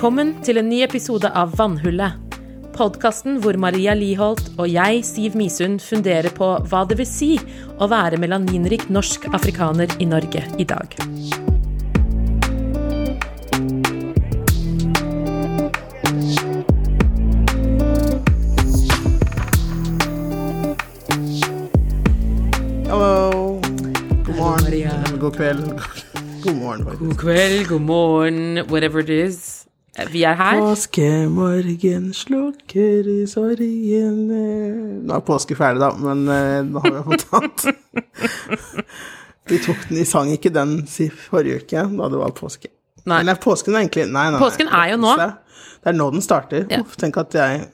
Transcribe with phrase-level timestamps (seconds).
[0.00, 2.14] Velkommen til en ny episode av Vannhullet.
[2.72, 7.28] Podkasten hvor Maria Liholt og jeg, Siv Misund, funderer på hva det vil si
[7.76, 10.96] å være melaninrik norsk afrikaner i Norge i dag.
[22.88, 24.64] God morgen.
[24.64, 24.96] Maria.
[25.20, 25.64] God kveld.
[26.40, 26.88] God morgen.
[26.88, 29.59] God kveld, god morgen, whatever it is.
[30.10, 30.60] Vi er her.
[30.62, 37.24] Påskemorgen slukker i sorgen Nå er påske ferdig, da, men da nå har vi fått
[37.32, 37.64] tatt
[39.50, 42.70] Vi tok den, i sang ikke den forrige uke, da det var påske.
[43.10, 43.20] Nei.
[43.24, 44.40] Eller påsken er egentlig Nei, nei, nei.
[44.42, 45.16] Påsken er jo nå.
[45.18, 46.66] Det er nå den starter.
[46.70, 46.82] Ja.
[46.84, 47.64] Uff, tenk at jeg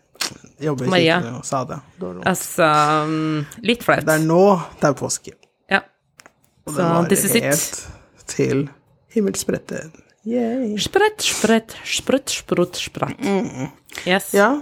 [0.62, 1.18] jobber i Maria.
[1.20, 1.78] kirken og sa det.
[2.00, 2.14] Det.
[2.32, 2.70] Altså
[3.10, 4.06] mm, Litt flaut.
[4.06, 4.40] det er nå
[4.80, 5.36] det er påske.
[5.72, 5.82] Ja.
[6.66, 7.86] Og det varer helt
[8.30, 8.66] til
[9.12, 9.92] himmelspretten.
[10.26, 10.74] Yay.
[10.82, 13.20] Sprett, sprett, sprutt, sprutt, spratt.
[14.06, 14.32] Yes.
[14.34, 14.56] Ja,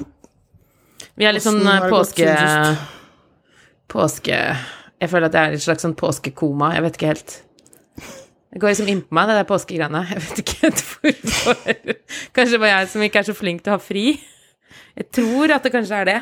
[1.16, 2.28] Vi er litt sånn påske...
[3.88, 4.38] Påske...
[5.00, 6.70] Jeg føler at jeg er i et slags sånn påskekoma.
[6.76, 7.32] Jeg vet ikke helt.
[8.54, 10.04] Det går liksom innpå meg, det der påskegreiene.
[10.12, 11.96] Jeg vet ikke helt hvorfor.
[12.36, 14.04] Kanskje det var jeg som ikke er så flink til å ha fri.
[14.94, 16.16] Jeg tror at det kanskje er det.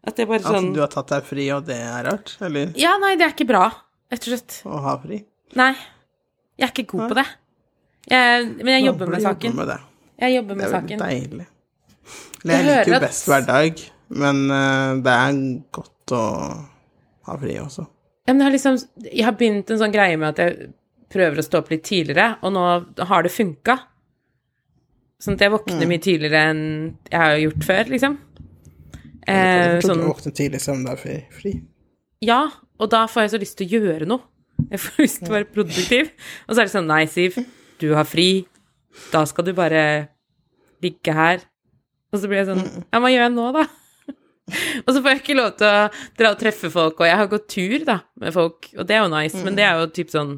[0.00, 2.34] At det er bare sånn At du har tatt deg fri, og det er rart?
[2.44, 3.66] Eller Ja, nei, det er ikke bra,
[4.10, 4.58] rett og slett.
[4.66, 5.20] å ha fri?
[5.60, 5.72] Nei.
[6.60, 7.26] Jeg er ikke god på det.
[8.08, 9.50] Jeg, men jeg jobber med saken.
[9.52, 9.80] jobbe med det.
[10.20, 10.98] Jeg jobber Det er veldig saken.
[10.98, 11.46] deilig.
[12.44, 15.40] Jeg liker jo best hver dag, men eh, det er
[15.72, 16.22] godt å
[17.28, 17.86] ha fri også.
[18.26, 20.72] Ja, men jeg har liksom Jeg har begynt en sånn greie med at jeg
[21.10, 22.64] prøver å stå opp litt tidligere, og nå
[23.10, 23.78] har det funka.
[25.20, 25.88] Sånn at jeg våkner Mm.
[25.88, 28.18] mye tidligere enn jeg har gjort før, liksom.
[29.28, 31.24] Eh, sånn, du våkner tidlig selv om du er fri.
[31.30, 31.62] fri.
[32.22, 32.48] ja,
[32.80, 34.20] og da får jeg så lyst til å gjøre noe.
[34.70, 36.10] Jeg får lyst til å være produktiv.
[36.48, 37.36] Og så er det sånn Nei, Siv,
[37.80, 38.44] du har fri.
[39.12, 39.82] Da skal du bare
[40.84, 41.44] ligge her.
[42.10, 43.66] Og så blir jeg sånn Ja, hva gjør jeg nå, da?
[44.86, 45.82] Og så får jeg ikke lov til å
[46.18, 49.04] dra og treffe folk, og jeg har gått tur, da, med folk, og det er
[49.04, 50.32] jo nice, men det er jo typ sånn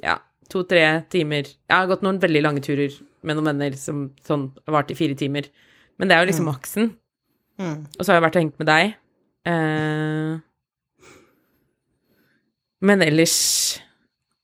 [0.00, 0.14] ja,
[0.48, 1.50] to-tre timer.
[1.50, 2.94] Jeg har gått noen veldig lange turer
[3.26, 5.50] med noen venner som sånn har vart i fire timer,
[6.00, 6.88] men det er jo liksom maksen.
[7.60, 7.78] Mm.
[7.92, 8.96] Og så har jeg vært og hengt med deg.
[9.52, 10.32] Eh,
[12.88, 13.36] men ellers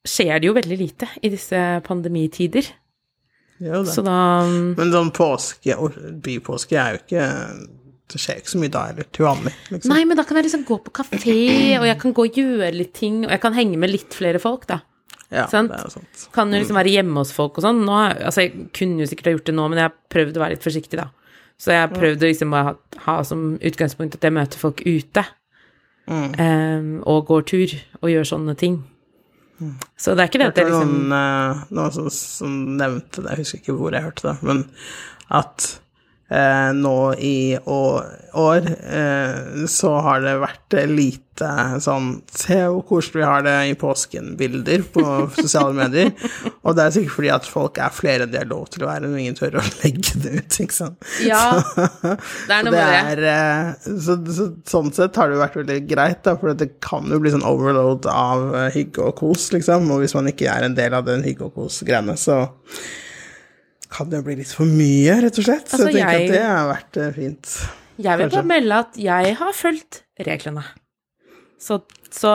[0.06, 2.68] skjer det jo veldig lite i disse pandemitider.
[3.62, 3.92] Jo, det.
[3.94, 7.26] Så da Men sånn påske, og bypåske er jo ikke
[8.10, 9.52] Det skjer ikke så mye da heller, til vanlig.
[9.70, 9.92] Liksom.
[9.92, 11.36] Nei, men da kan jeg liksom gå på kafé,
[11.78, 14.42] og jeg kan gå og gjøre litt ting, og jeg kan henge med litt flere
[14.42, 14.82] folk, da.
[15.30, 15.72] ja, sant?
[15.72, 16.26] det er jo sant.
[16.34, 17.80] Kan jo liksom være hjemme hos folk og sånn.
[17.86, 20.44] Nå, altså, jeg kunne jo sikkert ha gjort det nå, men jeg har prøvd å
[20.44, 21.08] være litt forsiktig, da.
[21.62, 22.74] Så jeg har prøvd å liksom ha,
[23.06, 25.24] ha som utgangspunkt at jeg møter folk ute.
[26.10, 26.30] Mm.
[26.36, 28.80] Um, og går tur og gjør sånne ting.
[29.98, 33.30] Så det er ikke det at Det liksom noen, eh, noen som, som nevnte det,
[33.32, 34.64] jeg husker ikke hvor jeg hørte det, men
[35.32, 35.68] at
[36.76, 37.58] nå i
[38.32, 38.56] år,
[38.92, 41.18] eh, så har det vært eh, lite
[41.82, 45.04] sånn Se hvor koselig vi har det i påsken-bilder på
[45.38, 46.12] sosiale medier.
[46.62, 48.90] Og det er sikkert fordi at folk er flere enn de har lov til å
[48.90, 51.08] være, når ingen tør å legge det ut, ikke sant.
[51.24, 53.26] Ja, det er noe det med det.
[53.26, 57.08] er eh, så, så, Sånn sett har det vært veldig greit, da, for det kan
[57.12, 59.90] jo bli sånn overload av eh, hygge og kos, liksom.
[59.92, 62.44] Og hvis man ikke er en del av den hygge og kos-greiene, så
[63.92, 65.68] kan det bli litt for mye, rett og slett.
[65.68, 67.54] Altså, så jeg tenker jeg- at det har vært eh, fint.
[68.02, 70.62] Jeg vil bare melde at jeg har fulgt reglene.
[71.60, 71.76] Så,
[72.10, 72.32] så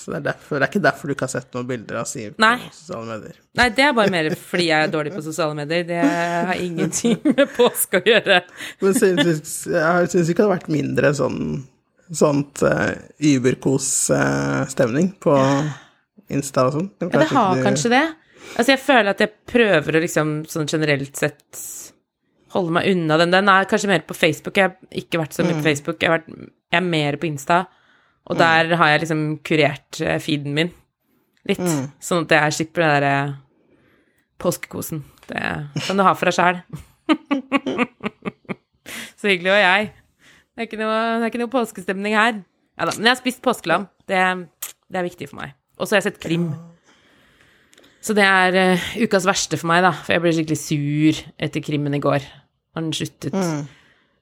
[0.00, 2.06] Så det er, derfor, det er ikke derfor du ikke har sett noen bilder av
[2.10, 3.34] Siv på sosiale medier.
[3.60, 5.84] Nei, det er bare mer fordi jeg er dårlig på sosiale medier.
[5.88, 8.40] Det har ingenting med påske å gjøre.
[8.80, 11.40] Men synes, jeg syns ikke det hadde vært mindre sånn
[12.10, 12.90] sånt uh,
[13.22, 15.36] überkos-stemning på
[16.30, 16.88] Insta og sånn.
[17.02, 18.02] Ja, det har kanskje det.
[18.56, 21.60] Altså, jeg føler at jeg prøver å liksom sånn generelt sett
[22.54, 23.34] holde meg unna den.
[23.34, 24.58] Den er kanskje mer på Facebook.
[24.58, 26.00] Jeg har ikke vært så mye på Facebook.
[26.02, 27.62] Jeg, har vært, jeg er mer på Insta,
[28.30, 30.72] og der har jeg liksom kurert eh, feeden min
[31.48, 31.62] litt.
[32.02, 33.14] Sånn at jeg slipper den derre
[34.40, 35.04] påskekosen.
[35.30, 35.40] Det
[35.86, 36.60] kan du ha for deg sjæl.
[39.20, 39.90] så hyggelig var jeg.
[40.56, 42.42] Det er noe, det er ikke noe påskestemning her.
[42.76, 42.96] Ja da.
[42.96, 43.86] Men jeg har spist påskelam.
[44.08, 44.20] Det,
[44.90, 45.54] det er viktig for meg.
[45.78, 46.50] Og så har jeg sett krim.
[48.00, 49.92] Så det er uh, ukas verste for meg, da.
[49.92, 51.14] For jeg ble skikkelig sur
[51.46, 52.22] etter krimmen i går.
[52.74, 53.34] Når den sluttet.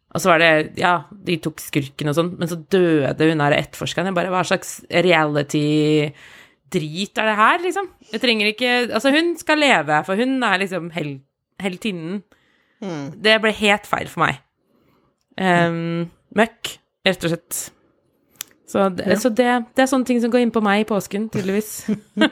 [0.08, 3.58] Og så var det Ja, de tok skurken og sånn, men så døde hun der
[3.58, 4.08] etterforskeren.
[4.10, 7.86] Jeg bare Hva slags reality-drit er det her, liksom?
[8.14, 11.10] Jeg trenger ikke Altså, hun skal leve, for hun er liksom hel,
[11.62, 12.14] heltinnen.
[12.80, 14.34] Det ble helt feil for meg.
[15.38, 16.08] Um,
[16.38, 16.62] møkk,
[17.06, 17.52] rett og slett.
[18.68, 21.22] Så, det, så det, det er sånne ting som går inn på meg i påsken,
[21.32, 21.70] tydeligvis.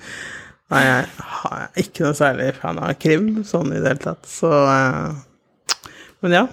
[0.70, 1.06] Nei, jeg
[1.50, 5.86] er ikke noe særlig fan av krim sånn i det hele tatt, så eh,
[6.22, 6.46] Men ja.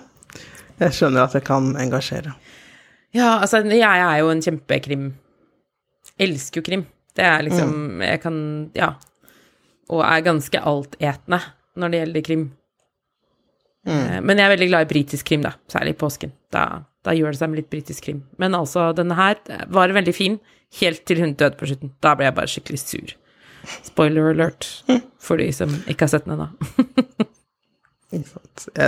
[0.77, 2.35] Jeg skjønner at det kan engasjere.
[3.15, 5.07] Ja, altså, jeg er jo en kjempekrim
[6.21, 6.83] Elsker jo krim.
[7.17, 8.37] Det er liksom Jeg kan
[8.77, 8.95] Ja.
[9.93, 11.41] Og er ganske altetende
[11.77, 12.43] når det gjelder krim.
[13.87, 14.25] Mm.
[14.25, 15.53] Men jeg er veldig glad i britisk krim, da.
[15.71, 16.33] Særlig i påsken.
[16.51, 16.63] Da,
[17.05, 18.23] da gjør det seg med litt britisk krim.
[18.41, 19.37] Men altså, denne her
[19.71, 20.39] var veldig fin,
[20.81, 21.93] helt til hun døde på slutten.
[22.03, 23.13] Da ble jeg bare skikkelig sur.
[23.87, 24.67] Spoiler alert
[25.19, 26.51] for de som ikke har sett den ennå.
[28.07, 28.85] Det,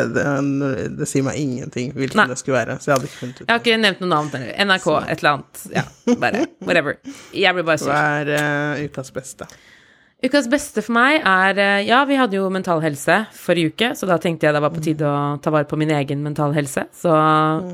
[0.96, 2.28] det sier meg ingenting hvilken Nei.
[2.32, 3.42] det skulle være, så jeg hadde ikke funnet ut.
[3.42, 4.46] Jeg har ikke nevnt noe navn.
[4.64, 5.64] NRK, et eller annet.
[5.76, 5.84] Ja,
[6.22, 6.96] bare whatever.
[7.36, 7.92] Jeg blir bare sur.
[7.92, 8.32] Hva er
[8.80, 9.48] uh, ukas beste?
[10.24, 14.08] Ukas beste for meg er eh, Ja, vi hadde jo Mental Helse forrige uke, så
[14.08, 16.88] da tenkte jeg det var på tide å ta vare på min egen mental helse.
[16.96, 17.14] Så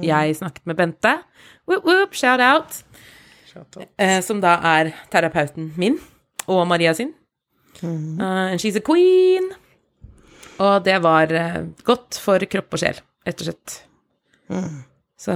[0.06, 1.16] jeg snakket med Bente.
[1.70, 2.82] Woop, woop, shout out.
[3.50, 3.88] Shout out.
[4.02, 5.98] eh, som da er terapeuten min
[6.52, 7.14] og Maria sin.
[7.84, 9.52] Eh, and she's a queen.
[10.64, 13.80] Og det var uh, godt for kropp og sjel, rett og slett.
[15.20, 15.34] Så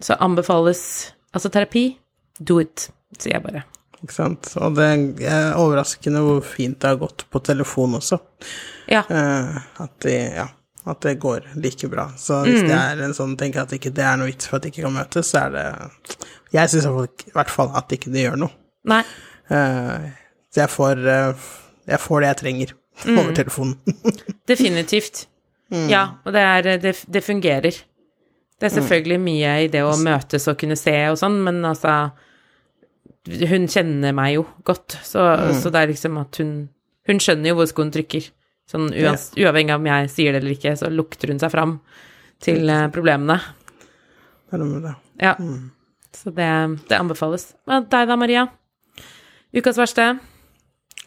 [0.00, 1.98] Så anbefales altså terapi.
[2.38, 2.86] Do it,
[3.18, 3.66] sier jeg bare.
[4.00, 4.48] Ikke sant?
[4.56, 4.86] Og det
[5.28, 8.16] er overraskende hvor fint det har gått på telefon også.
[8.88, 9.02] Ja.
[9.10, 10.46] Uh, at, de, ja,
[10.88, 12.06] at det går like bra.
[12.16, 14.64] Så hvis det er en sånn tenker at ikke det er noe vits for at
[14.64, 15.66] de ikke kan møtes, så er det
[16.56, 18.56] Jeg syns i hvert fall at ikke det gjør noe.
[18.88, 19.02] Nei.
[19.50, 20.08] Eh,
[20.50, 21.50] så jeg får, eh,
[21.90, 22.72] jeg får det jeg trenger
[23.18, 23.76] over telefonen.
[24.50, 25.26] Definitivt.
[25.70, 27.76] Ja, og det, er, det, det fungerer.
[28.60, 32.10] Det er selvfølgelig mye i det å møtes og kunne se og sånn, men altså
[33.48, 35.22] Hun kjenner meg jo godt, så,
[35.56, 36.52] så det er liksom at hun
[37.08, 38.26] Hun skjønner jo hvor skoen trykker.
[38.70, 41.78] Sånn uans, uavhengig av om jeg sier det eller ikke, så lukter hun seg fram
[42.44, 43.38] til eh, problemene.
[45.22, 45.32] Ja.
[46.14, 46.50] Så det,
[46.90, 47.48] det anbefales.
[47.66, 48.44] Og deg da, Maria?
[49.50, 50.04] Ukas verste?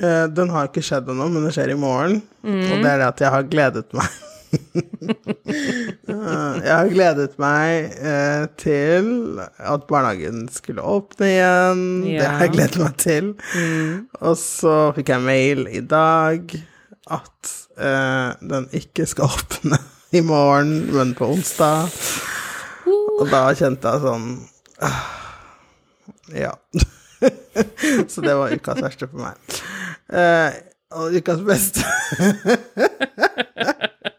[0.02, 2.18] Uh, den har ikke skjedd ennå, men det skjer i morgen.
[2.44, 4.14] Og det er det at jeg har gledet meg.
[4.54, 11.82] Eh, jeg har gledet meg uh, til at barnehagen skulle åpne igjen.
[12.06, 13.32] Det har jeg gledet meg til.
[14.22, 16.54] Og så fikk jeg mail i dag
[17.18, 17.54] at
[18.46, 19.82] den ikke skal åpne
[20.14, 21.90] i morgen, men på onsdag.
[22.86, 24.36] Og da kjente jeg sånn
[24.86, 25.02] ah,
[26.46, 26.54] Ja.
[28.12, 29.36] Så det var ukas verste for meg.
[30.14, 30.52] Uh,
[30.94, 31.82] og ukas beste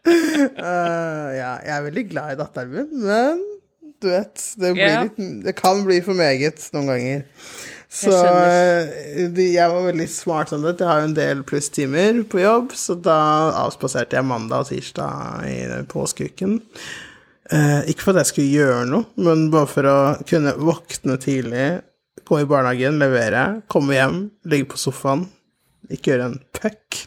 [0.05, 3.43] uh, Ja, jeg er veldig glad i datteren min, men
[4.03, 5.03] du vet det, blir Ja.
[5.05, 7.23] litt, det kan bli for meget noen ganger.
[7.95, 8.89] Så skjønner.
[8.91, 12.41] eh, de- jeg var veldig smart sånn at jeg har jo en del plusstimer på
[12.43, 13.15] jobb, så da
[13.63, 15.57] avspaserte jeg mandag og tirsdag i
[15.87, 16.57] påskeuken.
[17.55, 19.97] Eh, ikke for at jeg skulle gjøre noe, men bare for å
[20.27, 21.81] kunne våkne tidlig,
[22.25, 25.27] gå i barnehagen, levere, komme hjem, ligge på sofaen,
[25.91, 27.01] ikke gjøre en puck.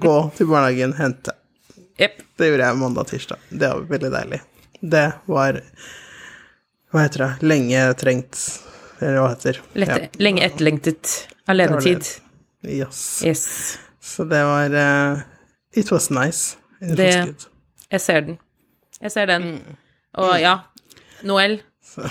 [0.00, 1.34] Gå til barnehagen, hente.
[2.00, 2.22] Yep.
[2.36, 3.44] Det gjorde jeg mandag og tirsdag.
[3.50, 4.40] Det var veldig deilig.
[4.80, 5.60] Det var
[6.90, 7.30] Hva heter det?
[7.44, 8.38] Lenge trengt
[9.00, 11.10] Eller hva heter Lette, Lenge etterlengtet
[11.50, 12.08] alenetid.
[12.64, 13.22] Yes.
[13.26, 13.44] Yes.
[14.00, 15.20] Så det var uh,
[15.76, 16.56] It was nice.
[16.80, 17.46] Det-.
[17.90, 18.38] Jeg ser den.
[19.00, 19.46] Jeg ser den.
[20.14, 20.56] Og ja,
[21.26, 21.60] Noel,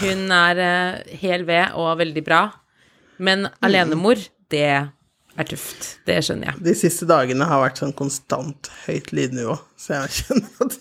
[0.02, 2.44] hun er uh, hel ved og veldig bra.
[3.20, 4.66] Men alenemor, det
[5.40, 5.88] er tøft.
[6.08, 6.64] Det skjønner jeg.
[6.68, 10.80] De siste dagene har vært sånn konstant høyt lydnivå, så jeg skjønner at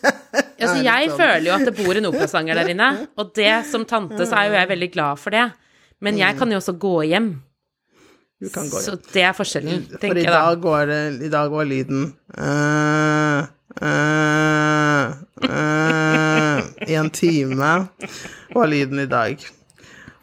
[0.58, 3.34] Altså, er litt jeg sånn- føler jo at det bor en operasanger der inne, og
[3.38, 5.44] det som tante så er jo jeg veldig glad for det.
[6.02, 7.42] Men jeg kan jo også gå hjem,
[8.40, 10.42] Du kan gå så det er forskjellen, For tenker i jeg da.
[10.46, 10.90] dag går
[11.26, 12.04] I dag var lyden
[12.38, 13.46] uh,
[13.82, 15.06] uh,
[15.42, 16.47] eh,
[16.86, 17.70] I en time
[18.54, 19.42] var lyden i dag.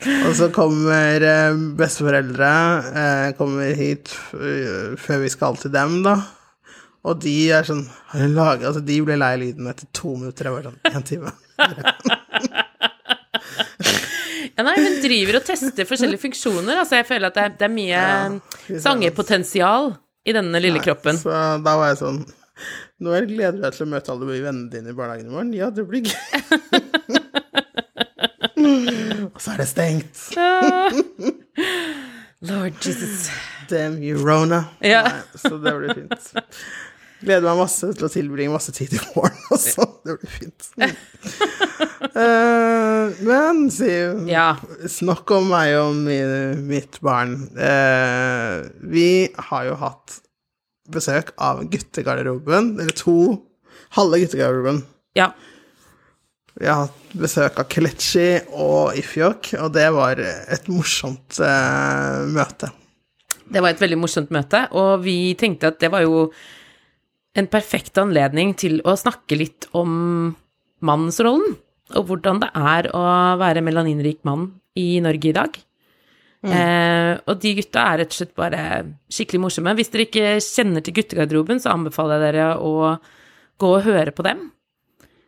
[0.06, 2.50] Og så kommer eh, besteforeldre
[3.02, 6.18] eh, kommer hit eh, før vi skal til dem, da.
[7.06, 7.86] Og de er sånn
[8.34, 10.50] laget, altså De ble lei lyden etter to minutter.
[10.50, 11.36] Jeg var sånn En time.
[14.56, 16.78] Ja, nei, hun driver og tester forskjellige funksjoner.
[16.80, 19.90] Altså, jeg føler at det er, det er mye ja, sangepotensial
[20.26, 21.20] i denne lille kroppen.
[21.20, 21.34] Så
[21.66, 22.22] da var jeg sånn
[23.04, 25.50] Noel, gleder du deg til å møte alle vennene dine i barnehagen i morgen?
[25.58, 26.16] Ja, det blir gøy.
[29.36, 30.16] Og så er det stengt.
[32.46, 33.28] Lord Jesus.
[33.68, 34.62] Damn you, Rona.
[34.86, 35.02] Ja.
[35.10, 36.32] Nei, så det blir fint.
[37.25, 39.84] Gleder meg masse til å tilbringe masse tid i morgen også.
[40.06, 40.62] Det blir fint.
[42.16, 44.54] Uh, men Siv, Ja.
[44.92, 46.32] snakk om meg og min,
[46.70, 47.32] mitt barn.
[47.58, 48.56] Uh,
[48.88, 49.08] vi
[49.50, 50.08] har jo hatt
[50.92, 53.18] besøk av guttegarderoben, eller to
[53.98, 54.84] halve guttegarderoben.
[55.18, 55.32] Ja.
[56.56, 62.72] Vi har hatt besøk av Kelechi og Ifjok, og det var et morsomt eh, møte.
[63.46, 66.30] Det var et veldig morsomt møte, og vi tenkte at det var jo
[67.36, 70.34] en perfekt anledning til å snakke litt om
[70.86, 71.58] mannsrollen,
[71.96, 73.04] og hvordan det er å
[73.38, 74.48] være melaninrik mann
[74.80, 75.60] i Norge i dag.
[76.54, 78.62] Eh, og de gutta er rett og slett bare
[79.10, 79.74] skikkelig morsomme.
[79.75, 82.75] Hvis dere ikke kjenner til guttegarderoben, så anbefaler jeg dere å
[83.58, 84.52] gå og høre på dem.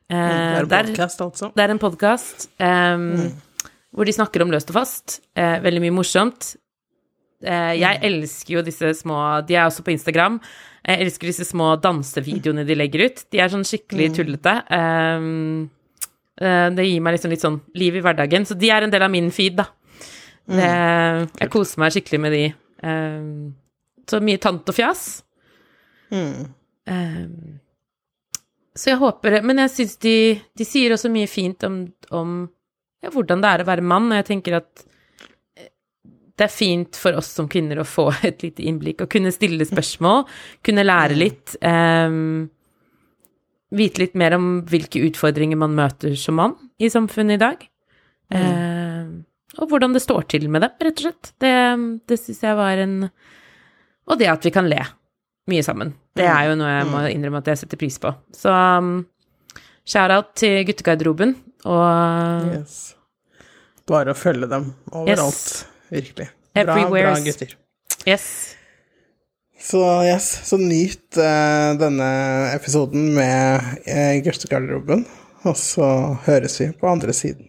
[0.09, 1.51] Eh, Det er en podkast, podcast, altså.
[1.55, 2.49] det er en podkast
[3.97, 5.19] hvor de snakker om løst og fast.
[5.35, 6.51] Eh, veldig mye morsomt.
[7.41, 10.39] Eh, jeg elsker jo disse små De er også på Instagram.
[10.87, 13.23] Jeg elsker disse små dansevideoene de legger ut.
[13.33, 14.53] De er sånn skikkelig tullete.
[14.77, 15.25] Eh,
[16.41, 18.45] eh, det gir meg liksom litt sånn liv i hverdagen.
[18.45, 19.67] Så de er en del av min feed, da.
[20.47, 20.67] Det,
[21.41, 22.43] jeg koser meg skikkelig med de.
[22.87, 23.31] Eh,
[24.07, 25.07] så mye tant og fjas.
[26.11, 26.45] Mm.
[26.87, 27.23] Eh,
[28.77, 30.13] så jeg håper Men jeg syns de,
[30.55, 31.81] de sier også mye fint om,
[32.15, 32.37] om
[33.03, 34.85] ja, hvordan det er å være mann, og jeg tenker at
[35.57, 35.71] eh,
[36.37, 39.67] det er fint for oss som kvinner å få et lite innblikk og kunne stille
[39.67, 40.23] spørsmål,
[40.65, 41.57] kunne lære litt.
[41.61, 42.47] Um,
[43.75, 47.65] vite litt mer om hvilke utfordringer man møter som mann i samfunnet i dag.
[48.31, 49.09] Eh,
[49.57, 51.31] og hvordan det står til med dem, rett og slett.
[51.41, 51.53] Det,
[52.09, 52.95] det syns jeg var en
[54.07, 54.83] Og det at vi kan le
[55.47, 55.93] mye sammen.
[56.17, 58.11] Det er jo noe jeg må innrømme at jeg setter pris på.
[58.35, 59.05] Så um,
[59.87, 61.35] shout-out til guttegarderoben,
[61.67, 62.77] og Yes.
[63.87, 65.39] Bare å følge dem overalt.
[65.39, 65.65] Yes.
[65.93, 66.27] Virkelig.
[66.57, 67.53] Bra, bra gutter.
[68.07, 68.25] yes.
[69.57, 72.09] Så yes, så nyt uh, denne
[72.53, 75.05] episoden med uh, guttegarderoben,
[75.47, 75.87] og så
[76.27, 77.46] høres vi på andre siden.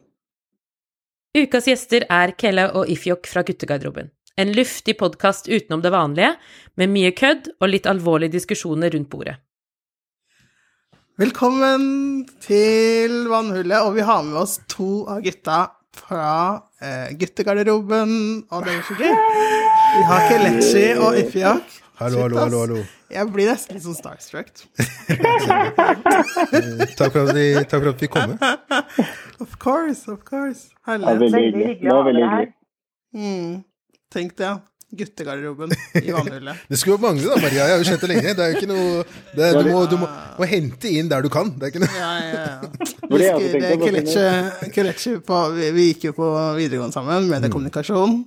[1.37, 4.09] Ukas gjester er Kelle og Ifjok fra Guttegarderoben.
[4.41, 6.31] En luftig podkast utenom det vanlige,
[6.81, 9.35] med mye kødd og litt alvorlige diskusjoner rundt bordet.
[11.21, 15.59] Velkommen til Vannhullet, og vi har med oss to av gutta
[15.99, 16.31] fra
[16.81, 18.15] eh, guttegarderoben.
[18.49, 19.13] Og det er så gøy.
[19.99, 21.77] Vi har Kelechi og Ifjak.
[21.99, 22.83] Hallo, hallo, hallo, hallo.
[23.11, 24.53] Jeg blir nesten litt sånn starstruck.
[26.95, 28.37] Takk for at vi, takk for at vi kom.
[29.43, 30.69] Of course, of course.
[30.87, 31.17] Herlig.
[31.25, 31.73] veldig hyggelig.
[31.83, 32.55] Det var veldig hyggelig.
[33.19, 33.51] Mm.
[34.15, 34.55] Tenk det, ja.
[35.03, 36.63] Guttegarderoben i Vannhullet.
[36.71, 37.67] Det skulle jo mangle, da, Maria.
[37.67, 38.31] Jeg har jo kjent det lenge.
[38.39, 39.03] Det er jo ikke noe
[39.35, 41.51] det, du, må, du må, må hente inn der du kan.
[41.59, 42.59] Det er ikke noe Ja, ja, ja.
[43.11, 46.31] Husker, Kelechi Kelechi på vi, vi gikk jo på
[46.63, 48.23] videregående sammen, mediekommunikasjon.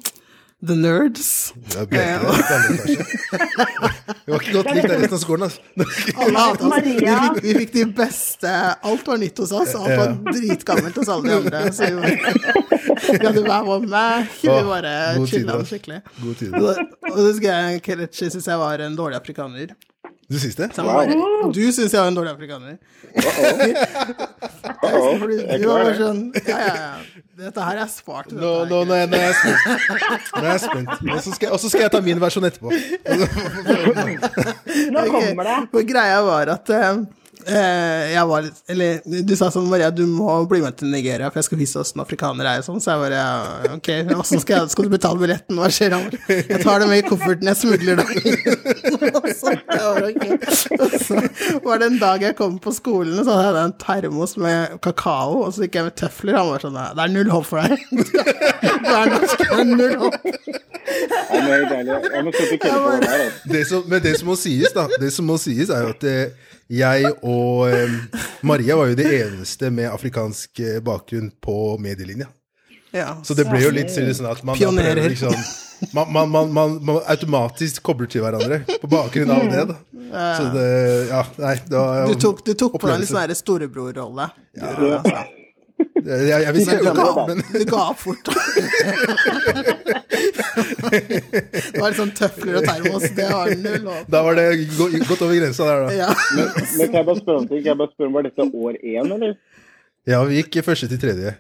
[0.62, 1.54] The Nerds.
[1.74, 3.06] Ja, det er det.
[4.32, 5.62] Var ikke godt likt der resten av skolen, altså.
[6.22, 6.94] Alle hatet Maria.
[7.02, 8.52] Vi fikk, vi fikk de beste
[8.92, 9.74] Alt var nytt hos oss.
[9.80, 11.64] Alt var dritgammelt hos alle de andre.
[11.74, 12.06] Så vi, var,
[13.02, 14.36] vi hadde hver vår Mac.
[14.44, 14.94] Vi bare
[15.32, 16.02] chilla skikkelig.
[16.22, 16.54] God tid.
[16.54, 16.70] Og
[17.12, 19.74] og det husker jeg Kelechi syntes jeg var en dårlig afrikaner.
[20.32, 20.70] Du syns det?
[21.52, 22.78] Du syns jeg er en dårlig afrikaner.
[24.82, 25.18] Uh-oh.
[25.22, 26.92] Fordi Jeg du var sånn Ja, ja, ja.
[27.42, 28.32] Dette her er spart.
[28.38, 29.60] Nå, nå, nå, er- nå er jeg spent.
[30.38, 30.90] Nå er jeg spent.
[31.10, 32.70] Og så skal, skal jeg ta min versjon etterpå.
[34.96, 35.58] Nå kommer det.
[35.74, 36.92] For greia var at eh,
[37.48, 41.48] jeg var Eller du sa sånn, Maria, du må bli med til Nigeria, for jeg
[41.50, 42.82] skal vise åssen afrikanere er og sånn.
[42.84, 43.22] Så jeg bare
[43.78, 45.60] Ok, åssen skal, skal du betale billetten?
[45.60, 45.96] Hva skjer?
[45.96, 46.10] Han
[46.52, 48.06] Jeg tar det med i kofferten, jeg smugler det
[49.12, 51.16] Og så,
[51.58, 54.36] og var det en dag jeg kom på skolen, og så hadde jeg en termos
[54.42, 56.38] med kakao, og så gikk jeg med tøfler.
[56.40, 57.72] Han var sånn Det er null håp for deg.
[57.92, 60.16] Du er norsk, det er null håp.
[63.52, 66.04] Det som, men det som må sies, da, det som må sies er jo at
[66.08, 67.92] eh, jeg og eh,
[68.48, 72.28] Maria var jo det eneste med afrikansk eh, bakgrunn på medielinja.
[72.92, 73.18] Ja.
[73.24, 75.34] Så det ble jo litt sånn at man, prøver liksom,
[75.96, 79.66] man, man, man, man, man automatisk kobler til hverandre på bakgrunn av det.
[79.72, 79.76] Da.
[80.36, 80.70] Så det
[81.12, 83.16] Ja, nei, da Du tok, du tok på deg en opplevelse.
[83.16, 84.26] sånn storebrorrolle.
[84.58, 85.24] storebror-rolle.
[86.02, 88.26] Jeg, jeg vil si Du ga, men du ga opp fort.
[90.90, 93.06] det var litt sånn tøfler og termos.
[93.18, 94.10] Det var null håp.
[94.16, 94.48] da var det
[94.78, 95.94] gå- gått over grensa der, da.
[96.02, 96.10] Ja.
[96.36, 97.62] Men, men kan jeg bare spørre om ting?
[97.62, 99.38] Kan jeg bare spørre om Var dette år én, eller?
[100.10, 101.38] Ja, vi gikk første til tredje.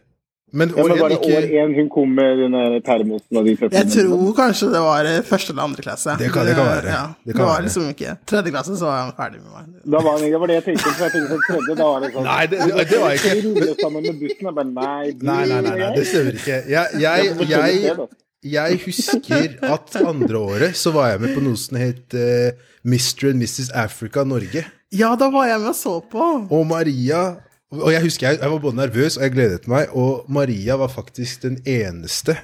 [0.53, 3.37] Men Ja, men år var én det år ikke én hun kom med den termosen
[3.39, 6.15] og de Jeg tror kanskje det var første eller andre klasse.
[6.19, 6.89] Det kan- det kan være.
[6.91, 7.63] Ja, Det det, var være.
[7.69, 9.65] liksom ikke Tredje klasse så var han ferdig med meg.
[9.93, 10.91] Da var det, det var det jeg tenkte.
[10.91, 12.57] For jeg tenkte sånn tredje, da var det sånn Nei, det,
[12.91, 13.75] det, var jeg ikke.
[13.81, 14.43] sammen med bussen?
[14.43, 16.57] Jeg bare Nei, nei, nei, nei det stemmer ikke.
[16.67, 17.97] Jeg, jeg, jeg,
[18.41, 22.49] jeg husker at andre året så var jeg med på noe som het uh,
[22.81, 23.29] Mr.
[23.29, 23.69] and Mrs.
[23.77, 24.65] Africa Norge.
[24.91, 26.27] Ja, da var jeg med og så på.
[26.49, 27.37] Og Maria
[27.71, 30.89] Og jeg husker jeg, jeg var både nervøs og jeg gledet meg, og Maria var
[30.91, 32.35] faktisk den eneste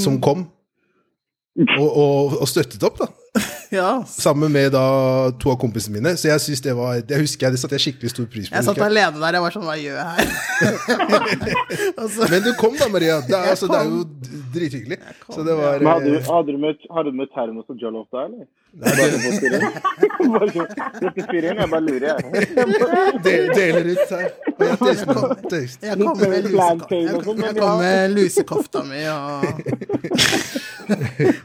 [0.00, 0.46] som kom
[1.78, 3.10] og, og, og støttet opp, da.
[3.74, 3.90] Ja.
[4.08, 4.84] Sammen med da
[5.42, 6.14] to av kompisene mine.
[6.20, 8.54] Så jeg synes det var Det husker jeg, det satte jeg skikkelig stor pris på.
[8.56, 9.38] Jeg satt alene der.
[9.38, 10.28] Jeg var sånn Hva gjør jeg her?
[12.02, 12.28] altså.
[12.30, 13.20] Men du kom da, Maria.
[13.26, 14.04] Det er, altså, det er jo
[14.54, 15.00] drithyggelig.
[15.28, 17.82] Så det var Men hadde du, eh, hadde du møtt, hadde du med termos og
[17.82, 18.46] jollof da, eller?
[18.74, 19.82] Å styre inn?
[20.34, 22.46] Bare jeg bare lurer, jeg.
[23.24, 24.24] del, deler ut her.
[24.58, 25.22] Jeg taster nå.
[25.50, 25.84] Taste.
[25.84, 29.44] Jeg kom med, lusekofta, kom med lusekofta mi og,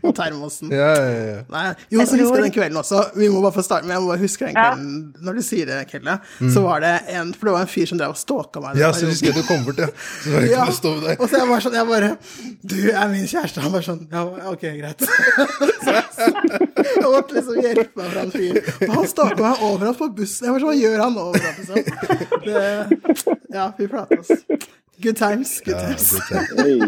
[0.05, 0.71] og termosen.
[0.73, 1.41] Ja, ja, ja.
[1.51, 3.03] Nei, jo, så husker jeg den kvelden også.
[3.19, 4.69] Vi må bare få starte med Jeg må bare huske den Ja.
[4.71, 6.15] kvelden Når du sier det, Kelle,
[6.53, 8.75] så var det en For det var en fyr som drev og stalka meg.
[8.77, 8.81] Mm.
[8.83, 9.89] ja, så husker jeg du kom bort, ja.
[10.23, 11.15] Så var jeg Ja, stå der.
[11.19, 12.11] og så jeg bare sånn, jeg bare
[12.73, 13.63] Du er min kjæreste.
[13.65, 14.99] Han bare sånn Ja, ok, greit.
[15.79, 18.59] Så jeg måtte liksom hjelpe meg fra en fyr.
[18.87, 20.47] Og han stalka meg overalt på bussen.
[20.47, 21.77] Jeg var sånn, Hva gjør han overalt, liksom?
[22.47, 22.63] Det,
[23.59, 24.31] ja, vi prater oss.
[25.03, 25.53] Good times.
[25.63, 26.09] Good Ja, times.
[26.15, 26.63] godt, ja.
[26.63, 26.79] Hey.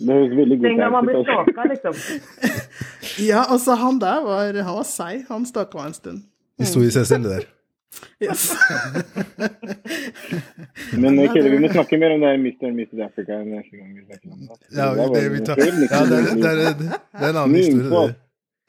[0.00, 1.38] Det høres veldig Den gang man blir altså.
[1.44, 1.94] stalka, liksom.
[3.20, 5.24] Ja, og så han der var Han var seig.
[5.28, 6.22] Han stalka meg en stund.
[6.60, 7.48] Historie i seg selv, det der.
[8.22, 8.42] Yes.
[10.96, 12.68] Men eh, Kjell, vi må snakke mer om det her Mr.
[12.68, 13.00] and Mrs.
[13.06, 14.58] Africa neste gang vi snakker om det.
[14.76, 15.56] Ja, Det vi tar.
[15.58, 18.14] ja det, er, liksom- det, er, det er en annen historie, det.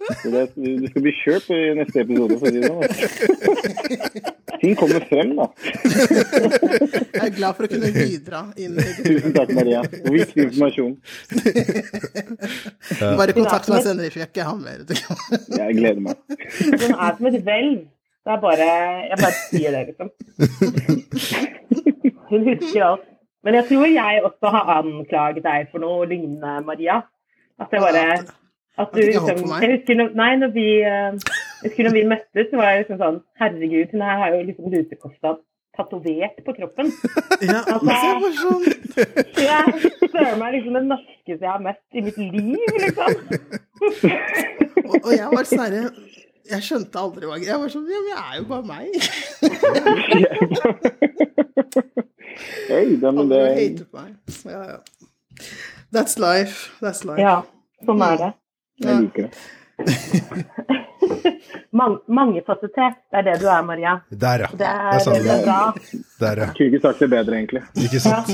[0.02, 2.84] Så det, det skal bli kjørt i neste episode, for å si det sånn.
[4.62, 5.46] Ting kommer frem, da.
[5.82, 9.82] Jeg er glad for å kunne bidra inn i Tusen takk, Maria.
[10.06, 10.94] Viktig informasjon.
[13.20, 14.84] Bare kontakt meg senere, for jeg ikke har mer.
[14.90, 16.16] Jeg gleder meg.
[16.68, 17.80] Hun er som et hvelv.
[18.22, 18.66] Det er bare
[19.10, 20.12] Jeg bare sier det, liksom.
[22.30, 23.08] Hun husker alt.
[23.42, 27.02] Men jeg tror jeg også har anklaget deg for noe lignende, Maria.
[27.62, 28.06] At det bare
[28.80, 29.52] At du liksom?
[29.62, 31.12] Jeg husker når, nei, når vi, eh,
[31.66, 34.66] husker når vi møttes, så var jeg liksom sånn Herregud, hun her har jo liksom
[34.72, 35.30] lusekofta
[35.78, 36.88] tatovert på kroppen.
[37.42, 38.64] Ja, altså, så jeg bare sånn
[40.42, 43.12] meg liksom det norskeste jeg har møtt i mitt liv, liksom.
[44.92, 45.76] Og, og jeg var sånn
[46.52, 48.88] Jeg skjønte aldri hva Jeg var sånn Ja, men jeg er jo bare meg.
[52.68, 54.10] Hei, det, men Andre det, hatet meg.
[54.52, 54.80] Ja, ja.
[55.92, 56.56] That's life.
[56.84, 57.22] That's life.
[57.22, 57.36] Ja,
[57.88, 58.32] sånn er det.
[58.90, 59.32] Jeg liker det.
[61.72, 63.94] Mang, mangefasettert, det er det du er, Maria.
[64.12, 64.50] Der, ja.
[64.60, 65.44] Det er, det du er det.
[65.46, 65.60] bra.
[66.20, 66.48] Der, ja.
[66.58, 67.62] Kunne ikke sagt det bedre, egentlig.
[67.86, 68.32] Ikke sant?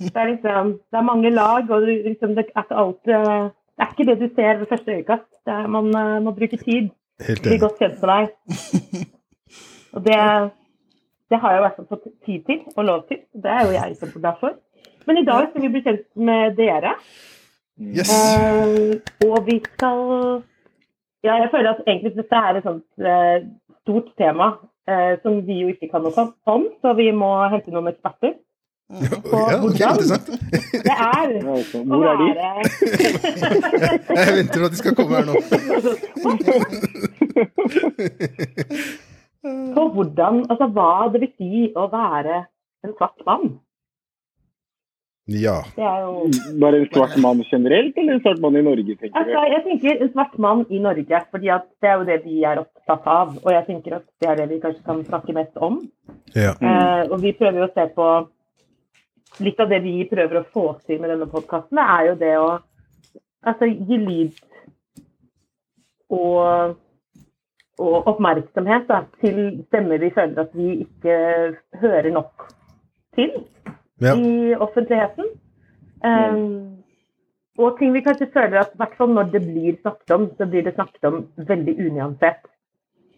[0.00, 3.84] Det er liksom, det er mange lag, og liksom, det er ikke alt eh, Det
[3.84, 5.28] er ikke det du ser ved første øyekast.
[5.46, 6.92] Det er, man eh, må bruke tid.
[7.26, 9.04] Helt Bli godt kjent med deg.
[9.96, 10.16] Og det,
[11.32, 13.22] det har jeg i hvert fall fått tid til, og lov til.
[13.32, 14.58] Det er jo jeg kjempeglad for.
[15.06, 16.96] Men i dag skal vi bli kjent med dere.
[17.76, 18.08] Yes.
[18.08, 19.98] Eh, og vi skal
[21.24, 23.44] Ja, jeg føler at egentlig dette er et sånt eh,
[23.82, 24.46] stort tema
[24.88, 28.36] eh, som vi jo ikke kan noe om, så vi må hente noen eksperter.
[28.86, 29.18] Ja,
[29.66, 30.28] ok, interessant.
[30.86, 32.26] Det er Ja, altså, Hvor er de?
[34.20, 35.34] Jeg venter på at de skal komme her nå.
[39.74, 42.44] På hvordan Altså hva det vil si å være
[42.86, 43.56] en svart mann.
[45.26, 45.56] Ja.
[45.74, 46.28] Det er jo
[46.62, 50.04] Bare en svart mann generelt, eller en svart mann i Norge, tenker Altså, jeg tenker
[50.04, 53.34] en svart mann i Norge, fordi det er jo det vi er opptatt av.
[53.42, 55.82] Og jeg tenker at det er det vi kanskje kan snakke mest om.
[56.34, 56.54] ja.
[56.54, 58.08] Eh, og vi prøver jo å se på
[59.42, 62.46] Litt av det vi prøver å få til med denne podkasten, er jo det å
[63.44, 64.38] altså, gi lyd
[66.08, 66.76] og,
[67.82, 71.18] og oppmerksomhet da, til stemmer vi føler at vi ikke
[71.82, 72.46] hører nok
[73.18, 73.34] til
[74.00, 74.14] ja.
[74.14, 75.30] i offentligheten.
[76.04, 76.76] Um,
[77.58, 80.46] og ting vi kanskje føler at i hvert fall når det blir snakket om, så
[80.46, 82.44] blir det snakket om veldig unyansert.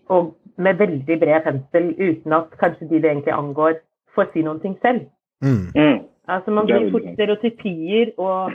[0.08, 3.80] Og med veldig bred pensel, uten at kanskje de det egentlig angår,
[4.14, 5.08] får si noen ting selv.
[5.42, 5.66] Mm.
[5.74, 5.98] Mm.
[6.28, 8.52] Altså Man blir fort stereotypier, og,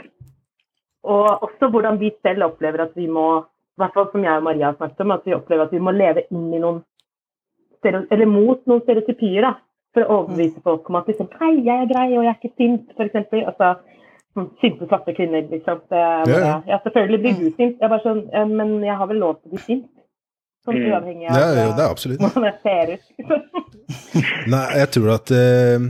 [1.02, 4.44] og også hvordan vi selv opplever at vi må i hvert fall som jeg og
[4.46, 6.82] Maria har snakket om, at vi opplever at vi må leve inn i noen
[7.84, 9.42] eller mot noen stereotypier.
[9.42, 9.54] da,
[9.94, 12.56] For å overbevise folk om at liksom, hei, jeg er grei, og jeg er ikke
[12.58, 13.34] sint, f.eks.
[13.46, 13.74] Altså,
[14.34, 15.82] sånn sinte svarte kvinner, liksom.
[15.94, 16.54] Er Ja, ja.
[16.72, 17.76] ja, selvfølgelig blir du sint.
[17.78, 19.90] Jeg bare sånn, men jeg har vel lov til å bli sint?
[20.64, 20.86] Sånn Mm.
[20.90, 22.20] uavhengig av Ja, jo, det er absolutt.
[22.24, 23.04] hvordan jeg ser ut.
[24.54, 25.86] Nei, jeg tror at uh,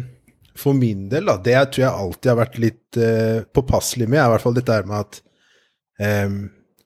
[0.58, 4.26] for min del, da, det tror jeg alltid har vært litt uh, påpasselig med, er
[4.26, 5.20] i hvert fall dette her med at
[6.26, 6.40] um,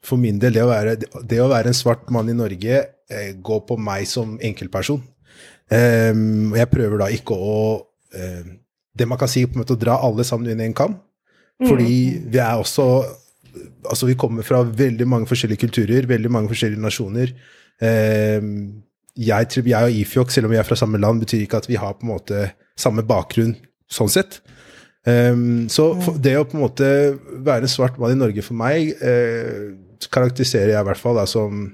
[0.05, 3.31] for min del, det å være, det å være en svart mann i Norge uh,
[3.49, 5.03] går på meg som enkeltperson.
[5.69, 6.15] Eh,
[6.51, 7.57] og jeg prøver da ikke å
[8.17, 8.45] uh,
[8.97, 10.97] Det man kan si, på en måte å dra alle sammen inn i en kam.
[11.61, 12.89] Fordi vi er også
[13.89, 17.33] Altså, vi kommer fra veldig mange forskjellige kulturer, veldig mange forskjellige nasjoner.
[17.81, 18.85] Um,
[19.19, 21.79] jeg, jeg og Ifjok, selv om vi er fra samme land, betyr ikke at vi
[21.81, 22.45] har på en måte
[22.79, 23.57] samme bakgrunn
[23.91, 24.39] sånn sett.
[25.09, 26.91] Um, så for, det å på en måte
[27.47, 29.75] være en svart mann i Norge for meg, eh,
[30.13, 31.65] karakteriserer jeg i hvert fall da, som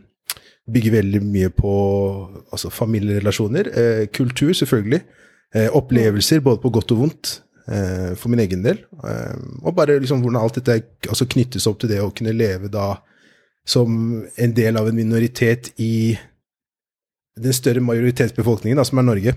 [0.71, 1.73] bygger veldig mye på
[2.51, 5.01] altså familierelasjoner, eh, kultur selvfølgelig,
[5.55, 7.41] eh, opplevelser både på godt og vondt.
[7.69, 8.77] eh, for min egen del.
[8.77, 12.69] Eh, og bare liksom hvordan alt dette altså knyttes opp til det å kunne leve
[12.69, 12.99] da
[13.65, 16.19] som en del av en minoritet i
[17.41, 19.33] den større majoritetsbefolkningen, da, som er Norge.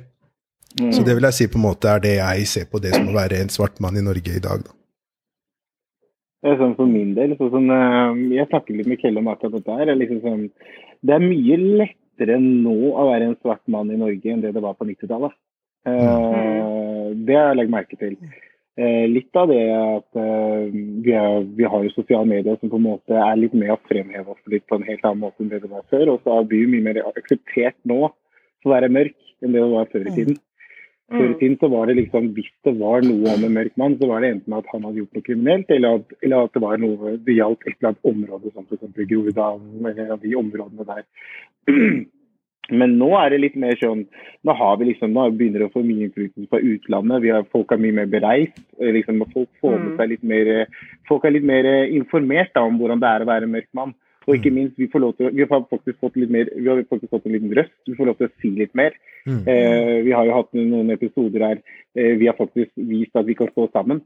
[0.81, 0.91] Mm.
[0.93, 3.07] Så det vil jeg si på en måte er det jeg ser på det som
[3.07, 4.65] å være en svart mann i Norge i dag.
[4.67, 4.75] Da.
[6.43, 9.55] Det er sånn For min del, sånn, eh, jeg snakker litt med Kjell om akkurat
[9.57, 9.89] dette her.
[9.89, 10.43] er Liksom sånn,
[11.05, 14.63] det er mye lettere nå å være en svart mann i Norge enn det det
[14.63, 15.35] var på 90-tallet.
[15.87, 18.17] Eh, det har jeg lagt merke til.
[18.77, 22.77] Uh, litt av det at uh, vi, er, vi har jo sosiale medier som på
[22.77, 25.49] en måte er litt med å fremheve oss litt på en helt annen måte enn
[25.49, 26.11] det det var før.
[26.13, 29.71] Og så er vi mye mer akseptert nå for å være mørk enn det det
[29.71, 30.37] var før i tiden.
[31.07, 33.95] Før i tiden så var det liksom, Hvis det var noe om en mørk mann,
[33.99, 36.63] så var det enten at han hadde gjort noe kriminelt, eller at, eller at det
[36.65, 39.07] var noe det gjaldt et eller annet område, som f.eks.
[39.07, 41.05] Groruddalen eller de områdene der.
[42.67, 44.01] Men nå er det litt mer sånn
[44.43, 47.21] Nå har vi liksom, nå begynner det å få mye innflytelse fra utlandet.
[47.23, 48.59] Vi har, folk er mye mer bereist.
[48.81, 50.51] eh, Liksom, folk får med seg litt mer
[51.07, 53.95] Folk er litt mer eh, informert da, om hvordan det er å være mørk mann.
[54.27, 56.81] Og ikke minst, vi, får lov til, vi har faktisk fått litt mer, vi har
[56.89, 57.75] faktisk fått en liten røst.
[57.87, 58.95] Vi får lov til å si litt mer.
[59.23, 59.41] Mm.
[59.53, 61.61] Eh, vi har jo hatt noen episoder her
[61.95, 64.01] eh, vi har faktisk vist at vi kan stå sammen.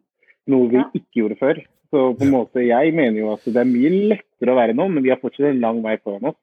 [0.49, 1.61] Noe vi ikke gjorde før.
[1.91, 4.87] Så på en måte, jeg mener jo at det er mye lettere å være nå,
[4.93, 6.39] men vi har fortsatt en lang vei foran oss.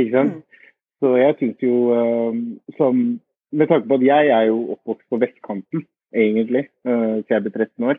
[0.00, 0.40] Ikke sant?
[1.00, 2.40] Så jeg syns jo eh,
[2.80, 3.04] som
[3.50, 5.80] Med tanke på at jeg er jo oppvokst på vestkanten,
[6.14, 7.98] egentlig, siden til jeg ble 13 år.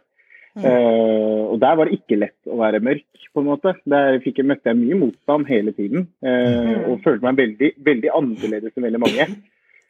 [0.59, 3.75] Eh, og der var det ikke lett å være mørk, på en måte.
[3.87, 6.09] Der fikk jeg, møtte jeg mye motstand hele tiden.
[6.25, 9.31] eh, og følte meg veldig, veldig annerledes enn veldig mange.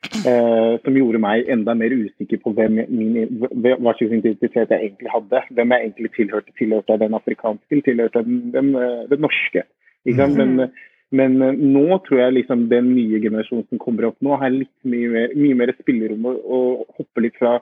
[0.01, 5.11] Uh, som gjorde meg enda mer usikker på hvem min, hva slags identitet jeg egentlig
[5.13, 5.43] hadde.
[5.53, 6.55] Hvem jeg egentlig tilhørte.
[6.57, 8.71] Tilhørte jeg den afrikanske, tilhørte jeg den, den,
[9.11, 9.63] den norske?
[10.01, 10.41] Ikke sant?
[10.41, 10.71] Men,
[11.13, 11.37] men
[11.75, 15.37] nå tror jeg liksom den nye generasjonen som kommer opp nå, har litt mye mer,
[15.37, 16.59] mye mer spillerom å, å
[16.97, 17.59] hoppe litt fra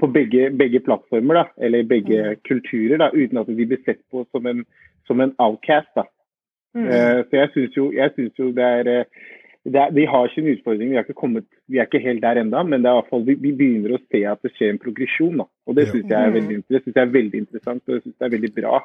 [0.00, 4.24] på begge, begge plattformer, da, eller begge kulturer, da, uten at de blir sett på
[4.30, 4.64] som en,
[5.08, 5.92] som en outcast.
[5.98, 6.06] Da.
[6.78, 9.28] Eh, så jeg syns jo, synes jo det er eh,
[9.64, 12.22] det er, vi har ikke en utfordring, vi er ikke, kommet, vi er ikke helt
[12.22, 14.54] der enda, men det er i hvert fall, vi, vi begynner å se at det
[14.54, 15.42] skjer en progresjon.
[15.42, 15.46] Da.
[15.68, 18.16] Og Det syns jeg, er veldig- det synes jeg er veldig interessant og det synes
[18.16, 18.80] jeg er veldig bra.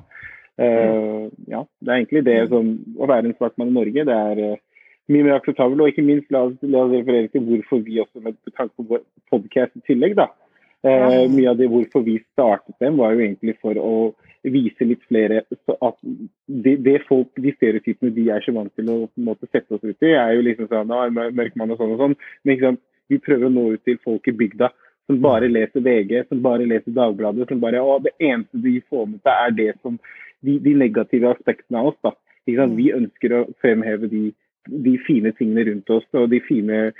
[0.55, 4.05] Uh, ja, Det er egentlig det som å være en svart mann i Norge.
[4.07, 4.59] Det er
[5.07, 5.81] mye mer akseptabelt.
[5.81, 8.87] Og ikke minst la oss, la oss referere til hvorfor vi også med tanke på
[8.91, 10.15] vår podcast i tillegg.
[10.19, 10.27] da.
[10.85, 13.95] Eh, mye av det hvorfor vi startet dem, var jo egentlig for å
[14.45, 15.95] vise litt flere så at
[16.45, 20.05] det, det folk, De stereotypene de er så vant til å måte sette oss ut
[20.05, 22.19] i, er jo liksom sånn ah, mør- mørk mann og sånn og sånn.
[22.45, 22.83] Men sant?
[23.09, 24.71] vi prøver å nå ut til folk i bygda
[25.05, 27.47] som bare leser VG, som bare leser Dagbladet.
[27.49, 29.99] som bare, å, Det eneste de får med seg, er det som
[30.41, 31.99] de, de negative aspektene av oss.
[32.03, 32.13] da.
[32.45, 32.77] Sant?
[32.77, 34.23] Vi ønsker å fremheve de,
[34.65, 36.91] de fine tingene rundt oss og de fine,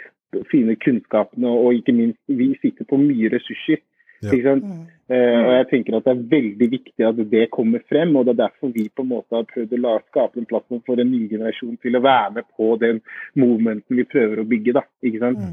[0.52, 3.82] fine kunnskapene, og ikke minst, vi sitter på mye ressurser.
[4.24, 4.32] Ja.
[4.32, 4.66] Ikke sant?
[5.12, 8.34] Eh, og jeg tenker at Det er veldig viktig at det kommer frem, og det
[8.34, 11.12] er derfor vi på en måte har prøvd å la, skape en plattform for en
[11.12, 13.02] ny generasjon til å være med på den
[13.36, 14.74] momenten vi prøver å bygge.
[14.80, 15.44] da, ikke sant?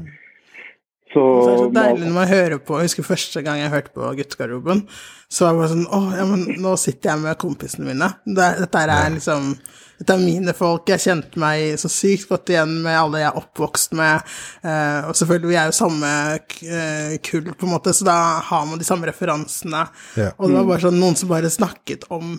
[1.13, 3.73] Så, Så er det så deilig når man hører på Jeg husker første gang jeg
[3.73, 4.83] hørte på Guttegarderoben,
[5.29, 8.09] så var det bare sånn Å, ja, men nå sitter jeg med kompisene mine.
[8.25, 9.53] Dette er liksom
[9.99, 10.89] Dette er mine folk.
[10.89, 14.33] Jeg kjente meg så sykt godt igjen med alle jeg er oppvokst med.
[14.65, 18.17] Eh, og selvfølgelig, vi er jo samme eh, kull, på en måte, så da
[18.49, 19.85] har man de samme referansene.
[20.17, 20.33] Ja.
[20.33, 22.33] Og det var bare sånn noen som bare snakket om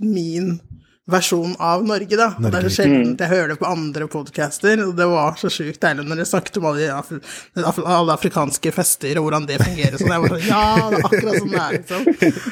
[0.00, 0.56] min
[1.08, 2.28] versjon av Norge, da.
[2.36, 2.50] Norge.
[2.52, 5.80] Det er så sjelden jeg hører det på andre podcaster, og det var så sjukt
[5.80, 9.96] deilig når dere snakket om alle, af alle afrikanske fester og hvordan det fungerer.
[9.96, 12.04] Sånn, jeg var sånn, ja, det er akkurat sånn det er, liksom.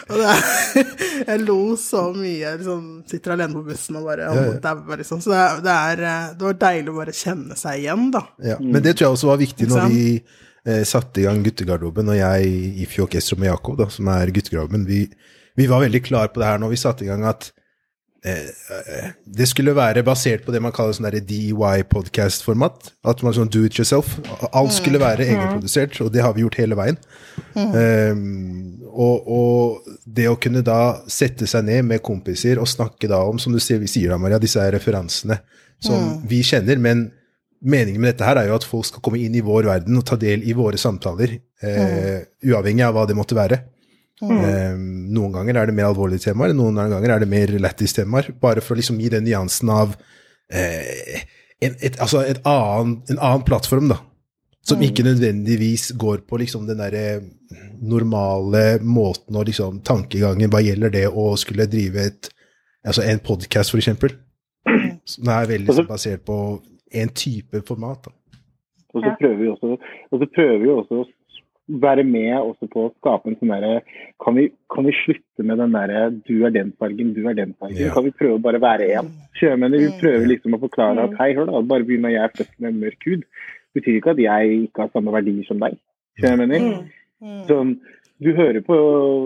[0.06, 0.88] Og det er,
[1.30, 2.38] jeg lo så mye.
[2.38, 5.20] Jeg liksom, sitter alene på bussen og bare Ja, dauer, liksom.
[5.24, 6.04] Så det, det, er,
[6.38, 8.24] det var deilig å bare kjenne seg igjen, da.
[8.54, 8.56] Ja.
[8.62, 12.18] Men det tror jeg også var viktig når vi eh, satte i gang guttegarderoben, og
[12.22, 12.88] jeg, i
[13.20, 15.04] Estrom og Jakob, da, som er guttegarderoben, vi,
[15.60, 17.50] vi var veldig klar på det her når vi satte i gang at
[18.26, 22.90] det skulle være basert på det man kaller sånn DIY-podcast-format.
[23.06, 24.16] At man sånn do it yourself.
[24.50, 26.98] Alt skulle være egenprodusert, og det har vi gjort hele veien.
[27.54, 33.20] Um, og, og det å kunne da sette seg ned med kompiser og snakke da
[33.28, 35.38] om, som du sier da, Maria, disse her referansene
[35.82, 37.10] som vi kjenner, men
[37.66, 40.06] meningen med dette her er jo at folk skal komme inn i vår verden og
[40.08, 43.60] ta del i våre samtaler, eh, uavhengig av hva det måtte være.
[44.22, 44.76] Eh,
[45.12, 48.62] noen ganger er det mer alvorlige temaer, noen ganger er det mer lættis temaer, bare
[48.64, 49.92] for å liksom gi den nyansen av
[50.48, 51.20] eh,
[51.60, 53.98] en, et, altså et annen, en annen plattform, da.
[54.66, 57.20] Som ikke nødvendigvis går på liksom den derre
[57.86, 62.30] normale måten og liksom tankegangen hva gjelder det å skulle drive et,
[62.82, 64.16] altså en podkast, for eksempel.
[65.06, 66.38] Som er veldig Altså- basert på
[66.90, 68.08] en type format.
[68.08, 68.10] Da.
[68.96, 69.76] Og så prøver vi også,
[70.10, 71.06] og så prøver vi også å
[71.68, 73.80] være med også på å skape en sånn derre
[74.22, 77.54] kan, vi- kan vi slutte med den derre du er den fargen, du er den
[77.58, 77.76] fargen.
[77.88, 77.92] Ja.
[77.94, 79.08] Kan vi prøve å bare være én?
[79.34, 82.54] Sjømennene vi prøver liksom å forklare at hei, hør da, bare begynner jeg er født
[82.60, 83.24] med en mørk hud,
[83.74, 85.76] betyr ikke at jeg ikke har samme verdier som deg.
[86.22, 86.86] Sjømenner.
[87.48, 87.78] Sånn,
[88.22, 88.76] du hører på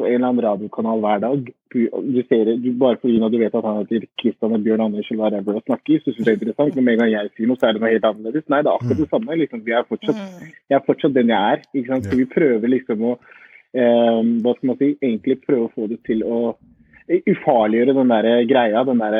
[0.06, 1.52] en eller annen radiokanal hver dag.
[1.70, 4.80] Du, du ser, det- du, bare fordi du vet at han heter Kristian og Bjørn
[4.88, 6.74] Anders eller whatever og snakker, så syns du det er interessant.
[6.74, 8.48] Men med en gang jeg sier noe, så er det noe helt annerledes.
[8.50, 9.36] Nei, det er akkurat det samme.
[9.42, 9.62] Liksom.
[9.68, 10.24] Vi er fortsatt,
[10.70, 11.62] jeg er fortsatt den jeg er.
[11.74, 12.04] Ikke sant?
[12.10, 14.90] Så vi prøver liksom å eh, Hva skal man si?
[14.98, 16.40] Egentlig prøve å få det til å
[17.10, 19.14] ufarliggjøre den der greia, den der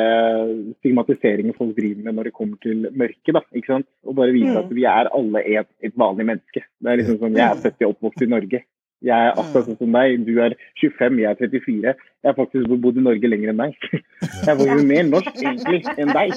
[0.79, 3.33] stigmatiseringen folk driver med når det kommer til mørket.
[3.35, 3.87] da, ikke sant?
[4.07, 6.63] Og bare vise at vi er alle et, et vanlig menneske.
[6.79, 8.61] Det er liksom sånn, Jeg er født og oppvokst i Norge.
[9.01, 10.19] Jeg er akkurat sånn som deg.
[10.27, 11.93] Du er 25, jeg er 34.
[12.21, 13.87] Jeg har faktisk bodd i Norge lenger enn deg.
[14.45, 16.35] Jeg var jo mer norsk egentlig enn deg.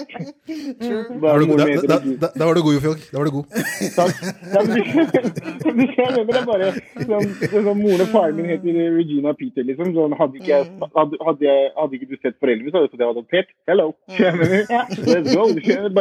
[0.49, 3.03] Da var du god, da, da, da, da var du god Jofjok.
[3.13, 3.59] Da var du god.
[3.99, 4.23] Takk.
[4.55, 6.71] Ja, men du- du skjønner, det er bare
[7.05, 9.93] sånn, det sånn Moren og faren min heter Regina Peter, liksom.
[9.99, 10.63] Sånn, hadde, ikke,
[10.97, 13.53] hadde, hadde, jeg, hadde ikke du sett foreldrene, så hadde du trodd jeg var adoptert.
[13.69, 13.91] Hello.
[15.13, 15.51] Let's go.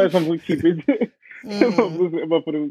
[0.00, 0.80] Bare sånn for keep it.
[1.44, 2.62] Bare for å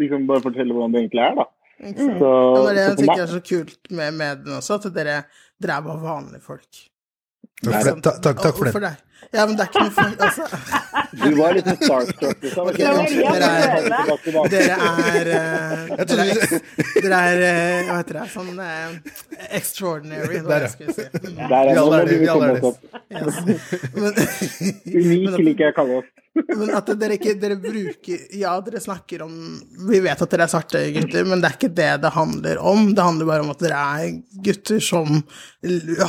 [0.00, 1.50] liksom, bare fortelle hvordan det egentlig er, da.
[1.82, 5.16] Så, Ja, men det jeg tenker er så kult med, med den også, at dere,
[5.62, 6.68] drev av vanlige folk.
[7.62, 8.02] Takk for, det.
[8.22, 8.92] Takk, takk for Og det.
[9.30, 9.38] Det.
[9.38, 10.44] Ja, men det er ikke noe for, altså,
[11.12, 12.38] du var litt starstruck.
[12.42, 12.70] Liksom.
[12.72, 13.82] Okay, Ja, dere er,
[14.52, 16.40] dere er, eh, dere er,
[17.02, 18.26] dere er eh, Hva heter det?
[18.32, 18.96] Sånn uh,
[19.50, 20.72] extraordinary, Der, ja.
[20.72, 21.06] si.
[21.12, 21.42] Mm.
[21.42, 22.80] Der er Vi alle er det, vi alle er opp.
[23.12, 23.40] Yes.
[23.92, 24.12] Men,
[24.86, 26.10] Unik liker jeg å kalle oss.
[26.48, 29.34] men at dere ikke dere bruker Ja, dere snakker om
[29.90, 32.86] Vi vet at dere er svarte gutter, men det er ikke det det handler om.
[32.96, 34.14] Det handler bare om at dere er
[34.46, 35.20] gutter som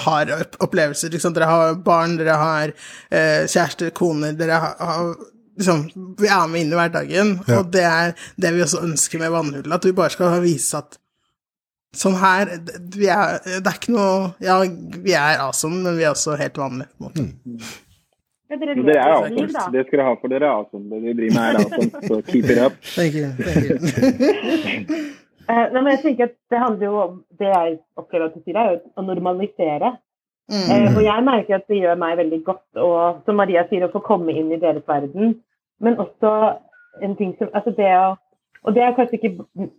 [0.05, 0.31] har
[0.63, 1.11] opplevelser.
[1.13, 2.73] Liksom, dere har barn, dere har
[3.11, 5.13] eh, kjærester, koner Dere har, har
[5.57, 5.85] liksom,
[6.19, 7.59] Vi er med inn i hverdagen, Ja.
[7.59, 9.73] og det er det vi også ønsker med Vannhullet.
[9.73, 10.99] At vi bare skal vise at
[11.93, 12.49] Sånn her
[12.97, 14.55] vi er, Det er ikke noe Ja,
[15.03, 16.89] vi er awesome, men vi er også helt vanlige.
[16.97, 17.21] på en måte.
[17.45, 17.59] Mm.
[18.53, 19.71] dere Men dere er awesome.
[19.73, 20.89] Det skal dere ha for dere er awesome.
[20.89, 22.07] Det vi driver med er awesome.
[22.07, 22.73] Så keep it up.
[22.95, 23.29] Thank you.
[23.37, 25.13] Thank you.
[25.43, 28.43] Eh, nei, men jeg tenker at Det handler jo om det jeg opplever at du
[28.45, 29.89] sier, er jo å normalisere.
[30.51, 30.67] Mm.
[30.71, 32.89] Eh, og jeg merker at det gjør meg veldig godt å,
[33.25, 35.37] som Maria sier, å få komme inn i deres verden.
[35.83, 36.33] Men også
[37.03, 38.13] en ting som altså det å,
[38.63, 39.69] Og det er kanskje ikke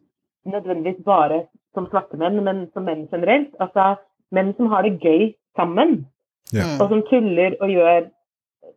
[0.45, 3.55] nødvendigvis bare som svarte menn, men som menn generelt.
[3.65, 3.95] Altså
[4.29, 6.03] menn som har det gøy sammen.
[6.53, 6.77] Yeah.
[6.81, 8.11] Og som tuller og gjør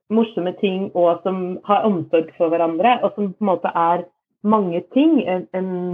[0.09, 2.99] morsomme ting, og som har omsorg for hverandre.
[3.03, 4.05] Og som på en måte er
[4.47, 5.19] mange ting.
[5.27, 5.91] En, en,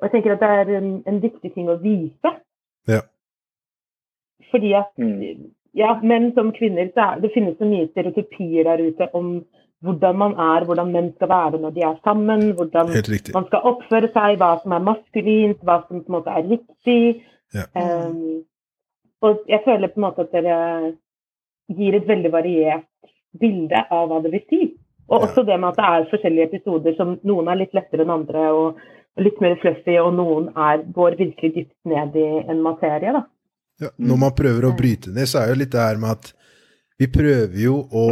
[0.00, 2.32] og jeg tenker at det er en, en viktig ting å vise.
[2.88, 3.04] Ja.
[4.54, 5.50] Fordi at Mm.
[5.74, 9.44] ja, menn som kvinner, så er, det finnes så mye stereotypier der ute om
[9.82, 12.86] hvordan man er, hvordan menn skal være når de er sammen, hvordan
[13.34, 17.22] man skal oppføre seg, hva som er maskulint, hva som på en måte er riktig.
[17.54, 17.66] Ja.
[17.74, 18.44] Um,
[19.22, 20.94] og jeg føler på en måte at dere
[21.76, 22.88] gir et veldig variert
[23.40, 24.62] bilde av hva det vil si.
[25.08, 25.26] Og Ja.
[25.26, 28.52] også det med at det er forskjellige episoder som noen er litt lettere enn andre,
[28.52, 28.76] og
[29.18, 33.12] litt mer fluffy, og noen er, går virkelig dypt ned i en materie.
[33.12, 33.22] da.
[33.82, 36.30] Ja, når man prøver å bryte ned, så er jo litt det her med at
[37.00, 38.06] vi prøver jo å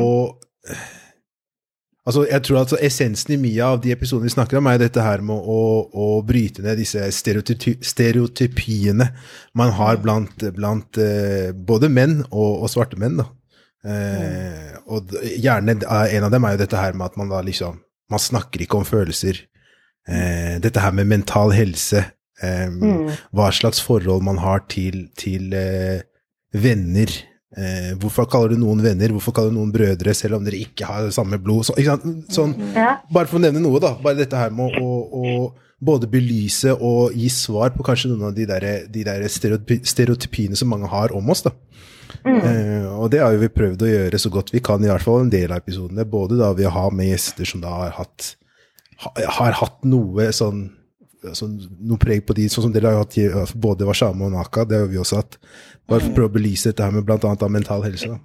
[2.02, 5.02] Altså, jeg tror altså essensen i mye av de episodene vi snakker om, er dette
[5.04, 9.06] her med å, å bryte ned disse stereotypi stereotypiene
[9.58, 13.28] man har blant, blant eh, både menn og, og svarte menn, da.
[13.86, 17.40] Eh, og gjerne eh, en av dem er jo dette her med at man da
[17.42, 17.80] liksom
[18.12, 19.38] Man snakker ikke om følelser.
[20.04, 22.02] Eh, dette her med mental helse.
[22.42, 23.10] Eh, Mm.
[23.32, 26.00] hva slags forhold man har til, til uh,
[26.52, 27.08] venner.
[27.52, 30.86] Uh, hvorfor kaller du noen venner, hvorfor kaller du noen brødre, selv om dere ikke
[30.88, 31.66] har samme blod?
[31.68, 32.30] Så, ikke sant?
[32.32, 32.96] Sånn, Ja.
[33.12, 33.94] bare for å nevne noe, da.
[34.02, 35.52] Bare dette her med å, å, å
[35.82, 40.70] både belyse og gi svar på kanskje noen av de der, de der stereotypiene som
[40.72, 41.52] mange har om oss, da.
[42.24, 45.02] Eh, og det har jo vi prøvd å gjøre så godt vi kan, i hvert
[45.02, 46.04] fall en del av episodene.
[46.08, 48.34] Både da ved å ha med gjester som da har hatt,
[49.02, 50.70] ha, har hatt noe sånn
[51.38, 51.56] sånn,
[51.86, 54.80] noe preg på de, sånn som dere har hatt altså både Warszawa og Naka, det
[54.82, 55.38] har vi også hatt.
[55.88, 58.10] Bare for å prøve å belyse dette her med av mental helse.
[58.10, 58.18] Da.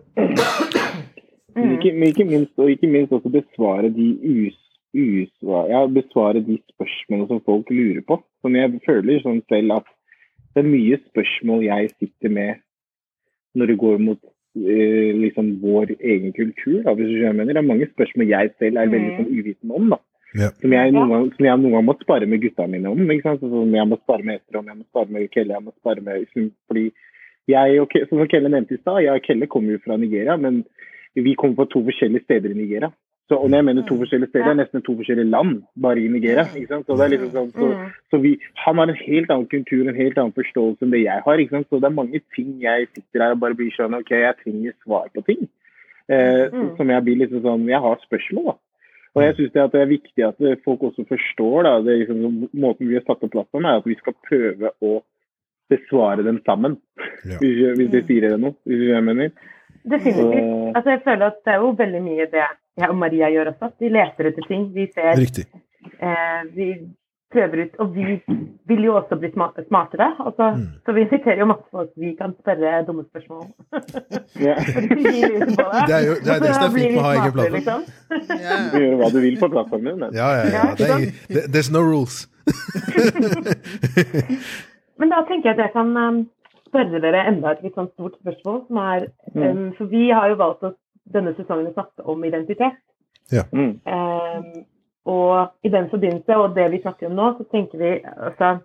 [1.57, 4.07] Men ikke, men ikke, minst, og ikke minst også besvare de
[4.45, 4.57] us,
[4.93, 8.19] usvar, ja, besvare de spørsmålene som folk lurer på.
[8.45, 9.89] Som jeg føler sånn selv at
[10.53, 12.61] det er mye spørsmål jeg sitter med
[13.57, 16.83] når det går mot eh, liksom vår egen kultur.
[16.85, 17.57] Da, hvis du skjønner hva jeg mener.
[17.57, 19.91] Det er mange spørsmål jeg selv er veldig sånn uvitende om.
[19.95, 19.99] da.
[20.35, 20.49] Ja.
[20.61, 22.99] Som jeg noen gang, som jeg noen gang må spare med gutta mine om.
[23.09, 23.39] ikke sant?
[23.39, 25.53] Som jeg må spare med Ester om, jeg må spare med Kelle.
[25.53, 26.91] jeg må spare med, liksom, fordi
[27.47, 30.35] jeg og, Kelle, Som Kelle nevnte i stad, jeg og Kelle kommer jo fra Nigeria,
[30.37, 30.65] men
[31.15, 32.91] vi kommer fra to forskjellige steder i Nigeria.
[33.27, 35.99] Så, og når jeg mener to forskjellige steder, det er nesten to forskjellige land, bare
[35.99, 36.43] i Nigeria.
[36.55, 36.85] ikke sant?
[36.87, 37.89] Så det er liksom sånn, så, Mm.
[38.11, 41.21] så vi, Han har en helt annen kultur en helt annen forståelse enn det jeg
[41.25, 41.37] har.
[41.37, 41.67] ikke sant?
[41.69, 44.73] Så det er mange ting jeg sitter her og bare blir sånn OK, jeg trenger
[44.85, 45.47] svar på ting.
[46.09, 46.77] Eh, Mm.
[46.77, 48.53] Som jeg blir liksom sånn Jeg har spørsmål, da.
[49.17, 52.89] Og jeg synes det, det er viktig at folk også forstår da, det liksom, måten
[52.89, 54.99] vi har satt opp plattformen, er at vi skal prøve å
[55.71, 56.77] besvare dem sammen.
[57.25, 57.39] Ja.
[57.41, 59.33] Hvis, hvis det sier dere noe, hvis du jeg mener.
[59.87, 60.53] Definitivt.
[60.75, 62.45] Altså, jeg føler at det er jo veldig mye det
[62.77, 63.71] jeg og Maria gjør også.
[63.81, 64.67] Vi leter etter ting.
[64.75, 65.45] Vi ser Riktig.
[65.97, 66.67] eh, Vi
[67.33, 67.73] prøver ut.
[67.79, 68.05] Og vi
[68.67, 70.07] vil jo også bli smartere.
[70.25, 70.67] Altså, Mm.
[70.85, 73.43] Så vi inviterer jo masse folk vi kan spørre dumme spørsmål.
[74.45, 74.59] Yeah.
[75.57, 77.31] På Det er jo- det er det som er fint med å ha vi egen
[77.33, 77.53] plattform.
[77.57, 77.81] liksom.
[78.41, 78.71] yeah.
[78.71, 79.93] Du gjør hva du vil på plattformen.
[80.01, 80.13] din.
[80.13, 80.63] Ja, ja, ja.
[80.67, 82.27] Ja, Det er, there's no rules.
[84.99, 86.19] Men da tenker jeg at jeg kan um,
[86.69, 88.63] spørre dere enda et litt sånn stort spørsmål.
[88.67, 90.77] Som er, um, for vi har jo valgt oss
[91.13, 92.77] denne sesongen å snakke om identitet.
[93.31, 93.43] Ja.
[93.53, 94.65] Um,
[95.07, 98.57] og i den forbindelse, og det vi snakker om nå, så tenker vi altså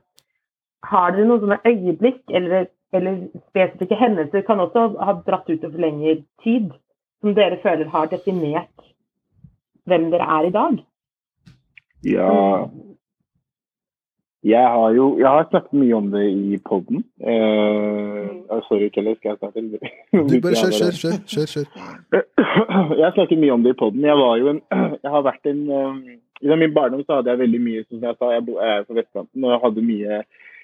[0.82, 3.18] Har dere noen sånne øyeblikk eller, eller
[3.52, 6.72] spesifikke hendelser, kan også ha dratt ut over lengre tid,
[7.22, 8.88] som dere føler har definert
[9.86, 10.80] hvem dere er i dag?
[12.02, 12.66] Ja
[14.42, 17.04] Jeg har jo jeg har snakket mye om det i poden.
[17.22, 19.62] Eh, sorry, Keller, skal jeg starte?
[20.10, 21.18] Du bare kjør, kjør, kjør.
[21.32, 21.66] kjør, kjør.
[22.98, 24.02] Jeg har snakket mye om det i poden.
[24.02, 24.60] Jeg var jo en
[25.04, 26.02] Jeg har vært en um,
[26.42, 29.44] I min barndom så hadde jeg veldig mye Som jeg sa, jeg er på vestkanten,
[29.44, 30.22] og jeg hadde mye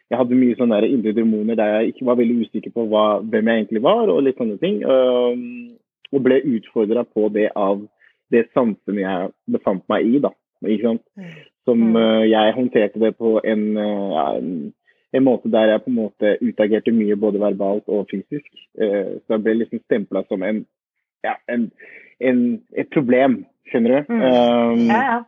[0.08, 3.02] jeg hadde mye sånne der indre demoner der jeg ikke var veldig usikker på hva,
[3.20, 4.78] hvem jeg egentlig var, og litt sånne ting.
[4.88, 5.76] Um,
[6.16, 7.82] og ble utfordra på det av
[8.32, 10.22] det samfunnet jeg befant meg i.
[10.24, 10.32] da,
[10.64, 11.04] ikke sant?
[11.68, 11.96] Som Mm.
[12.00, 14.72] uh, jeg håndterte det på en, uh, ja, en,
[15.12, 18.48] en måte der jeg på en måte utagerte mye både verbalt og fysisk.
[18.80, 20.64] Uh, så jeg ble liksom stempla som en,
[21.24, 21.70] ja, en,
[22.20, 24.14] en, et problem, skjønner du.
[24.14, 24.22] Mm.
[24.24, 25.18] Um, Ja, ja.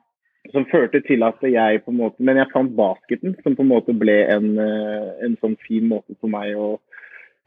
[0.52, 3.72] Som førte til at jeg på en måte Men jeg fant basketen, som på en
[3.72, 6.78] måte ble en, eh, en sånn fin måte for meg å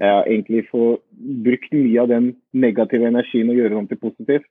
[0.02, 0.98] ja, egentlig få
[1.46, 4.48] brukt mye av den negative energien og gjøre den til positivt.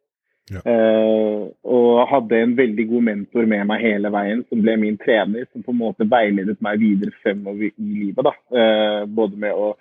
[0.50, 0.60] Ja.
[0.66, 5.46] Uh, og hadde en veldig god mentor med meg hele veien, som ble min trener,
[5.52, 8.26] som på en måte veiledet meg videre fremover i livet.
[8.26, 8.34] da.
[8.54, 9.72] uh, både med å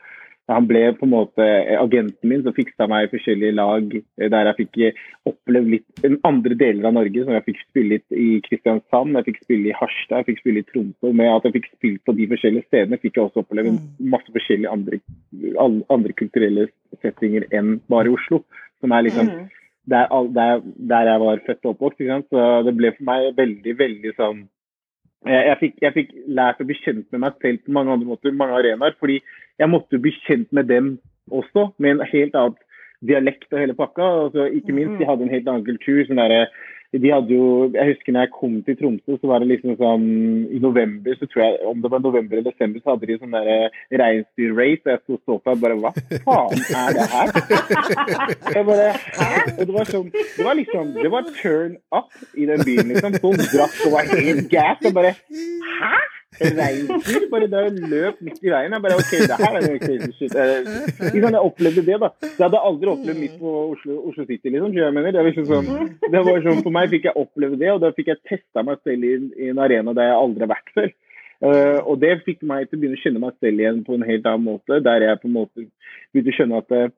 [0.49, 1.45] han ble på en måte
[1.79, 6.25] agenten min som fiksa meg i forskjellige lag eh, der jeg fikk opplevd oppleve litt
[6.27, 7.23] andre deler av Norge.
[7.23, 10.63] som Jeg fikk spille litt i Kristiansand, jeg fikk spille i Harstad, jeg fikk spille
[10.63, 11.13] i Tromsø.
[11.13, 14.73] Med at jeg fikk spilt på de forskjellige stedene, fikk jeg også oppleve masse forskjellige
[14.73, 15.01] andre,
[15.93, 16.67] andre kulturelle
[17.01, 18.43] settinger enn bare i Oslo.
[18.81, 19.49] Som er liksom Mm.
[19.85, 21.99] der, der, der jeg var født og oppvokst.
[22.01, 22.27] Ikke sant?
[22.29, 24.41] Så det ble for meg veldig, veldig sånn
[25.29, 28.33] jeg, fikk, jeg fikk lært å bli kjent med meg selv på mange andre måter,
[28.33, 28.95] mange arenaer.
[28.99, 29.19] Fordi
[29.61, 30.95] jeg måtte bli kjent med dem
[31.29, 32.57] også, med en helt annen
[33.05, 34.07] dialekt og hele pakka.
[34.25, 36.01] Altså, ikke minst, de hadde en helt annen kultur.
[36.07, 36.49] sånn der,
[36.91, 40.07] de hadde jo, Jeg husker når jeg kom til Tromsø, så var det liksom sånn
[40.51, 43.37] I november, så tror jeg, om det var november eller desember, så hadde de sånn
[43.37, 44.83] der reinsdyrrace.
[44.83, 45.93] Og jeg sto så på og bare Hva
[46.25, 47.35] faen er det her?
[48.55, 49.29] Jeg bare, Hæ?
[49.55, 53.19] Og det var sånn, det var liksom, det var turn up i den byen, liksom.
[53.23, 54.83] Sånn drakk og var helt gass.
[54.89, 55.99] Og bare Hæ?
[56.39, 57.25] Reinsdyr?
[57.31, 58.71] Bare der løp midt i veien.
[58.71, 60.35] Jeg bare OK, det her er jo crazy shit.
[60.39, 62.09] Eh, jeg opplevde det, da.
[62.23, 64.73] Det hadde jeg aldri opplevd midt på Oslo, Oslo City, liksom.
[64.77, 65.11] Jeg mener.
[65.11, 67.91] Det var liksom sånn, det var sånn, For meg fikk jeg oppleve det, og da
[67.97, 69.13] fikk jeg testa meg selv i,
[69.43, 70.91] i en arena der jeg aldri har vært før.
[71.41, 74.03] Uh, og det fikk meg til å begynne å kjenne meg selv igjen på en
[74.05, 75.63] helt annen måte, der jeg på en måte
[76.13, 76.91] begynte å skjønne at uh,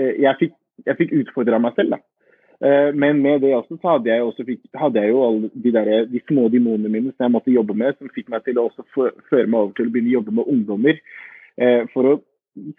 [0.00, 0.54] jeg fikk,
[0.88, 1.98] jeg fikk utfordra meg selv.
[1.98, 2.15] da.
[2.64, 5.72] Eh, Men med det også så hadde jeg, også fikk, hadde jeg jo alle de,
[5.72, 8.70] der, de små demonene mine som jeg måtte jobbe med, som fikk meg til å
[8.70, 8.86] også
[9.30, 11.02] føre meg over til å begynne å jobbe med ungdommer.
[11.60, 12.16] eh, For å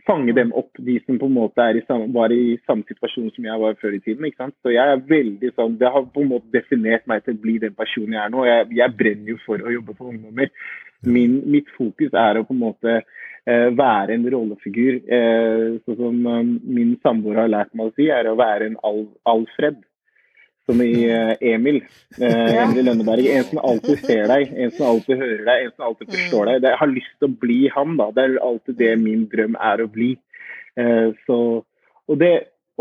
[0.08, 3.30] fange dem opp, de som på en måte er i samme, var i samme situasjon
[3.36, 4.26] som jeg var før i tiden.
[4.26, 4.56] ikke sant?
[4.66, 7.58] Så jeg er veldig sånn, Det har på en måte definert meg til å bli
[7.62, 8.46] den personen jeg er nå.
[8.46, 10.50] Jeg, jeg brenner jo for å jobbe for ungdommer.
[11.06, 13.02] Min, mitt fokus er å på en måte
[13.48, 14.98] være en rollefigur.
[15.08, 18.82] Eh, sånn som eh, min samboer har lært meg å si, er å være en
[18.88, 19.80] Al Alfred.
[20.68, 21.80] Som i eh, Emil.
[22.20, 23.30] Eh, Emil Lønneberg.
[23.32, 26.68] En som alltid ser deg, en som alltid hører deg, en som alltid forstår deg.
[26.68, 28.10] Jeg har lyst til å bli han, da.
[28.12, 30.12] Det er alltid det min drøm er å bli.
[30.78, 32.34] Eh, så, og, det,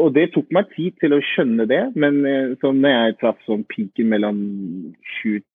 [0.03, 3.63] og det tok meg tid til å skjønne det, men eh, når jeg traff sånn
[3.71, 4.43] piken mellom
[5.23, 5.47] 20,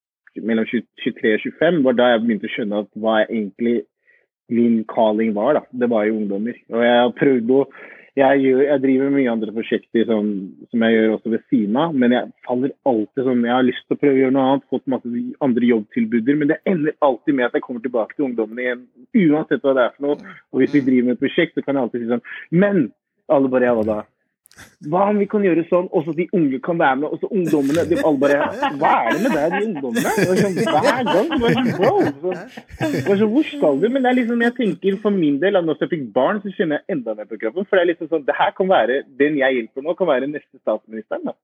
[0.48, 3.76] mellom 23 og 25, var da jeg begynte å skjønne at hva jeg egentlig
[4.52, 5.60] min calling var.
[5.60, 5.64] da.
[5.72, 6.60] Det var jo ungdommer.
[6.74, 7.66] Og jeg har prøvd å
[8.20, 10.32] jeg, gjør, jeg driver mye andre prosjekter som,
[10.68, 13.86] som jeg gjør også ved siden av, men jeg faller alltid sånn Jeg har lyst
[13.86, 15.12] til å prøve å gjøre noe annet, fått masse
[15.48, 18.82] andre jobbtilbuder, men det ender alltid med at jeg kommer tilbake til ungdommene igjen,
[19.16, 20.36] uansett hva det er for noe.
[20.52, 22.84] Og hvis vi driver med et prosjekt, så kan jeg alltid si sånn Men
[23.32, 23.98] alle bare ja, hva da?
[24.92, 27.30] Hva om vi kan gjøre sånn, og så de unge kan være med, og så
[27.32, 28.50] ungdommene de alle bare
[28.82, 30.12] Hva er det med deg, de ungdommene?
[30.42, 31.30] Sånn, hver gang.
[31.32, 31.94] Sånn, bro.
[32.18, 33.88] Så, var sånn, hvor skal du?
[33.88, 36.52] Men det er liksom, jeg tenker for min del, at når jeg fikk barn, så
[36.58, 37.70] kjenner jeg enda mer på kroppen.
[37.70, 40.30] For det er liksom sånn, det her kan være Den jeg hjelper nå, kan være
[40.34, 41.32] neste statsministeren.
[41.32, 41.38] da.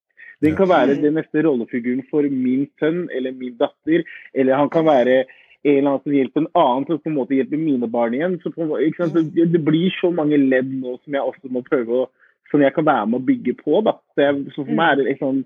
[0.43, 4.05] Den kan være den neste rollefiguren for min sønn eller min datter.
[4.36, 5.24] Eller han kan være
[5.68, 8.16] en eller annen som hjelper en annen til å på en måte hjelpe mine barn
[8.16, 8.38] igjen.
[8.43, 12.08] Så på, det blir så mange ledd nå som jeg også må prøve å
[12.52, 13.82] Som jeg kan være med å bygge på.
[13.86, 13.98] da.
[14.16, 15.45] Så, jeg, så for meg er det liksom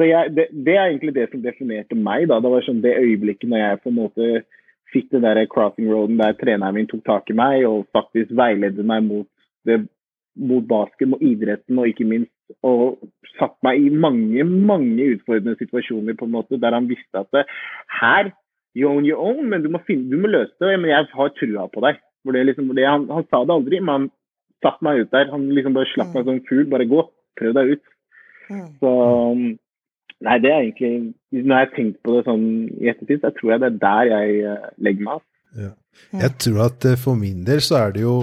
[0.00, 2.26] så jeg, det, det er egentlig det som definerte meg.
[2.30, 2.40] da.
[2.40, 4.28] Det var sånn det øyeblikket når jeg på en måte
[4.92, 8.84] fikk den der crossing roaden der treneren min tok tak i meg og faktisk veiledet
[8.88, 9.28] meg mot,
[9.68, 9.78] det,
[10.36, 12.32] mot basket, mot idretten og ikke minst
[12.64, 13.00] og
[13.38, 17.46] satt meg i mange mange utfordrende situasjoner på en måte der han visste at
[18.00, 18.32] her
[18.74, 20.72] you own your own, men du må, finne, du må løse det.
[20.80, 22.00] Men jeg har trua på deg.
[22.32, 24.10] Det liksom, det, han, han sa det aldri, men han
[24.62, 25.30] satte meg ut der.
[25.32, 26.64] Han liksom bare slapp meg som en fugl.
[26.70, 27.04] Bare gå,
[27.40, 27.84] prøv deg ut.
[28.48, 28.64] Mm.
[28.80, 28.94] Så
[30.22, 32.46] Nei, det er egentlig Når jeg har tenkt på det sånn
[32.78, 35.22] i ettertid, så tror jeg det er der jeg eh, legger meg.
[35.58, 35.70] Ja.
[36.22, 38.16] Jeg tror at eh, for min del så er det jo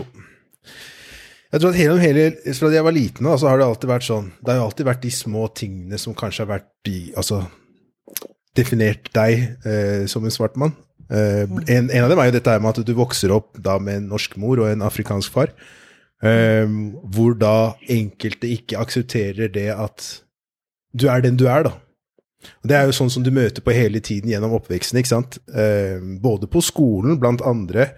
[1.52, 2.26] Jeg tror at hele, hele
[2.58, 5.06] Fra jeg var liten, så har det alltid vært sånn Det har jo alltid vært
[5.06, 7.44] de små tingene som kanskje har vært de Altså
[8.58, 10.74] definert deg eh, som en svart mann.
[11.08, 14.02] Eh, en, en av dem er jo dette med at du vokser opp da med
[14.02, 15.54] en norsk mor og en afrikansk far.
[16.20, 16.66] Eh,
[17.14, 20.10] hvor da enkelte ikke aksepterer det at
[20.92, 21.76] du er den du er, da.
[22.64, 25.00] Og Det er jo sånn som du møter på hele tiden gjennom oppveksten.
[25.00, 25.40] ikke sant?
[25.54, 27.92] Eh, både på skolen, blant andre,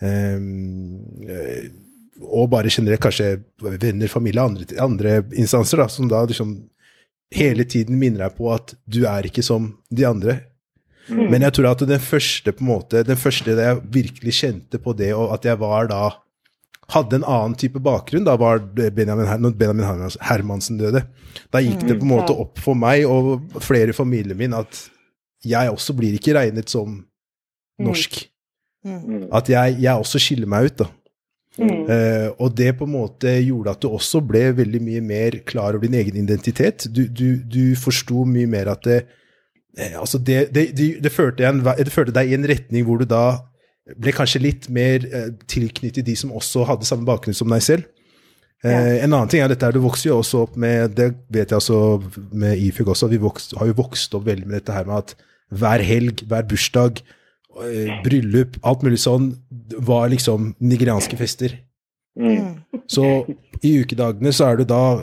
[0.00, 1.68] eh, eh,
[2.22, 6.70] og bare generelt kanskje venner, familie, andre, andre instanser, da, som da liksom
[7.34, 10.40] hele tiden minner deg på at du er ikke som de andre.
[11.08, 14.94] Men jeg tror at den første på en måte, den første jeg virkelig kjente på
[14.96, 16.12] det, og at jeg var da
[16.94, 21.04] hadde en annen type bakgrunn, da var Benjamin, Her- når Benjamin Hermansen døde.
[21.52, 24.84] Da gikk det på en måte opp for meg og flere i familien min at
[25.44, 27.02] jeg også blir ikke regnet som
[27.82, 28.22] norsk.
[28.84, 29.30] Mm.
[29.32, 30.90] At jeg, jeg også skiller meg ut, da.
[31.54, 31.84] Mm.
[31.86, 35.76] Uh, og det på en måte gjorde at du også ble veldig mye mer klar
[35.76, 36.88] over din egen identitet.
[36.90, 39.00] Du, du, du forsto mye mer at det
[39.78, 42.98] eh, Altså, det, det, det, det, førte en, det førte deg i en retning hvor
[42.98, 43.24] du da
[43.84, 47.90] ble kanskje litt mer eh, tilknyttet de som også hadde samme bakgrunn som deg selv.
[48.64, 51.52] Eh, En annen ting er dette her, du vokser jo også opp med Det vet
[51.52, 51.80] jeg også
[52.32, 53.10] med IFUG også.
[53.12, 55.14] Vi vokst, har jo vokst opp veldig med dette her med at
[55.54, 57.02] hver helg, hver bursdag,
[57.60, 59.34] eh, bryllup, alt mulig sånn,
[59.84, 61.58] var liksom nigerianske fester.
[62.18, 62.64] Mm.
[62.88, 63.04] Så
[63.62, 65.02] i ukedagene så er du da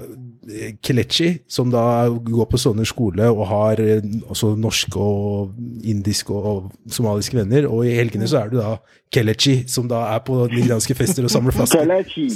[0.83, 5.53] Kelechi, som da går på sånne skole og har eh, også norske og
[5.87, 7.67] indiske og somaliske venner.
[7.69, 8.75] Og i helgene så er du da
[9.11, 11.85] Kelechi, som da er på nigerianske fester og samler flasker.
[11.85, 12.27] Kelechi.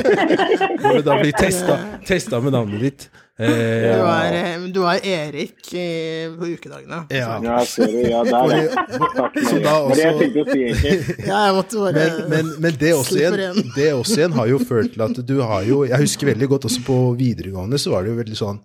[0.80, 3.08] Hvor du da blir testa, testa med navnet ditt.
[3.38, 3.46] Eh,
[3.92, 7.02] Du er, eh, du er Erik eh, på ukedagene.
[7.12, 7.34] ja.
[7.44, 8.84] Ja, du Ja, der, ja.
[9.12, 9.92] Takk, Maria.
[9.92, 11.16] jeg også- tenkte å si, egentlig.
[11.30, 13.72] Ja, jeg måtte bare Men, men, men det, også igjen, igjen.
[13.76, 16.64] det også igjen har jo ført til at du har jo Jeg husker veldig godt
[16.70, 18.60] også på videregående så var det jo veldig sånn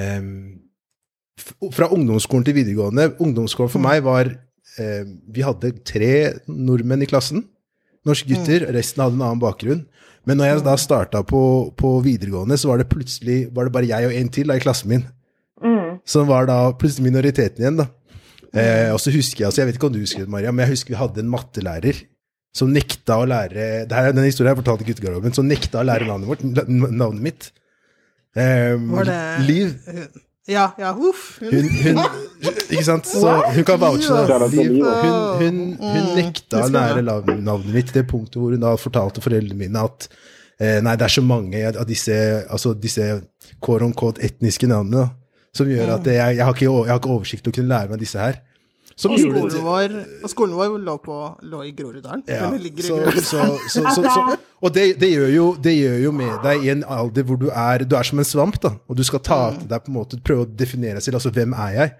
[0.00, 0.60] um,
[1.76, 6.12] Fra ungdomsskolen til videregående Ungdomsskolen for meg var um, Vi hadde tre
[6.48, 7.44] nordmenn i klassen.
[8.06, 8.64] Norske gutter.
[8.72, 9.84] Resten hadde en annen bakgrunn.
[10.28, 11.42] Men når jeg da starta på,
[11.76, 14.64] på videregående, så var det plutselig var det bare jeg og en til da, i
[14.64, 15.04] klassen min.
[15.64, 16.00] Mm.
[16.08, 17.88] Som var da plutselig minoriteten igjen, da.
[18.54, 20.64] Eh, og så husker jeg, altså jeg vet ikke om du husker det, Maria, men
[20.64, 22.04] jeg husker vi hadde en mattelærer
[22.54, 25.80] som nekta å lære det her, Denne historien har jeg fortalt i guttegarderoben, som nekta
[25.82, 27.48] å lære navnet, vårt, navnet mitt.
[28.38, 29.18] Eh, Var det
[29.48, 29.74] Liv.
[30.46, 31.38] Ja, ja, huff.
[31.40, 32.00] Hun, hun
[32.68, 33.06] Ikke sant?
[33.08, 34.58] Så hun kan vouche det.
[34.58, 38.74] Hun, hun, hun Mm, nekta å lære navnet mitt til det punktet hvor hun da
[38.80, 40.08] fortalte foreldrene mine at
[40.60, 42.16] eh, nei, det er så mange av disse,
[42.50, 43.06] altså disse
[43.64, 45.08] quote on quote etniske navnene da,
[45.56, 47.90] som gjør at jeg, jeg, har ikke, jeg har ikke oversikt til å kunne lære
[47.94, 48.40] meg disse her.
[48.94, 51.14] Som Og skolen det vår, og skolen vår lå, på,
[51.50, 52.22] lå i Groruddalen.
[52.30, 53.24] ja, i Groruddalen.
[53.26, 56.70] så, så, så, så, og det, det, gjør jo, det gjør jo med deg i
[56.76, 59.40] en alder hvor du er, du er som en svamp, da, og du skal ta
[59.56, 61.94] til deg på en måte, prøve å definere deg selv, altså hvem er jeg?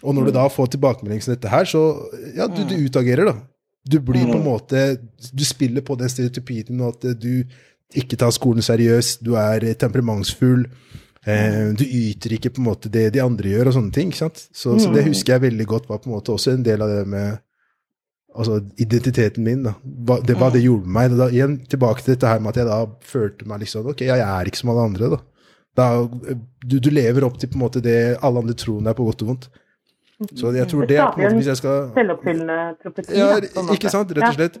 [0.00, 1.84] Og når du da får tilbakemelding som dette her, så
[2.34, 3.36] ja, du, du utagerer, da.
[3.90, 4.84] Du blir på en måte,
[5.32, 7.44] du spiller på den stereotypien at du
[7.96, 10.66] ikke tar skolen seriøst, du er temperamentsfull,
[11.30, 14.24] eh, du yter ikke på en måte det de andre gjør og sånne ting, ikke
[14.24, 14.42] sant?
[14.50, 16.92] Så, så det husker jeg veldig godt var på en måte også en del av
[16.92, 17.40] det med
[18.30, 19.74] altså identiteten min, da.
[19.82, 21.16] Hva det, hva det gjorde med meg.
[21.18, 22.78] Da, igjen tilbake til dette her med at jeg da
[23.12, 25.20] følte meg liksom Ok, jeg er ikke som alle andre, da.
[25.80, 25.88] da
[26.62, 29.24] du, du lever opp til på en måte det alle andre tror deg på godt
[29.26, 29.48] og vondt.
[30.36, 33.16] Så jeg tror det er på en måte Hvis jeg skal Selvoppfyllende profeti.
[33.16, 33.32] ja,
[33.72, 34.60] ikke sant, rett og slett.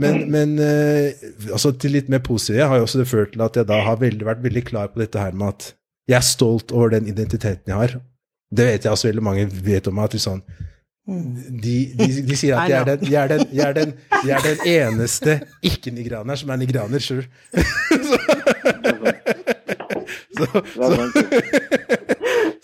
[0.00, 3.58] Men, men eh, altså til litt mer positive har jo også det ført til at
[3.58, 5.66] jeg da har veldig, vært veldig klar på dette her med at
[6.10, 7.96] jeg er stolt over den identiteten jeg har.
[8.50, 10.10] Det vet jeg også veldig mange vet om meg.
[10.10, 10.42] at de sånn,
[11.06, 13.94] de, de, de sier at jeg er den, jeg er den, jeg er den,
[14.26, 15.36] jeg er den eneste
[15.66, 17.24] ikke-nigraner som er nigraner sjøl.
[20.40, 20.46] Så,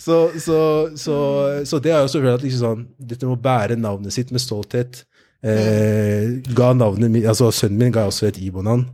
[0.07, 0.59] så, så,
[0.95, 1.17] så,
[1.67, 4.39] så det er jo selvfølgelig at liksom sånn, dette med å bære navnet sitt med
[4.39, 5.01] stolthet
[5.43, 8.85] eh, ga navnet altså Sønnen min ga også et Ibo-navn.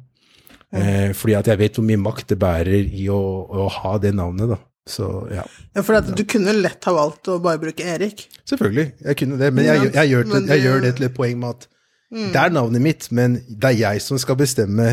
[0.72, 4.14] Eh, fordi at jeg vet hvor mye makt det bærer i å, å ha det
[4.16, 4.54] navnet.
[4.54, 4.58] da.
[4.88, 5.44] Så ja,
[5.76, 8.24] Ja, for at du kunne lett ha valgt å bare bruke Erik.
[8.48, 8.92] selvfølgelig.
[9.04, 11.38] Jeg kunne det, men jeg, jeg, jeg, gjør, det, jeg gjør det til et poeng
[11.38, 11.68] med at
[12.12, 14.88] det er navnet mitt, men det er jeg som skal bestemme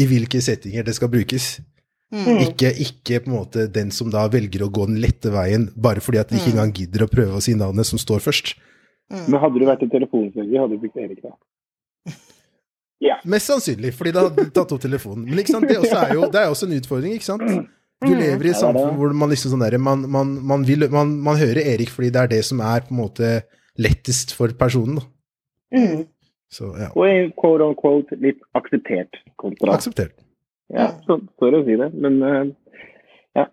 [0.00, 1.58] i hvilke settinger det skal brukes.
[2.10, 6.00] Ikke, ikke på en måte den som da velger å gå den lette veien, bare
[6.02, 8.54] fordi at de ikke engang gidder å prøve å si navnet som står først.
[9.10, 11.34] Men hadde du vært en telefonselger, hadde du brukt Erik da?
[13.24, 15.26] Mest sannsynlig, fordi da hadde de tatt opp telefonen.
[15.28, 15.68] Men ikke sant?
[15.68, 17.46] det også er jo det er også en utfordring, ikke sant?
[18.00, 21.18] Du lever i et samfunn hvor man liksom sånn der, man, man, man, vil, man,
[21.20, 23.32] man hører Erik fordi det er det som er på en måte
[23.80, 25.00] lettest for personen.
[25.00, 25.08] da.
[25.76, 26.06] Mm.
[26.50, 29.76] Så ja, Og en quote on quote litt akseptert kontra.
[29.76, 30.16] akseptert.
[30.72, 31.90] Ja, så står det å si det.
[31.94, 33.46] Men eh,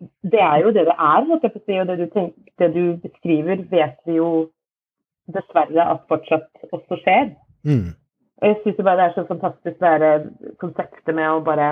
[0.00, 4.16] Det er jo det det er, og det du, tenker, det du beskriver, vet vi
[4.16, 4.30] jo
[5.28, 7.34] dessverre at fortsatt også skjer.
[7.68, 7.90] Mm.
[8.40, 10.18] Og jeg syns bare det er så fantastisk det der
[10.62, 11.66] konseptet med å bare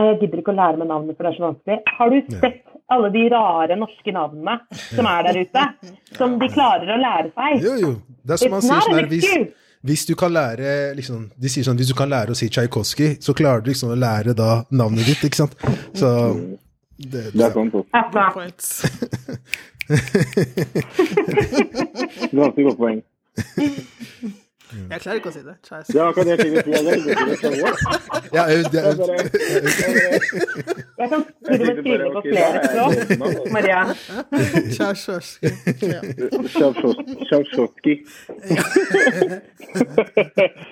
[0.00, 1.78] Jeg gidder ikke å lære meg navnet, for det er så vanskelig.
[1.98, 2.22] Har du Ja.
[2.40, 4.54] sett alle de rare norske navnene
[4.96, 5.62] som er der ute?
[6.16, 7.62] Som de klarer å lære seg?
[7.64, 7.92] Jo, jo.
[8.24, 9.24] Det er som man sier sånn her, hvis,
[9.84, 13.16] hvis du kan lære liksom, De sier sånn hvis du kan lære å si Tsjajkovskij,
[13.22, 15.54] så klarer du liksom å lære da navnet ditt, ikke sant?
[15.94, 16.08] Så
[16.98, 17.70] det, det er sånn.
[17.72, 17.84] Så.
[17.92, 18.82] Altså, Points.
[22.32, 23.02] Ganske godt poeng.
[24.90, 25.54] Jeg klarer ikke å si det.
[25.66, 25.86] Charles.
[25.90, 26.70] Det var akkurat det jeg skulle si.
[26.70, 26.84] Jeg
[27.40, 27.58] tenkte det
[28.32, 29.16] Ja, jeg, Jeg bare-
[31.00, 32.94] jeg, kan tenkte skrive bare, på flere språk.
[33.52, 33.80] Maria.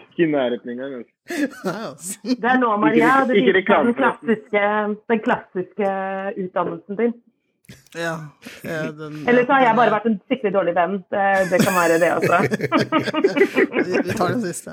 [0.08, 0.94] Ikke i nærheten engang.
[0.98, 1.12] altså.
[1.64, 2.18] Altså.
[2.24, 4.62] Det er nå, Maria, du viser den klassiske,
[5.12, 5.88] den klassiske
[6.44, 7.12] utdannelsen din.
[7.94, 8.18] Ja,
[8.98, 10.94] den, Eller så har jeg bare vært en skikkelig dårlig venn.
[11.12, 12.36] Det, det kan være det også.
[13.88, 14.70] Vi, vi tar den siste.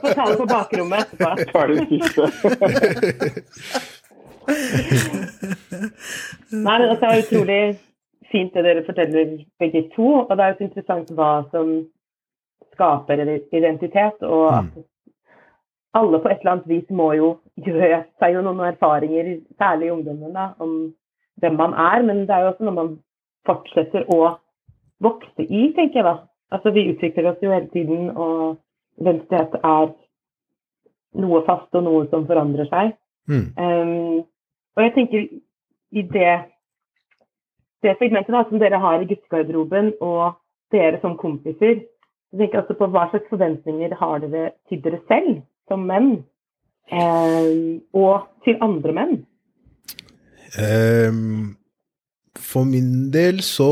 [0.00, 1.28] Få ta det på bakrommet etterpå.
[1.52, 2.22] Tar den siste.
[6.50, 7.62] Nei, men altså, det er utrolig
[8.30, 10.08] fint det dere forteller begge to.
[10.22, 11.66] Og det er jo så interessant hva som
[12.74, 14.22] skaper identitet.
[14.22, 14.70] Og at
[15.98, 20.34] alle på et eller annet vis må jo gjøre seg jo noen erfaringer, særlig ungdommen,
[20.34, 20.92] da, om
[21.40, 22.02] hvem man er.
[22.06, 22.92] Men det er jo også noe man
[23.48, 24.36] fortsetter å
[25.00, 26.16] vokse i, tenker jeg da.
[26.50, 28.58] Altså, vi utvikler oss jo hele tiden, og
[29.00, 29.92] venstighet er
[31.20, 32.96] noe fast og noe som forandrer seg.
[33.30, 34.24] mm, Um,
[34.76, 35.22] og jeg tenker
[35.90, 36.34] i det,
[37.82, 40.36] det segmentet da, som dere har i guttegarderoben, og
[40.72, 41.82] dere som kompiser,
[42.30, 46.12] jeg tenker altså på hva slags forventninger har dere til dere selv som menn,
[46.92, 49.16] um, og til andre menn?
[50.58, 51.56] Ehm,
[52.40, 53.68] for min del så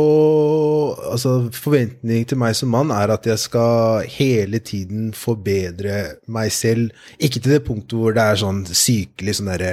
[1.12, 6.92] Altså, forventning til meg som mann er at jeg skal hele tiden forbedre meg selv.
[7.18, 9.72] Ikke til det punktet hvor det er sånn sykelig sånn derre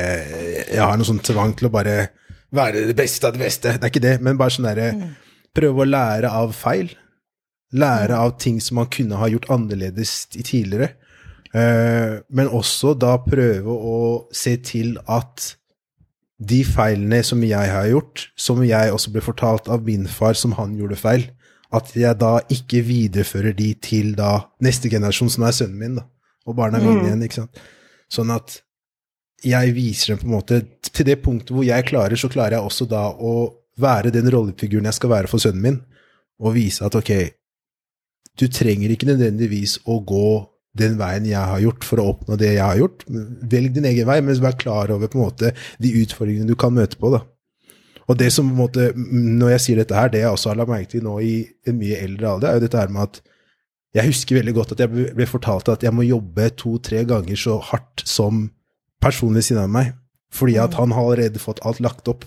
[0.72, 1.98] Jeg har noe sånn tvang til å bare
[2.56, 3.76] være det beste av det beste.
[3.76, 4.92] Det er ikke det, men bare sånn derre
[5.56, 6.90] Prøve å lære av feil.
[7.76, 10.90] Lære av ting som man kunne ha gjort annerledes i tidligere.
[11.56, 14.00] Eh, men også da prøve å
[14.36, 15.54] se til at
[16.38, 20.56] de feilene som jeg har gjort, som jeg også ble fortalt av min far som
[20.60, 21.30] han gjorde feil,
[21.76, 26.06] at jeg da ikke viderefører de til da neste generasjon, som er sønnen min, da,
[26.46, 27.64] og barna mine igjen, ikke sant.
[28.12, 28.60] Sånn at
[29.46, 32.66] jeg viser dem på en måte Til det punktet hvor jeg klarer, så klarer jeg
[32.66, 33.34] også da å
[33.82, 35.80] være den rollefiguren jeg skal være for sønnen min,
[36.40, 37.12] og vise at ok,
[38.40, 40.30] du trenger ikke nødvendigvis å gå
[40.78, 43.06] den veien jeg har gjort for å oppnå det jeg har gjort.
[43.56, 46.74] Velg din egen vei, men vær klar over på en måte de utfordringene du kan
[46.76, 47.12] møte på.
[47.14, 47.22] da.
[48.08, 50.60] Og det som på en måte, Når jeg sier dette her, det jeg også har
[50.60, 53.22] lagt merke til nå i en mye eldre alder, er jo dette her med at
[53.96, 57.56] jeg husker veldig godt at jeg ble- fortalt at jeg må jobbe to-tre ganger så
[57.64, 58.50] hardt som
[59.02, 59.94] personen ved siden av meg,
[60.36, 62.26] fordi at han har allerede fått alt lagt opp.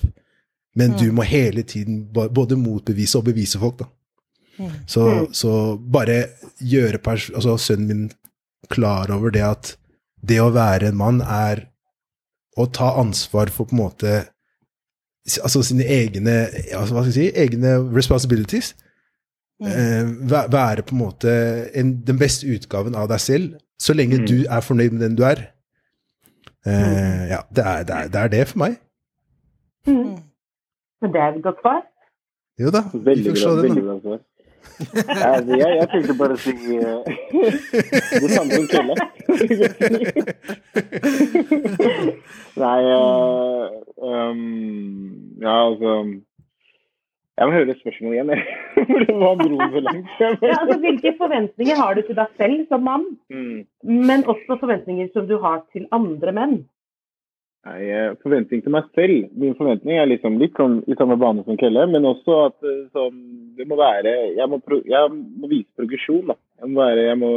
[0.74, 3.88] Men du må hele tiden både motbevise og bevise folk, da.
[4.90, 6.24] Så, så bare
[6.59, 8.09] gjøre altså sønnen min
[8.71, 9.75] klar over det at
[10.29, 11.66] det å være en mann er
[12.59, 14.12] å ta ansvar for på en måte
[15.45, 16.35] altså sine egne
[16.75, 18.73] altså, hva skal jeg si, egne responsibilities.
[19.62, 21.33] eh, være på en måte
[21.75, 25.25] en, den beste utgaven av deg selv, så lenge du er fornøyd med den du
[25.27, 25.45] er.
[26.66, 28.79] Eh, ja, det er, det, er, det er det for meg.
[29.87, 31.83] Men det er et godt svar.
[32.59, 33.39] Jo da, Veldig bra.
[33.39, 34.21] se veldig bra svar.
[34.79, 37.03] Ja, altså, jeg, jeg tenkte bare å si uh,
[38.22, 38.95] det samme som Kjelle.
[42.59, 43.66] Nei uh,
[44.03, 45.91] um, Ja, altså
[47.39, 48.43] Jeg må høre spørsmålet igjen, jeg.
[48.89, 50.09] For det var dro for langt.
[50.18, 53.59] Ja, altså, hvilke forventninger har du til deg selv som mann, Mm.
[53.85, 56.57] men også forventninger som du har til andre menn?
[57.67, 59.27] Nei, forventning til meg selv.
[59.37, 62.85] Min forventning er liksom litt sånn i samme bane som Kelle, men også at eh,
[62.95, 63.19] sånn,
[63.59, 66.39] det må være Jeg må, pro, jeg må vise progresjon, da.
[66.63, 67.33] Jeg må, være, jeg må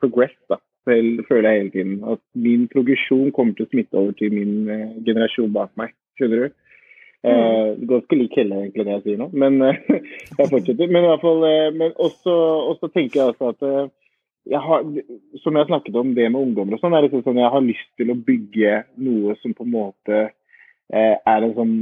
[0.00, 0.60] progress, da.
[0.88, 1.96] Selv, føler jeg hele tiden.
[2.14, 5.92] At min progresjon kommer til å smitte over til min eh, generasjon bak meg.
[6.18, 6.56] Skjønner du?
[7.24, 9.30] Eh, ganske lik Kelle, egentlig, det jeg sier nå.
[9.32, 9.78] Men eh,
[10.38, 10.90] jeg fortsetter.
[10.90, 12.34] Men i hvert fall eh, Men også,
[12.74, 13.92] også tenker jeg altså at eh,
[14.44, 14.82] jeg har,
[15.40, 17.90] som jeg snakket om det med ungdommer og sånn, er det sånn jeg har lyst
[17.96, 21.76] til å bygge noe som på en måte eh, er en sånn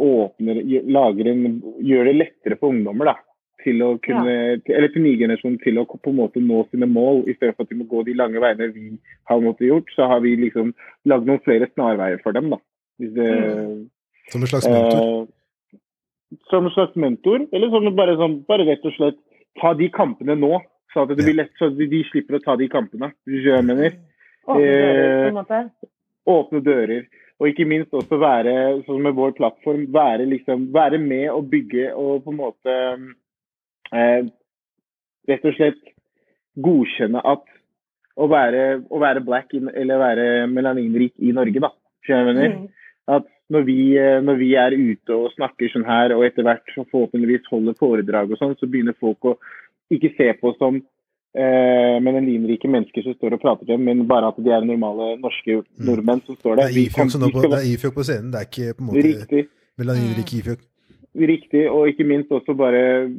[0.00, 3.16] åpner lager en, Gjør det lettere for ungdommer, da.
[3.60, 4.34] Til å kunne,
[4.64, 7.52] til, eller til ny generasjon til å på en måte nå sine mål, i stedet
[7.56, 8.94] for at de må gå de lange veiene vi
[9.28, 9.92] har måttet gjort.
[9.92, 10.72] Så har vi liksom
[11.10, 12.60] lagd noen flere snarveier for dem, da.
[13.00, 13.28] Det,
[14.32, 15.04] Som en slags mentor.
[15.04, 19.20] Eh, som en slags mentor, eller som bare, sånn, bare rett og slett
[19.60, 20.56] ta de kampene nå.
[20.92, 23.12] Så at det blir lett, så de, de slipper å ta de kampene.
[23.28, 23.96] Hvis jeg mener.
[24.50, 25.60] Åpne dører, Eh, på en måte.
[26.30, 27.04] Åpne dører.
[27.40, 28.54] Og ikke minst også være,
[28.86, 32.76] sånn med vår plattform, være, liksom, være med og bygge og på en måte
[33.94, 34.28] eh,
[35.28, 35.80] Rett og slett
[36.58, 37.42] godkjenne at
[38.18, 41.70] å være, å være black in, eller være melaninrik i Norge, da.
[42.08, 42.56] Jeg mener?
[43.10, 46.74] at når vi, eh, når vi er ute og snakker sånn her, og etter hvert
[46.74, 49.36] så forhåpentligvis holder foredrag og sånn, så begynner folk å
[49.96, 50.80] ikke se på som
[51.34, 55.16] eh, linrike mennesker som står og prater til dem, men bare at de er normale
[55.20, 56.68] norske nordmenn som står Det der.
[56.70, 59.46] er det er Ifjok på scenen, det er ikke på en måte Riktig.
[59.78, 60.66] melaninrike Ifjok.
[61.10, 63.10] Riktig, og ikke minst også bare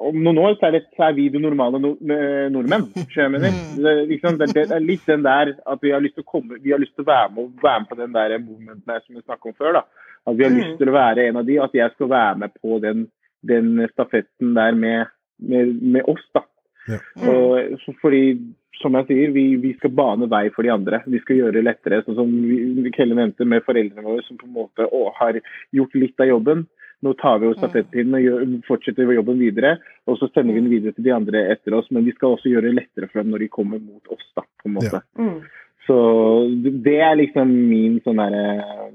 [0.00, 2.86] Om noen år så er, det, så er vi de normale eh, nordmenn.
[3.34, 3.52] mener.
[3.76, 6.30] Det, er liksom, det, det er litt den der at vi har lyst til å
[6.30, 9.02] komme, vi har lyst til å være med, være med på den der movementen her
[9.04, 9.76] som vi snakket om før.
[9.76, 9.82] da.
[10.26, 12.56] At vi har lyst til å være en av de, at jeg skal være med
[12.56, 13.04] på den,
[13.52, 16.24] den stafetten der med, med, med oss.
[16.34, 16.42] da.
[16.88, 16.98] Ja.
[17.28, 18.38] Og, så fordi,
[18.80, 21.02] som jeg sier, vi, vi skal bane vei for de andre.
[21.06, 22.02] Vi skal gjøre det lettere.
[22.06, 25.40] Sånn som vi- Kelle nevnte med foreldrene våre som på en måte å, har
[25.76, 26.66] gjort litt av jobben.
[27.02, 29.78] Nå tar vi jo stafettpinnen og gjør, fortsetter jobben videre.
[30.06, 31.88] Og så sender vi den videre til de andre etter oss.
[31.90, 34.26] Men vi skal også gjøre det lettere for dem når de kommer mot oss.
[34.36, 35.00] da, på en måte.
[35.18, 35.40] Mm.
[35.86, 38.92] Så det- det er liksom min sånn derre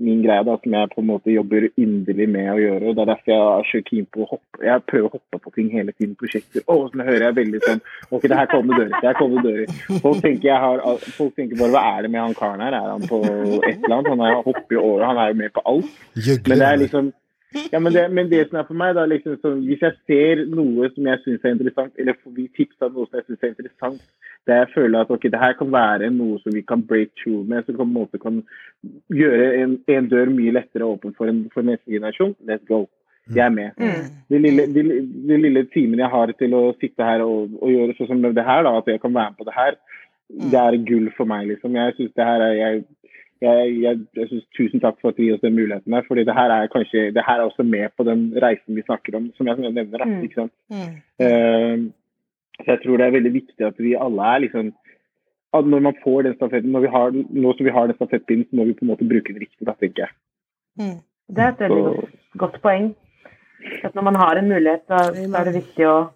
[0.00, 2.82] min greie da, som jeg på en måte jobber inderlig med å gjøre.
[2.88, 4.62] og Det er derfor jeg er så keen på å hoppe.
[4.68, 6.14] Jeg prøver å hoppe på ting hele tiden.
[6.20, 6.64] Prosjekter.
[6.66, 8.94] Å, så hører jeg veldig sånn Ok, det her kommer dører.
[8.96, 9.76] Det her kommer dører.
[10.06, 10.82] Folk tenker, jeg har,
[11.18, 12.78] folk tenker bare Hva er det med han karen her?
[12.78, 14.10] Er han på et eller annet?
[14.14, 15.06] Han er, hopper jo over.
[15.10, 16.02] Han er jo med på alt.
[16.46, 17.12] Men det er liksom
[17.54, 20.42] ja, men det, men det som er for meg, da, liksom, så hvis jeg ser
[20.50, 23.44] noe som jeg syns er interessant, eller får vi tips av noe som jeg syns
[23.44, 24.02] er interessant,
[24.46, 27.46] der jeg føler at ok, det her kan være noe som vi kan break through
[27.48, 28.42] med, som på en måte kan
[29.14, 32.86] gjøre en, en dør mye lettere åpen for, en, for neste generasjon, let's go.
[33.34, 33.70] Jeg er med.
[34.30, 34.82] Det lille, de,
[35.28, 38.44] de lille timene jeg har til å sitte her og, og gjøre sånn som det
[38.46, 39.78] her, da, at jeg kan være med på det her,
[40.52, 41.74] det er gull for meg, liksom.
[41.78, 42.84] Jeg synes det her er jeg,
[43.42, 46.04] jeg, jeg, jeg synes Tusen takk for at du gir oss den muligheten her.
[46.08, 49.16] fordi det her er kanskje, det her er også med på den reisen vi snakker
[49.16, 49.98] om, som jeg nevner.
[49.98, 50.52] Da, ikke sant?
[51.20, 51.76] Eh,
[52.62, 54.72] så jeg tror det er veldig viktig at vi alle er liksom
[55.56, 58.44] at Når man får den stafetten, når vi har, nå som vi har den stafettpinnen,
[58.44, 60.98] så må vi på en måte bruke den riktig, da, tenker jeg.
[61.32, 62.94] Det er et veldig Så- godt, godt poeng.
[63.84, 66.10] At når man har en mulighet, så, så er det viktig å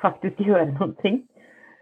[0.00, 1.16] faktisk gjøre noen ting.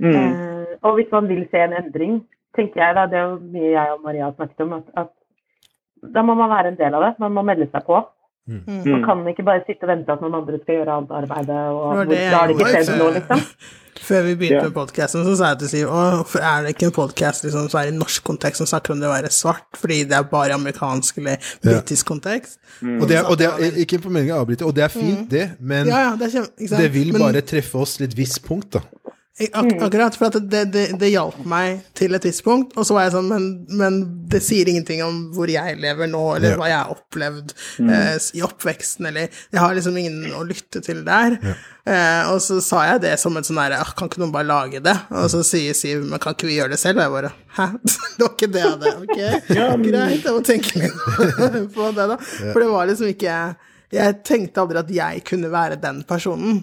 [0.01, 0.14] Mm.
[0.14, 2.24] Uh, og hvis man vil se en endring,
[2.57, 6.13] tenker jeg da, det er jo mye jeg og Maria har snakket om, at, at
[6.15, 7.15] da må man være en del av det.
[7.19, 8.03] Man må melde seg på.
[8.47, 9.05] Man Mm.
[9.07, 11.97] kan ikke bare sitte og vente at noen andre skal gjøre alt arbeidet, og Det
[11.97, 13.41] hvor, det da har det ikke selv noe, liksom.
[14.09, 14.65] Før vi begynte Ja.
[14.69, 17.81] med podkasten, så sa jeg til Siv hvorfor er det ikke en podkast liksom, som
[17.81, 20.53] er i norsk kontekst som snakker om det å være svart, fordi det er bare
[20.59, 22.59] amerikansk eller britisk kontekst?
[22.85, 25.25] Og det er, og det er ikke på meningen å avbryte, og det er fint,
[25.33, 26.45] det, men Ja, ja, det er.
[26.85, 28.81] Det vil Men- bare treffe oss til et visst punkt, da.
[29.35, 32.95] Ak akkurat, for at det, det, det hjalp meg til et visst punkt, og så
[32.95, 33.97] var jeg sånn, men, men
[34.30, 36.59] det sier ingenting om hvor jeg lever nå, eller Ja.
[36.61, 41.03] hva jeg har opplevd eh, i oppveksten, eller Jeg har liksom ingen å lytte til
[41.03, 41.35] der.
[41.82, 44.47] Eh, og så sa jeg det som et sånn derre ah, Kan ikke noen bare
[44.49, 44.95] lage det?
[45.12, 47.03] Og så sier Siv men kan ikke vi gjøre det selv?
[47.03, 47.66] Og jeg bare Hæ?
[48.16, 48.95] det var ikke det jeg hadde.
[49.03, 49.18] Ok,
[49.85, 52.16] greit, jeg må tenke litt på det, da.
[52.22, 53.37] For det var liksom ikke
[53.93, 56.62] jeg tenkte aldri at jeg kunne være den personen.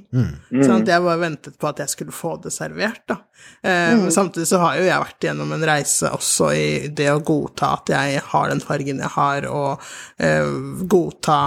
[0.50, 3.22] Sånn at jeg bare ventet på at jeg skulle få det servert, da.
[3.64, 4.06] Eh, mm.
[4.14, 7.92] samtidig så har jo jeg vært gjennom en reise også i det å godta at
[7.94, 9.92] jeg har den fargen jeg har, og
[10.22, 10.48] eh,
[10.92, 11.42] godta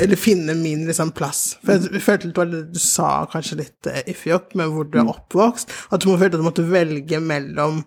[0.00, 1.58] eller finne min liksom, plass.
[1.64, 4.88] For jeg følte litt var det du sa kanskje litt eh, iffy opp med hvor
[4.88, 7.82] du er oppvokst, at du må følte at du måtte velge mellom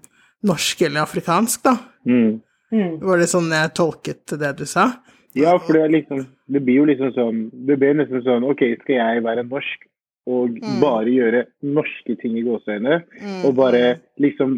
[0.46, 1.78] norsk eller afrikansk, da.
[2.06, 2.36] Mm.
[3.02, 4.90] Var det sånn jeg tolket det du sa?
[5.36, 8.96] Ja, for det, liksom, det blir jo liksom sånn Det blir nesten sånn OK, skal
[8.96, 9.90] jeg være norsk
[10.26, 12.96] og bare gjøre norske ting i gåseøyne,
[13.46, 14.56] og bare liksom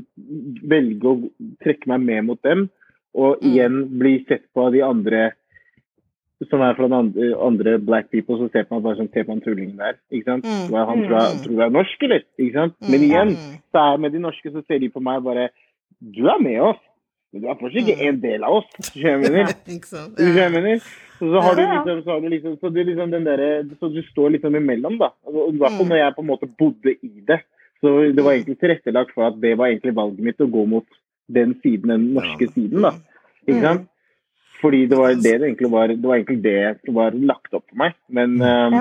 [0.63, 1.17] velge å
[1.59, 2.69] trekke meg med mot dem,
[3.17, 5.25] og igjen bli sett på av de andre
[6.45, 9.25] som er fra den andre, andre black people, som ser på meg bare som ser
[9.25, 9.97] på han tullingen der.
[10.13, 10.45] ikke sant?
[10.69, 12.25] Hva, han tror jeg, tror jeg er norsk, eller?
[12.37, 12.75] ikke sant?
[12.85, 13.31] Men igjen,
[13.73, 15.49] så er med de norske så ser de på meg bare
[15.97, 16.81] Du er med oss,
[17.33, 18.91] men du er fortsatt ikke en del av oss.
[18.93, 19.41] Skjønner du?
[20.17, 20.67] Du skjønner?
[21.17, 23.43] Så, så har du liksom, så har du liksom, så det er liksom den der,
[23.79, 25.11] så du står liksom imellom, da.
[25.25, 27.39] Altså, I hvert fall når jeg på en måte bodde i det.
[27.81, 30.99] Så det var egentlig tilrettelagt for at det var egentlig valget mitt å gå mot
[31.33, 32.93] den siden, den norske siden, da.
[33.47, 33.89] Ikke sant?
[34.61, 37.65] Fordi det var det det egentlig var, det var egentlig det som var lagt opp
[37.67, 37.97] for meg.
[38.09, 38.77] Men um,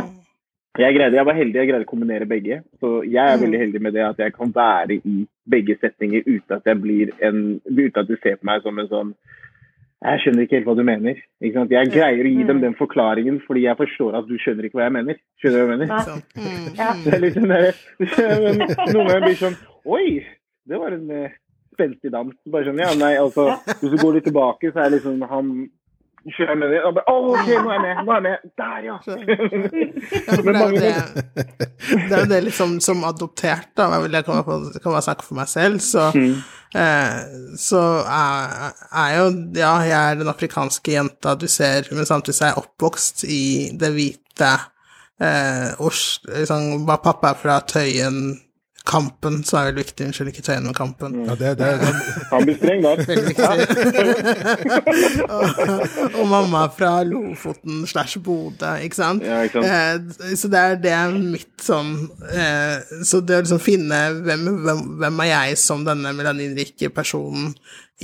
[0.78, 2.60] jeg, greide, jeg var heldig, jeg greide å kombinere begge.
[2.82, 5.16] Så jeg er veldig heldig med det at jeg kan være i
[5.48, 8.90] begge setninger uten at jeg blir en, uten at du ser på meg som en
[8.92, 9.16] sånn
[10.04, 11.20] jeg skjønner ikke helt hva du mener.
[11.40, 11.72] Ikke sant?
[11.72, 14.84] Jeg greier å gi dem den forklaringen fordi jeg forstår at du skjønner ikke hva
[14.86, 15.18] jeg mener.
[15.40, 16.20] Skjønner du hva jeg mener?
[16.36, 16.68] Mm.
[16.76, 16.90] Ja.
[17.00, 17.80] Det er litt sånn der,
[18.44, 19.58] men Noen ganger blir sånn
[19.96, 20.06] Oi,
[20.68, 21.34] det var en eh,
[21.74, 22.36] spenstig dans.
[22.52, 23.48] Bare sånn, ja, nei, altså,
[23.80, 25.52] Hvis du går litt tilbake, så er liksom han
[26.34, 26.86] Skjønner du hva jeg mener?
[26.88, 27.94] Og bare, oh, OK, nå er jeg med!
[28.02, 28.36] Nå er jeg med!
[28.58, 28.96] Der, ja!
[29.06, 29.14] Ja,
[30.42, 31.46] det, er det,
[32.08, 35.78] det er jo det liksom som adoptert, da, jeg kan, bare- snakke for meg selv,
[35.84, 36.08] så,
[36.74, 37.20] eh,
[37.62, 38.72] så er,
[39.04, 39.26] er jo
[39.60, 43.42] Ja, jeg er den afrikanske jenta du ser, men samtidig er jeg oppvokst i
[43.78, 44.50] det hvite
[45.22, 48.18] eh, Os, liksom, Pappa er fra Tøyen
[48.86, 50.06] Kampen, så er det viktig.
[50.06, 51.16] Unnskyld, ikke ta gjennom Kampen.
[51.26, 51.92] Ja, det, det, det,
[52.32, 53.02] Han blir streng der.
[53.08, 53.46] Veldig viktig.
[55.26, 55.46] og,
[56.20, 59.26] og mamma fra Lofoten slash Bodø, ikke sant?
[59.26, 60.22] Ja, ikke sant.
[60.22, 61.92] Eh, så det er det er mitt sånn
[62.30, 67.54] eh, Så det å liksom finne hvem, hvem, hvem er jeg som denne melaninrike personen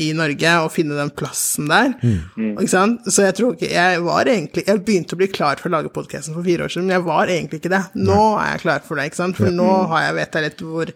[0.01, 1.91] i Norge, og finne den plassen der.
[2.01, 3.03] Ikke sant?
[3.13, 5.91] Så jeg tror ikke Jeg var egentlig Jeg begynte å bli klar for å lage
[5.93, 7.83] podkasten for fire år siden, men jeg var egentlig ikke det.
[8.01, 9.37] Nå er jeg klar for det, ikke sant?
[9.37, 10.95] For nå har jeg, vet jeg litt hvor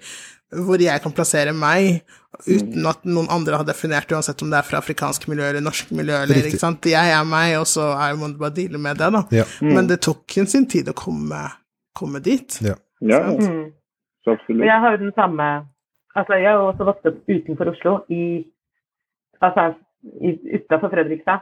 [0.56, 2.04] hvor jeg kan plassere meg,
[2.46, 5.90] uten at noen andre har definert, uansett om det er fra afrikansk miljø eller norsk
[5.90, 6.52] miljø, eller Riktig.
[6.54, 6.86] ikke sant.
[6.86, 9.24] Jeg er meg, og så er, må du bare deale med det, da.
[9.34, 9.44] Ja.
[9.66, 11.40] Men det tok en sin tid å komme,
[11.98, 12.60] komme dit.
[12.62, 12.76] ja.
[13.02, 13.66] Ja, Mm.
[14.24, 14.64] absolutt.
[14.70, 15.66] jeg har jo den samme
[16.16, 18.46] Altså, jeg har også vokst opp utenfor Oslo, i
[19.40, 19.74] Altså
[20.54, 21.38] utafor Fredrikstad.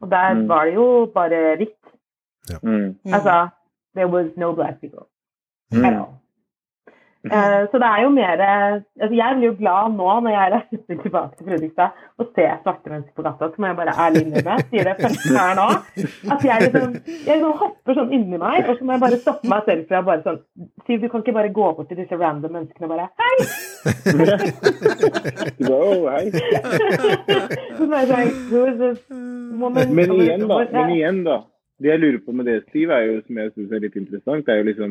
[0.00, 0.48] Og der Mm.
[0.48, 1.80] var det jo bare hvitt.
[2.62, 2.98] Mm.
[3.04, 3.48] Altså,
[3.96, 5.06] there was no black people
[5.72, 5.80] Mm.
[7.24, 10.96] Eh, så det er jo mer altså Jeg blir jo glad nå når jeg reiser
[11.04, 11.88] tilbake til Fredrikstad
[12.20, 15.32] og ser svarte mennesker på gata, så må jeg bare ærlig innrømme, sier det første
[15.32, 15.68] her nå,
[16.34, 19.46] at jeg liksom jeg liksom hopper sånn inni meg, og så må jeg bare stoppe
[19.54, 20.40] meg selv fra bare sånn
[20.84, 23.36] Siv, du kan ikke bare gå bort til disse random menneskene og bare Hei!
[25.64, 26.24] Wow, hei.
[27.78, 29.88] så bare sånn, Who is this woman?
[29.96, 30.56] Men igjen, da.
[30.76, 31.36] Men igjen, da.
[31.80, 34.44] Det jeg lurer på med det, Steve, er jo, som jeg syns er litt interessant,
[34.46, 34.90] det er jo liksom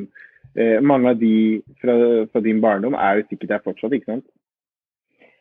[0.57, 4.25] eh, Mange av de fra, fra din barndom er jo sikkert der fortsatt, ikke sant?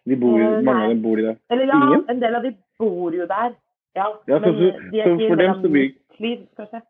[0.08, 1.36] De bor, Eh, mange av dem bor i der.
[1.50, 2.04] Eller ja, Ingen?
[2.10, 3.52] en del av de bor jo der.
[3.94, 6.80] Ja, Ja, så- men så- de er ikke for del dem så blir- liv, kanskje.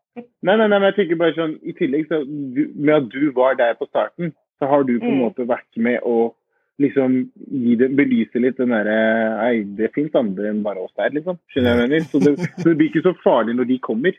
[0.41, 2.23] Nei, nei, nei, men jeg tenker bare sånn, i tillegg så,
[2.55, 5.23] du, med at du var der på starten, så har du på en Mm.
[5.23, 6.33] måte vært med å
[6.79, 11.09] liksom gi det, belyse litt den derre Nei, det fins andre enn bare oss der,
[11.09, 11.37] liksom.
[11.53, 11.99] Skjønner jeg mener?
[12.09, 14.13] Så det, så det blir ikke så farlig når de kommer.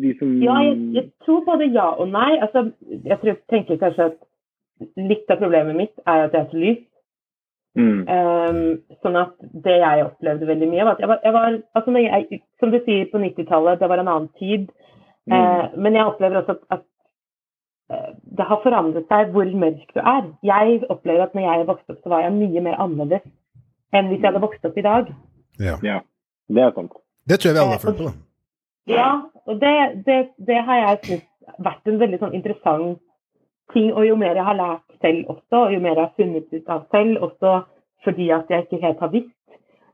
[0.00, 2.38] De som Ja, jeg, jeg tror både ja og nei.
[2.40, 2.70] Altså,
[3.04, 4.20] jeg tror, tenker kanskje at
[4.96, 6.80] litt av problemet mitt er at jeg er så lys.
[7.76, 8.56] mm, Um,
[9.00, 9.34] sånn at
[9.64, 12.78] det jeg opplevde veldig mye, var at jeg var, jeg var altså jeg, Som du
[12.84, 14.66] sier, på 90-tallet, det var en annen tid.
[15.26, 16.82] mm, Uh, men jeg opplever også at, at
[17.92, 20.24] eh, det har forandret seg hvor mørk du er.
[20.42, 23.28] Jeg opplever at når jeg vokste opp, så var jeg mye mer annerledes
[23.92, 25.12] enn hvis jeg hadde vokst opp i dag.
[25.60, 25.76] ja.
[25.82, 26.00] Ja,
[26.48, 26.92] det er sant.
[27.28, 28.08] Det tror jeg vi alle har følt på.
[28.10, 28.31] da.
[28.90, 32.98] Ja, og det, det, det har jeg syntes vært en veldig sånn interessant
[33.72, 33.92] ting.
[33.92, 36.68] Og jo mer jeg har lært selv også, og jo mer jeg har funnet ut
[36.72, 37.54] av selv, også
[38.02, 39.38] fordi at jeg ikke helt har visst.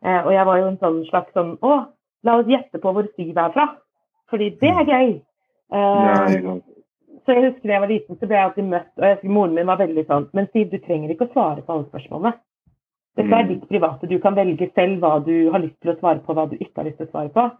[0.04, 1.76] Eh, og jeg var jo en sånn slags sånn Å,
[2.24, 3.68] la oss gjette på hvor Siv er fra.
[4.30, 5.14] Fordi det er gøy.
[5.74, 6.50] Eh,
[7.24, 9.32] så jeg husker da jeg var liten, så ble jeg alltid møtt, og jeg husker
[9.36, 12.32] moren min var veldig sånn Men Siv, du trenger ikke å svare på alle spørsmålene.
[13.18, 13.48] Dette er Mm.
[13.48, 14.06] ditt private.
[14.06, 16.76] Du kan velge selv hva du har lyst til å svare på, hva du ikke
[16.76, 17.50] har lyst til å svare på.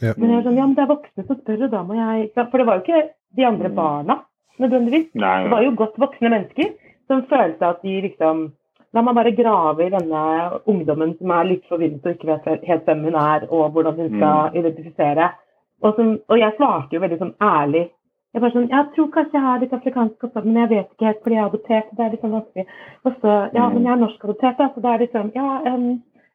[0.00, 0.14] Ja.
[0.16, 2.30] Men jeg er sånn, ja, men det er voksne som spør, og da må jeg?
[2.38, 3.02] For det var jo ikke
[3.36, 4.16] de andre barna
[4.60, 5.10] nødvendigvis.
[5.14, 6.72] Nei, Det var jo godt voksne mennesker
[7.10, 8.50] som følte at de liksom
[8.90, 10.20] La meg bare grave i denne
[10.66, 14.16] ungdommen som er litt forvirret og ikke vet helt hvem hun er, og hvordan hun
[14.16, 15.28] skal identifisere.
[15.84, 17.84] Og, som, og jeg svarte jo veldig sånn ærlig.
[18.34, 21.06] Jeg bare sånn, jeg tror kanskje jeg har litt afrikansk opphav, men jeg vet ikke
[21.06, 21.94] helt fordi jeg er adoptert.
[21.94, 22.66] Det er litt sånn vanskelig.
[23.06, 25.88] Og så, ja, men jeg er norsk-adoptert, da, så det er liksom, ja um.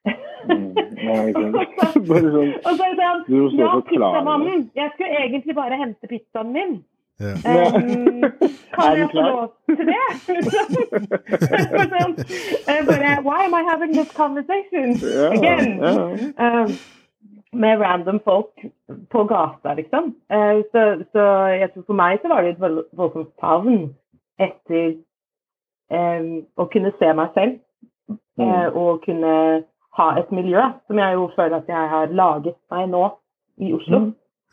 [0.06, 1.96] Sant.
[2.10, 6.10] Bare sånn Og så er det sånn, Du ja, pizzamannen, jeg skulle egentlig bare hente
[6.12, 6.76] pizzaen min.
[7.20, 7.32] Ja.
[7.48, 8.26] Um,
[8.76, 10.08] kan jeg få lov til det?
[11.94, 12.16] Sånn,
[12.68, 14.98] eh, bare, Why am I having this conversation
[15.32, 15.80] again?
[16.36, 16.76] Um,
[17.56, 18.66] med random folk
[19.14, 20.12] på gata, liksom.
[20.28, 20.84] Uh, så,
[21.16, 23.86] så jeg tror for meg så var det et vold- voldsomt savn
[24.44, 24.98] etter
[25.96, 27.62] um, å kunne se meg selv.
[28.36, 29.64] Uh, og kunne
[29.98, 33.06] ha et miljø som jeg jo føler at jeg har laget meg nå
[33.58, 34.00] i Oslo.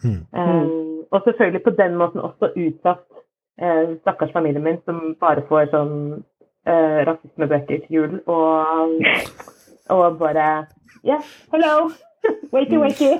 [0.04, 0.20] Mm.
[0.38, 3.06] Um, og selvfølgelig på den måten også utsatt
[3.62, 5.96] uh, stakkars familien min som bare får sånn
[6.68, 8.96] uh, rasismebøker til jul og,
[9.90, 10.48] og bare
[11.02, 11.90] Yes, hello!
[12.54, 13.14] Wakey, wakey!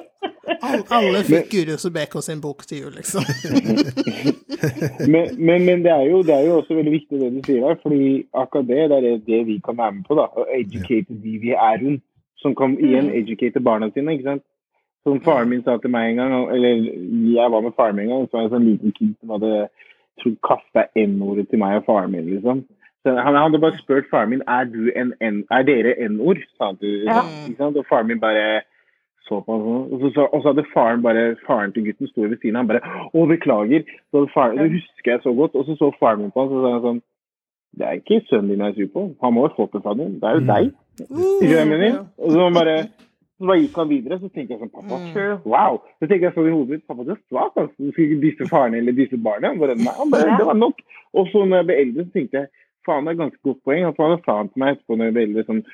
[0.63, 3.27] Alle, alle fikk og Subeko sin bok til jul, liksom.
[5.13, 7.65] Men, men, men det, er jo, det er jo også veldig viktig det du sier
[7.67, 10.15] her, fordi akkurat det, det er det, det vi kan være med på.
[10.15, 12.05] da, Å educate de vi er rundt.
[12.43, 14.13] Som kan igjen educate barna sine.
[14.17, 14.43] ikke sant?
[15.07, 16.85] Som faren min sa til meg en gang, eller
[17.35, 19.31] jeg var med faren min en gang, så var jeg en sånn liten kid som
[19.35, 19.69] hadde
[20.47, 22.29] kasta N-ordet til meg og faren min.
[22.31, 22.65] liksom.
[23.03, 26.39] Så han, hadde bare spurt faren min er, du en N, er dere N-ord.
[26.59, 26.87] sa du.
[27.09, 27.25] Ja.
[27.49, 27.77] ikke sant?
[27.77, 28.63] Og faren min bare
[29.27, 29.83] så på han sånn.
[29.93, 32.63] Og så, så, og så hadde faren bare, faren til gutten sto ved siden av
[32.63, 33.83] han bare Å, beklager.
[34.11, 35.55] Så faren, Det husker jeg så godt.
[35.59, 37.03] Og så så faren min på han så sa han sånn
[37.79, 39.03] Det er ikke sønnen din jeg er sur på.
[39.23, 40.19] Han må ha fått det fra noen.
[40.21, 40.51] Det er jo Mm.
[40.55, 40.73] deg.
[40.99, 42.03] Skjønner det jeg mener?
[42.21, 42.77] Og så bare
[43.43, 45.39] så bare gikk han videre, så tenkte jeg sånn Pappa, True.
[45.51, 45.79] wow.
[45.99, 47.75] Så tenkte jeg sånn i hodet mitt Pappa, du er svak, altså.
[47.81, 49.51] Du skal ikke disse faren eller disse barna.
[49.51, 50.85] Han bare, han bare, det var nok.
[51.19, 52.51] Og så når jeg ble eldre, så tenkte jeg
[52.87, 53.89] faen, det er ganske godt poeng.
[53.89, 55.65] Og faen, sa han til meg etterpå når jeg ble eldre sånn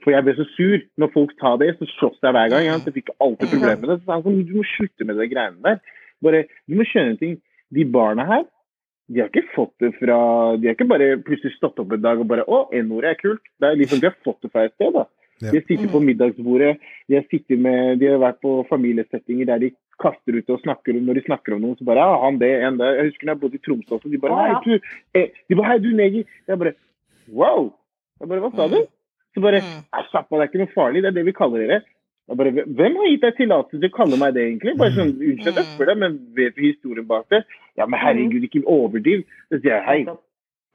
[0.00, 0.86] For jeg ble så sur.
[1.02, 2.64] Når folk tar det, så slåss jeg hver gang.
[2.70, 2.78] Ja.
[2.80, 3.98] Så jeg fikk alltid problemer med det.
[4.00, 5.98] Så sa han sånn, du må slutte med de greiene der.
[6.24, 7.36] Bare, du må skjønne ting.
[7.76, 8.48] De barna her,
[9.10, 10.16] de har ikke fått det fra
[10.60, 13.42] De har ikke bare plutselig stått opp en dag og bare Å, N-ordet er kult.
[13.58, 15.06] Det er liksom, De har fått det fra et sted, da.
[15.40, 16.74] De har sittet på middagsbordet,
[17.08, 20.98] de har, sittet med, de har vært på familiesettinger der de kaster ut og snakker
[20.98, 22.90] om når de snakker om noen, så bare ja, han det, en det.
[22.98, 25.70] Jeg husker da jeg bodde i Tromsø også, de bare hei, du, eh, de bare,
[25.72, 26.36] hei, du neger.
[26.44, 26.74] Jeg bare
[27.32, 27.70] wow.
[28.20, 28.78] Jeg bare, hva sa du?
[29.34, 29.80] Så bare Mm.
[29.94, 31.80] «Nei, slapp av, det er ikke noe farlig, det er det vi kaller dere.
[32.30, 34.76] Jeg bare, Hvem har gitt deg tillatelse til å kalle meg det, egentlig?
[34.78, 37.42] Bare sånn, Unnskyld at jeg spør deg, men vet du historien bak det?
[37.80, 39.24] Ja, men herregud, ikke overdriv.
[39.50, 40.14] Så sier jeg hei,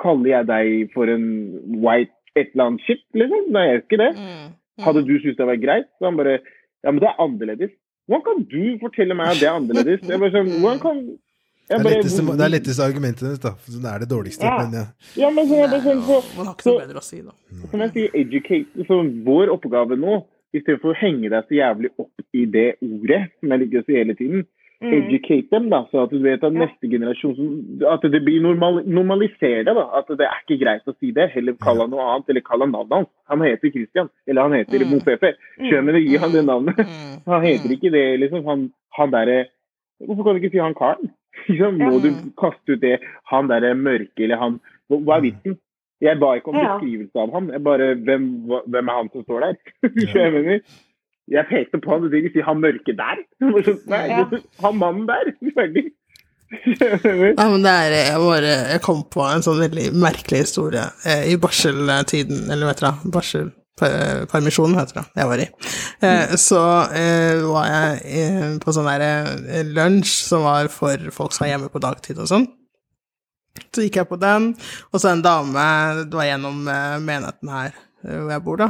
[0.04, 1.26] kaller jeg deg for en
[1.80, 3.50] white et eller annet shit, liksom?
[3.56, 4.12] Nei, jeg gjør ikke det.
[4.20, 4.48] Mm.
[4.86, 5.92] Hadde du syntes det var greit?
[6.00, 6.40] Så han bare
[6.84, 7.72] Ja, men det er annerledes.
[8.06, 10.04] Hvordan kan du fortelle meg at det er annerledes?
[10.06, 13.46] Jeg bare sånn, hvordan kan Det jeg er bare, letteste, det er letteste argumentet ditt,
[13.48, 13.54] da.
[13.66, 14.46] Det er det dårligste.
[14.46, 14.58] Ja.
[14.60, 14.84] Men ja.
[15.24, 17.34] Ja, men så er det sånn, så, Man har ikke noe bedre å si, da.
[17.72, 18.86] som jeg sier, educate.
[18.92, 20.20] Så vår oppgave nå,
[20.56, 23.98] istedenfor å henge deg så jævlig opp i det ordet, som jeg liker å si
[24.02, 24.46] hele tiden,
[24.84, 24.92] Mm.
[24.92, 26.60] educate dem, da, så at du vet at Ja.
[26.66, 29.86] neste generasjon At det blir normal, normalisere det, da.
[29.98, 31.30] At det er ikke greit å si det.
[31.32, 33.08] Heller kall han noe annet, eller kall han navnet hans.
[33.30, 34.92] Han heter Christian, eller han heter Mm.
[34.92, 35.34] Mofefe.
[35.64, 36.76] Skjønner du, gi han det navnet.
[36.78, 37.22] Mm.
[37.26, 38.44] Han heter ikke det, liksom.
[38.46, 39.46] Han, han derre
[40.04, 41.10] Hvorfor kan du ikke si han karen?
[41.48, 42.34] Liksom, Må du Mm.
[42.38, 43.00] kaste ut det
[43.32, 44.60] han derre mørke, eller han
[44.92, 45.58] hva er vitsen?
[46.04, 46.74] Jeg ba ikke om Ja.
[46.76, 48.26] beskrivelse av ham, Jeg bare Hvem,
[48.68, 49.56] hvem er han som står der?
[50.16, 50.60] Jeg mener?
[51.32, 53.22] Jeg pekte på han, og si han mørke der.
[53.66, 54.26] Sånn, Nei, Ja.
[54.62, 55.32] han mannen der.
[55.58, 55.86] Ferdig.
[56.56, 61.24] Nei, men det er, jeg, bare, jeg kom på en sånn veldig merkelig historie eh,
[61.34, 63.10] i barseltiden, eller vet dere,
[63.82, 65.48] barselpermisjonen heter det, jeg var i.
[66.06, 66.62] Eh, så
[66.96, 71.56] eh, var jeg eh, på sånn der eh, lunsj som var for folk som var
[71.56, 72.46] hjemme på dagtid og sånn.
[73.56, 74.54] Så gikk jeg på den,
[74.92, 75.66] og så en dame,
[76.06, 78.70] det var gjennom eh, menigheten her eh, hvor jeg bor, da.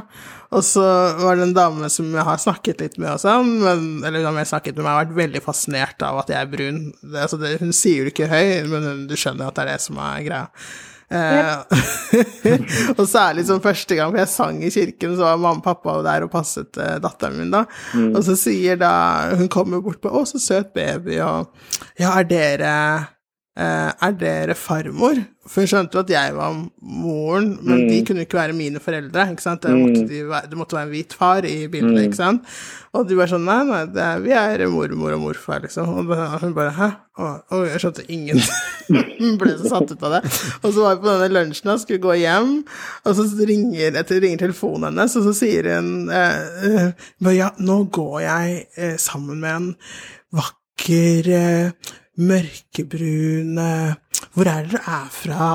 [0.56, 0.86] Og så
[1.20, 4.50] var det en dame som jeg har snakket litt med også, men, eller hun har
[4.50, 6.82] snakket med meg, har vært veldig fascinert av at jeg er brun.
[7.04, 9.74] Det, altså det, hun sier det ikke høy, men hun, du skjønner at det er
[9.74, 10.46] det som er greia.
[11.06, 11.58] Eh,
[13.00, 16.00] og særlig som første gang, for jeg sang i kirken, så var mamma og pappa
[16.06, 17.66] der og passet eh, datteren min, da.
[18.10, 18.94] Og så sier da
[19.38, 21.54] Hun kommer bort på 'Å, så søt baby', og
[22.00, 22.74] 'Ja, er dere
[23.56, 25.22] er dere farmor?
[25.48, 29.28] For hun skjønte jo at jeg var moren, men de kunne ikke være mine foreldre.
[29.32, 29.62] ikke sant?
[29.64, 32.50] Det måtte, de, være- det måtte være en hvit far i bildet, ikke sant?
[32.98, 35.88] Og de bare sånn Nei, nei, er, vi er mormor og morfar, liksom.
[36.02, 36.90] Og hun bare Hæ?
[37.22, 38.62] Og, og jeg skjønte ingenting.
[39.22, 40.24] Hun ble så satt ut av det.
[40.60, 42.52] Og så var vi på denne lunsjen og skulle gå hjem,
[43.08, 47.78] og så ringer, etter, ringer telefonen hennes, og så sier hun eh, eh, Ja, nå
[47.96, 49.70] går jeg eh, sammen med en
[50.42, 53.94] vakker, eh, mørkebrun eh,
[54.36, 55.52] Hvor er det dere er fra?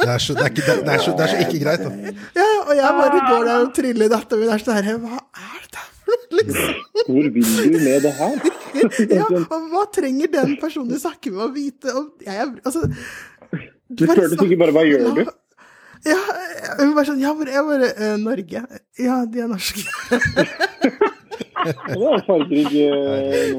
[0.00, 2.12] Det er så, det er ikke, det er så, det er så ikke greit, da.
[2.40, 5.18] ja, og jeg bare går der og triller i datteren min er sånn her Hva
[5.20, 6.78] er det for liksom?
[7.10, 8.40] Hvor vil du med det her?
[9.18, 11.92] Ja, og hva trenger den personen du snakker med, å vite?
[11.98, 12.86] Og jeg, altså,
[13.90, 15.24] Du spurte sikkert bare hva gjør du?
[16.06, 16.20] Ja,
[16.78, 18.62] hun bare sånn Ja, hvor jeg bare eh, Norge.
[18.96, 19.84] Ja, de er norske.
[21.64, 23.54] Det var en fargerik eh,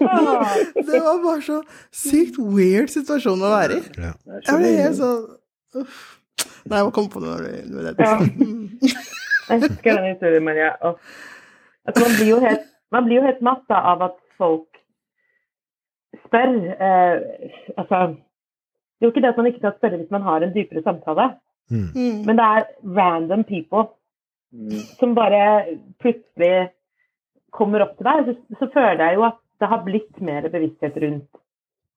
[0.00, 0.70] nordmann.
[0.90, 1.58] Det var bare så
[1.94, 3.82] sykt weird situasjon å være i.
[4.00, 4.12] Ja.
[4.46, 6.00] Jeg ble helt sånn uff.
[6.70, 8.06] Nei, jeg må komme på noe når du når det.
[8.06, 8.16] Ja.
[8.20, 8.64] Mm.
[9.50, 10.68] Jeg husker den historien, Maria.
[10.86, 10.98] Og,
[11.88, 14.78] altså, man, blir jo helt, man blir jo helt matta av at folk
[16.26, 16.52] spør.
[16.70, 20.44] Eh, altså, det er jo ikke det at man ikke kan spørre hvis man har
[20.46, 21.30] en dypere samtale,
[21.70, 22.24] Mm.
[22.26, 22.64] men det er
[22.96, 23.84] random people
[24.52, 24.80] Mm.
[24.98, 26.70] som bare plutselig
[27.50, 28.28] kommer opp til deg.
[28.30, 31.40] Så, så føler jeg jo at det har blitt mer bevissthet rundt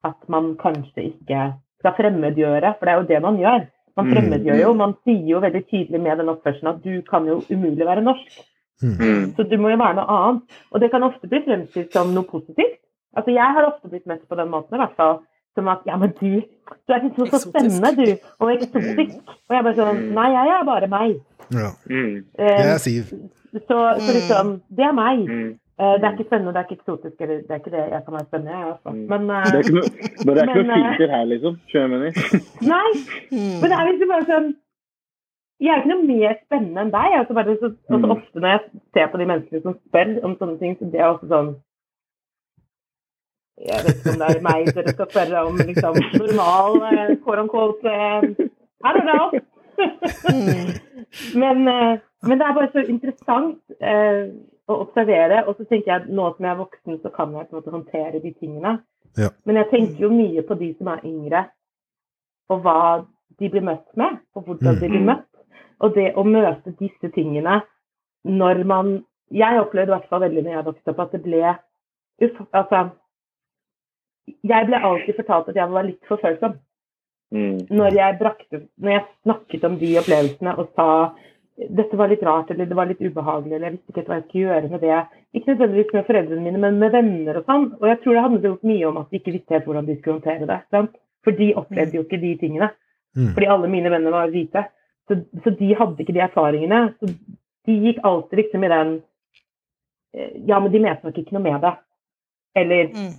[0.03, 1.43] at man kanskje ikke
[1.79, 3.67] skal fremmedgjøre, for det er jo det man gjør.
[3.95, 4.13] Man Mm.
[4.15, 7.85] fremmedgjør jo, man sier jo veldig tydelig med den oppførselen at du kan jo umulig
[7.85, 8.39] være norsk.
[8.81, 9.35] Mm.
[9.37, 10.55] Så du må jo være noe annet.
[10.73, 12.79] Og det kan ofte bli fremstilt som noe positivt.
[13.15, 15.19] Altså Jeg har ofte blitt møtt på den måten, i hvert fall.
[15.55, 18.17] Som at ja, men du, du er ikke så spennende, du.
[18.41, 19.21] Og eksotisk.
[19.45, 21.13] Og jeg bare sånn Nei, jeg er bare meg.
[21.53, 21.69] Ja.
[21.85, 22.25] Mm.
[22.39, 23.13] Eh, Det er Siv.
[23.67, 24.47] Så, så liksom
[24.77, 25.19] Det er meg.
[25.29, 25.51] Mm.
[25.81, 28.01] Eh, det er ikke spennende, det er ikke eksotisk, eller det er ikke det jeg
[28.05, 28.89] kan være spennende, jeg, også.
[28.93, 29.05] Mm.
[29.11, 29.89] Men Det er eh, ikke noe,
[30.25, 31.55] men det er ikke Men, noe eh, filter her, liksom.
[31.71, 32.13] Skjønner jeg mener?
[32.73, 32.91] Nei!
[33.33, 33.55] Mm.
[33.61, 34.49] Men det er liksom bare sånn
[35.63, 37.11] Jeg er ikke noe mer spennende enn deg.
[37.19, 38.11] Altså bare så, og så Mm.
[38.17, 38.61] ofte når jeg
[38.97, 41.51] ser på de menneskene som spør om sånne ting, så det er også sånn
[43.69, 47.43] Jeg vet ikke om det er meg dere skal spørre om liksom normal eh, quote
[47.45, 48.49] unquote eh,
[48.83, 49.29] I don't know.
[51.41, 54.31] men, eh, men det er bare så interessant eh,
[54.69, 55.43] å observere.
[55.47, 57.61] Og så tenker jeg at nå som jeg er voksen, så kan jeg på en
[57.61, 58.77] måte håndtere de tingene.
[59.19, 59.29] Ja.
[59.45, 61.45] Men jeg tenker jo mye på de som er yngre,
[62.51, 62.79] og hva
[63.39, 65.29] de blir møtt med, og hvordan de blir møtt.
[65.83, 67.61] Og det å møte disse tingene
[68.23, 68.99] når man
[69.33, 71.39] Jeg opplevde i hvert fall veldig når jeg vokste opp, at det ble
[72.21, 72.81] uff, Altså
[74.45, 76.53] Jeg ble alltid fortalt at jeg var litt for følsom
[77.33, 77.63] Mm.
[77.73, 80.87] når jeg brakte Når jeg snakket om de opplevelsene og sa
[81.53, 84.23] dette var litt rart, eller det var litt ubehagelig, eller jeg visste ikke hva jeg
[84.23, 84.99] skulle gjøre med det.
[85.37, 87.67] Ikke nødvendigvis med foreldrene mine, men med venner og sånn.
[87.77, 90.15] Og jeg tror det handlet mye om at de ikke visste helt hvordan de skulle
[90.17, 90.57] håndtere det.
[90.73, 90.95] Sant?
[91.23, 92.71] For de opplevde jo ikke de tingene.
[93.13, 93.29] Mm.
[93.35, 94.65] Fordi alle mine venner var hvite.
[95.05, 96.81] Så, så de hadde ikke de erfaringene.
[96.97, 97.11] Så
[97.69, 98.95] de gikk alltid liksom i den
[100.17, 101.75] eh, Ja, men de mente nok ikke noe med det.
[102.63, 103.13] Eller Mm.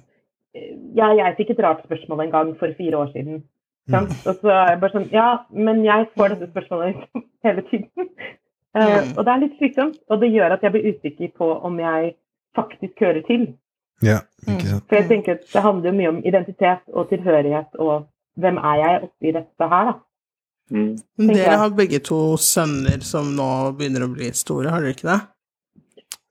[0.94, 3.40] Ja, jeg fikk et rart spørsmål en gang for fire år siden.
[3.90, 4.12] Sant?
[4.26, 7.90] Og så er jeg bare sånn Ja, men jeg får dette spørsmålet liksom hele tiden.
[8.74, 9.10] Uh, Mm.
[9.18, 9.98] og det er litt slitsomt.
[10.10, 12.14] Og det gjør at jeg blir usikker på om jeg
[12.56, 13.44] faktisk hører til.
[14.02, 14.16] Ja,
[14.48, 14.88] ikke sant.
[14.88, 18.80] For jeg tenker at det handler jo mye om identitet og tilhørighet og hvem er
[18.80, 19.94] jeg oppi dette her, da.
[20.74, 20.96] Mm.
[21.18, 21.58] Men dere jeg.
[21.60, 23.46] har begge to sønner som nå
[23.78, 25.20] begynner å bli store, har dere ikke det?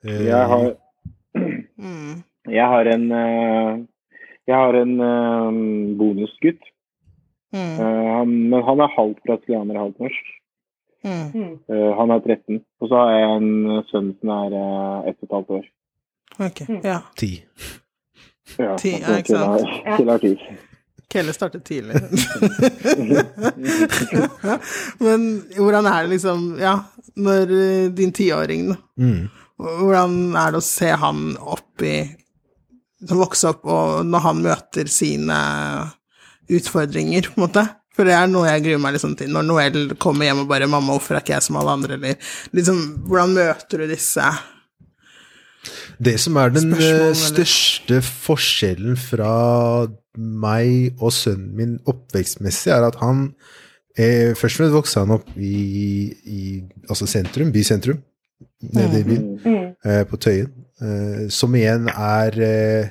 [0.04, 0.76] Eh, Jeg har,
[1.80, 2.24] Mm.
[2.49, 3.78] jeg har en eh,
[4.47, 6.60] Jeg har en bonusgutt.
[7.54, 7.80] Mm.
[7.80, 10.26] Eh, han, men han er halvt brasilianer, halvt norsk.
[11.04, 11.28] Mm.
[11.34, 11.54] Mm.
[11.70, 12.60] Eh, han er 13.
[12.82, 13.49] Og så har jeg en
[13.91, 15.66] sønn som er uh, ett og et halvt år.
[16.47, 16.99] Ok, ja.
[17.20, 17.32] Ti.
[18.58, 19.68] Ja, Ti, ja, ikke sant.
[19.97, 20.34] Til er er ti.
[21.14, 21.95] Kelle startet tidlig.
[25.04, 25.20] Men
[25.58, 26.74] hvordan er det liksom, ja,
[27.22, 29.28] når eh, din tiåring, da, Mm.
[29.58, 31.93] hvordan er det å se han oppi
[33.08, 35.36] Som vokse opp, og når han møter sine
[36.49, 37.63] utfordringer, på en måte?
[37.93, 39.29] For det er noe jeg gruer meg liksom til.
[39.29, 42.15] Når Noel kommer hjem og bare 'Mamma, hvorfor er ikke jeg som alle andre?' Eller
[42.53, 44.21] liksom Hvordan møter du disse
[46.03, 47.13] Det som er den eh, eller?
[47.13, 49.87] største forskjellen fra
[50.17, 53.33] meg og sønnen min oppvekstmessig, er at han
[53.97, 56.41] eh, Først og fremst vokste han opp i, i
[56.89, 58.01] altså sentrum, bysentrum,
[58.73, 59.75] nede i byen, Mm.
[59.85, 60.51] eh, på Tøyen.
[60.81, 62.89] Eh, som igjen er eh,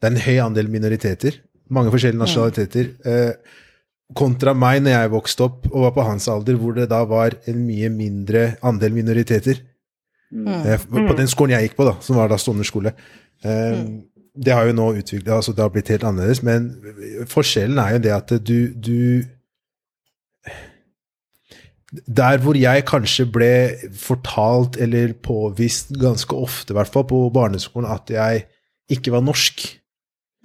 [0.00, 1.32] Det er en høy andel minoriteter.
[1.70, 2.88] Mange forskjellige nasjonaliteter.
[3.06, 3.56] Eh,
[4.18, 7.36] kontra meg når jeg vokste opp og var på hans alder, hvor det da var
[7.46, 9.60] en mye mindre andel minoriteter.
[10.34, 10.48] Mm.
[10.66, 12.92] Eh, på på den skolen jeg gikk på, da, som var da Stovner skole.
[13.44, 13.84] Eh,
[14.40, 16.68] Det har jo nå utviklet altså Det har blitt helt annerledes, men
[17.26, 19.24] forskjellen er jo det at du, du
[22.06, 23.50] Der hvor jeg kanskje ble
[23.98, 28.44] fortalt eller påvist ganske ofte, i hvert fall på barneskolen, at jeg
[28.90, 29.76] ikke var norsk,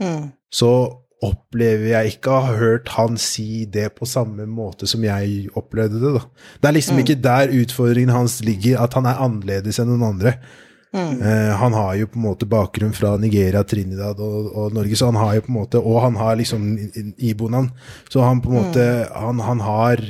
[0.01, 0.31] Mm.
[0.51, 5.47] så opplever jeg ikke å ha hørt han si det på samme måte som jeg
[5.55, 6.11] opplevde det.
[6.17, 6.23] da.
[6.61, 10.35] Det er liksom ikke der utfordringen hans ligger, at han er annerledes enn noen andre.
[10.95, 15.09] Eh, han har jo på en måte bakgrunn fra Nigeria, Trinidad og, og Norge, så
[15.09, 16.69] han har jo på en måte, og han har liksom
[17.17, 17.71] iboen
[18.11, 20.03] så han på en måte, han, han har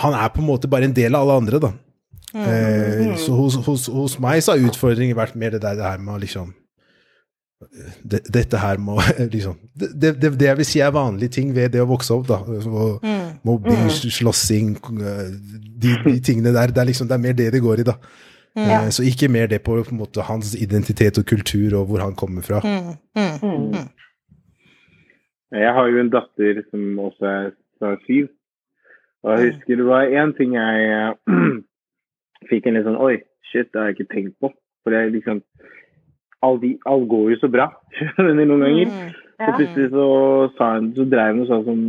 [0.00, 1.70] Han er på en måte bare en del av alle andre, da.
[2.30, 5.98] Eh, så hos, hos, hos meg så har utfordringen vært mer det der det her
[5.98, 6.52] med å liksom
[8.02, 8.96] det, dette her må
[9.34, 12.26] liksom det, det, det jeg vil si er vanlige ting ved det å vokse opp,
[12.30, 12.40] da.
[12.70, 13.04] Og,
[13.46, 15.28] Mobbing, slåssing, eh,
[15.80, 16.72] de, de tingene der.
[16.74, 17.96] Det er liksom det er mer det det går i, da.
[18.56, 22.04] Eh, Så ikke mer det på, på en måte, hans identitet og kultur og hvor
[22.04, 22.60] han kommer fra.
[22.64, 23.72] Mm.
[25.50, 28.28] Jeg har jo en datter som også er syv.
[29.22, 31.16] Og jeg husker det var én ting jeg
[32.50, 33.18] fikk en litt sånn Oi,
[33.50, 34.52] shit, det har jeg ikke tenkt på.
[34.80, 35.42] For det er
[36.42, 37.68] liksom de, all går jo så bra
[38.48, 38.94] noen ganger.
[39.40, 39.52] Så Ja.
[39.56, 40.06] plutselig så,
[40.58, 41.84] sa hun, så drev hun og sa sånn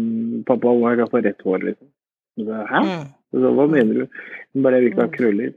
[0.47, 1.87] Pappa, hun har få rett hår, liksom.
[2.39, 2.81] Og så, Hæ?
[3.33, 4.21] Og så, Hva mener du?
[4.63, 5.51] Bare Jeg vil ikke ha krøller.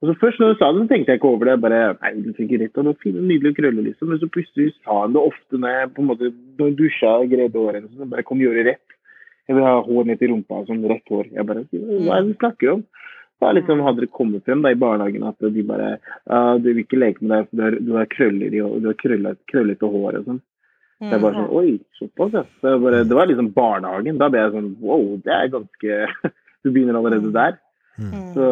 [0.00, 1.54] Og så Først når hun sa det, så tenkte jeg ikke over det.
[1.56, 4.08] Jeg bare, nei, du fikk rett, og du har fine, nydelige krøller, liksom.
[4.12, 6.30] Men så plutselig sa hun det ofte når jeg på en måte
[6.60, 7.88] når jeg dusja og greide håret.
[7.96, 8.96] Så bare, kom gjøre rett.
[9.48, 11.26] Jeg vil ha hår ned til rumpa, sånn rett hår.
[11.36, 12.84] Jeg bare, Hva er det du snakker om?
[13.40, 15.94] Da liksom hadde det kommet frem da i barnehagen at de bare
[16.28, 18.80] uh, Du vil ikke leke med deg, for du har, du har krøller i hår-
[18.84, 20.40] du har krøllet, krøllete hår og sånn.
[21.00, 22.42] Så jeg bare sånn Oi, såpass, ja.
[22.60, 24.18] Så bare, det var liksom barnehagen.
[24.20, 26.30] Da ble jeg sånn Wow, det er ganske
[26.62, 27.58] Du begynner allerede der.
[28.34, 28.44] Så,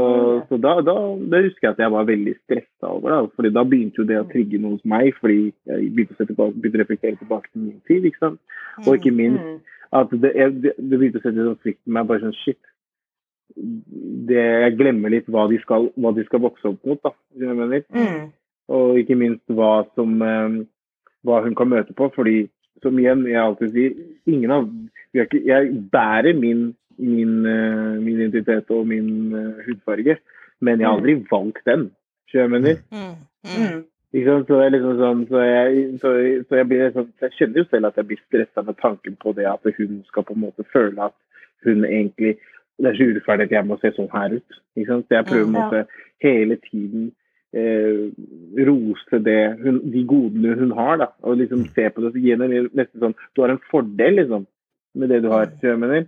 [0.49, 0.95] så da, da,
[1.32, 3.30] da husker jeg at jeg var veldig stressa over det.
[3.36, 6.57] fordi da begynte jo det å trigge noe hos meg, fordi jeg begynte å, tilbake,
[6.61, 8.05] begynte å reflektere tilbake til min tid.
[8.11, 8.41] ikke sant?
[8.86, 9.61] Og ikke minst Mm.
[10.01, 12.07] at det, jeg, det, det begynte å sette sånn frykt med meg.
[12.11, 12.59] bare sånn, shit,
[13.57, 17.01] det, Jeg glemmer litt hva de skal, hva de skal vokse opp mot.
[17.03, 17.84] da, jeg?
[17.94, 18.28] Mm.
[18.68, 20.59] Og ikke minst hva, som, eh,
[21.24, 22.11] hva hun kan møte på.
[22.14, 22.49] fordi
[22.82, 23.94] som igjen, jeg alltid sier,
[24.30, 24.66] ingen av,
[25.16, 30.18] ikke, jeg bærer min, min, eh, min identitet og min eh, hudfarge,
[30.61, 31.88] men jeg har aldri valgt den.
[32.30, 33.16] Skjønner du hva jeg mener?
[33.49, 33.80] Mm.
[34.14, 34.46] Ikke sant?
[34.49, 36.12] Så, det er liksom sånn, så, jeg, så,
[36.49, 39.34] så jeg, blir sånn, jeg kjenner jo selv at jeg blir stressa med tanken på
[39.36, 41.16] det at hun skal på en måte føle at
[41.66, 42.36] hun egentlig
[42.79, 44.59] Det er så urettferdig at jeg må se sånn her ut.
[44.79, 45.07] Ikke sant?
[45.09, 45.57] Så jeg prøver på Ja.
[45.59, 45.87] måte
[46.22, 47.09] hele tiden
[47.55, 48.11] eh,
[48.68, 51.09] rose det, hun, de godene hun har, da.
[51.24, 54.47] Og liksom se på det Så gi henne nesten sånn Du har en fordel, liksom,
[54.95, 55.51] med det du har.
[55.62, 56.07] mener?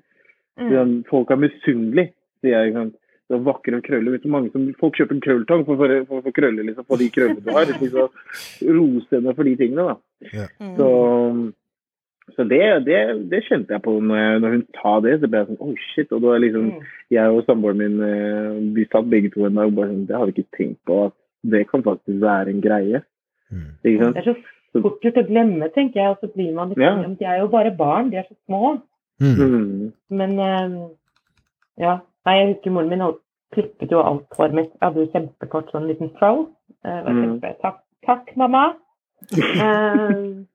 [0.61, 0.71] Mm.
[0.71, 2.13] Sånn, folk er misunnelige,
[2.43, 2.71] sier jeg.
[2.73, 2.93] Liksom.
[3.31, 4.11] Det er vakre krøller.
[4.13, 6.99] Vet du, mange som, folk kjøper en krølltang for, for, for, for krøller, liksom, for
[6.99, 7.67] de krøllene du har.
[7.71, 8.11] Liksom,
[8.79, 10.47] rose henne for de tingene, da.
[10.77, 10.89] Så,
[12.37, 12.99] så det, det,
[13.31, 15.15] det kjente jeg på når, jeg, når hun sa det.
[15.21, 16.13] Så ble jeg sånn Oh, shit.
[16.13, 16.85] Og da liksom Mm.
[17.11, 20.17] jeg og samboeren min eh, vi satt begge to en dag og bare sånn Det
[20.17, 21.13] hadde vi ikke tenkt på at
[21.43, 23.03] det kan faktisk være en greie.
[23.51, 23.67] Mm.
[23.85, 24.15] Ikke sant?
[24.17, 24.35] Det er
[24.75, 26.11] så fort gjort å glemme, tenker jeg.
[26.11, 26.95] Og så blir man litt Ja.
[27.03, 28.81] sånn, De er jo bare barn, de er så små.
[29.21, 29.37] Mm.
[29.41, 29.93] Mm.
[30.11, 30.89] Men eh,
[31.81, 31.99] ja.
[32.27, 34.71] Nei, jeg husker moren min holdt- klippet jo alt håret mitt.
[34.71, 36.51] Jeg hadde jo kjempekort sånn liten throw.
[36.85, 37.41] Eh, Mm.
[37.63, 38.75] takk, takk, mamma.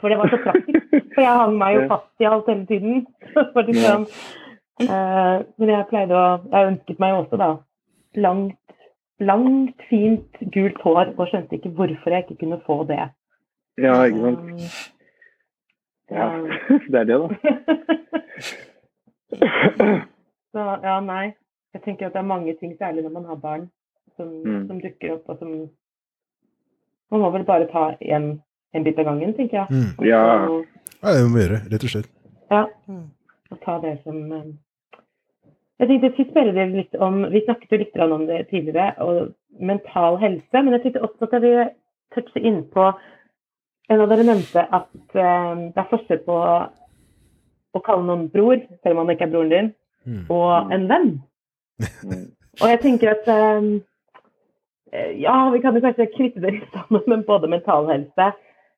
[0.00, 0.90] For det var så praktisk.
[1.14, 3.06] For jeg hang meg jo fast i alt hele tiden.
[3.68, 4.06] Liksom,
[4.84, 7.50] eh, men jeg pleide å Jeg ønsket meg jo også da
[8.16, 8.58] langt,
[9.20, 13.00] langt, fint gult hår, og skjønte ikke hvorfor jeg ikke kunne få det.
[13.80, 14.38] Ja, ikke sant.
[14.40, 14.58] Um,
[16.06, 16.26] Ja,
[16.92, 17.26] det er det, da.
[20.52, 21.32] Så ja, nei.
[21.74, 23.64] Jeg tenker at det er mange ting, særlig når man har barn,
[24.16, 24.66] som, Mm.
[24.68, 25.50] som dukker opp, og som
[27.10, 28.42] Man må vel bare ta en,
[28.76, 29.66] en bit av gangen, tenker jeg.
[29.70, 30.06] Mm.
[30.06, 30.22] Ja.
[31.02, 32.10] Ja, det må vi gjøre, rett og slett.
[32.50, 32.64] ja.
[33.52, 34.46] Og ta det som eh,
[35.78, 38.94] Jeg tenkte jeg skulle spørre dere litt om Vi snakket jo litt om det tidligere,
[38.98, 40.50] og mental helse.
[40.62, 41.66] Men jeg tenkte også at jeg ville
[42.16, 42.88] touche inn på
[43.90, 46.36] En av dere nevnte at eh, det er forskjell på
[47.76, 49.74] å kalle noen bror, selv om han ikke er broren din,
[50.06, 50.20] Mm.
[50.30, 51.08] og en venn.
[52.62, 53.64] Og jeg tenker at eh,
[55.20, 58.28] Ja, vi kan jo kanskje knytte det litt sammen med både mental helse,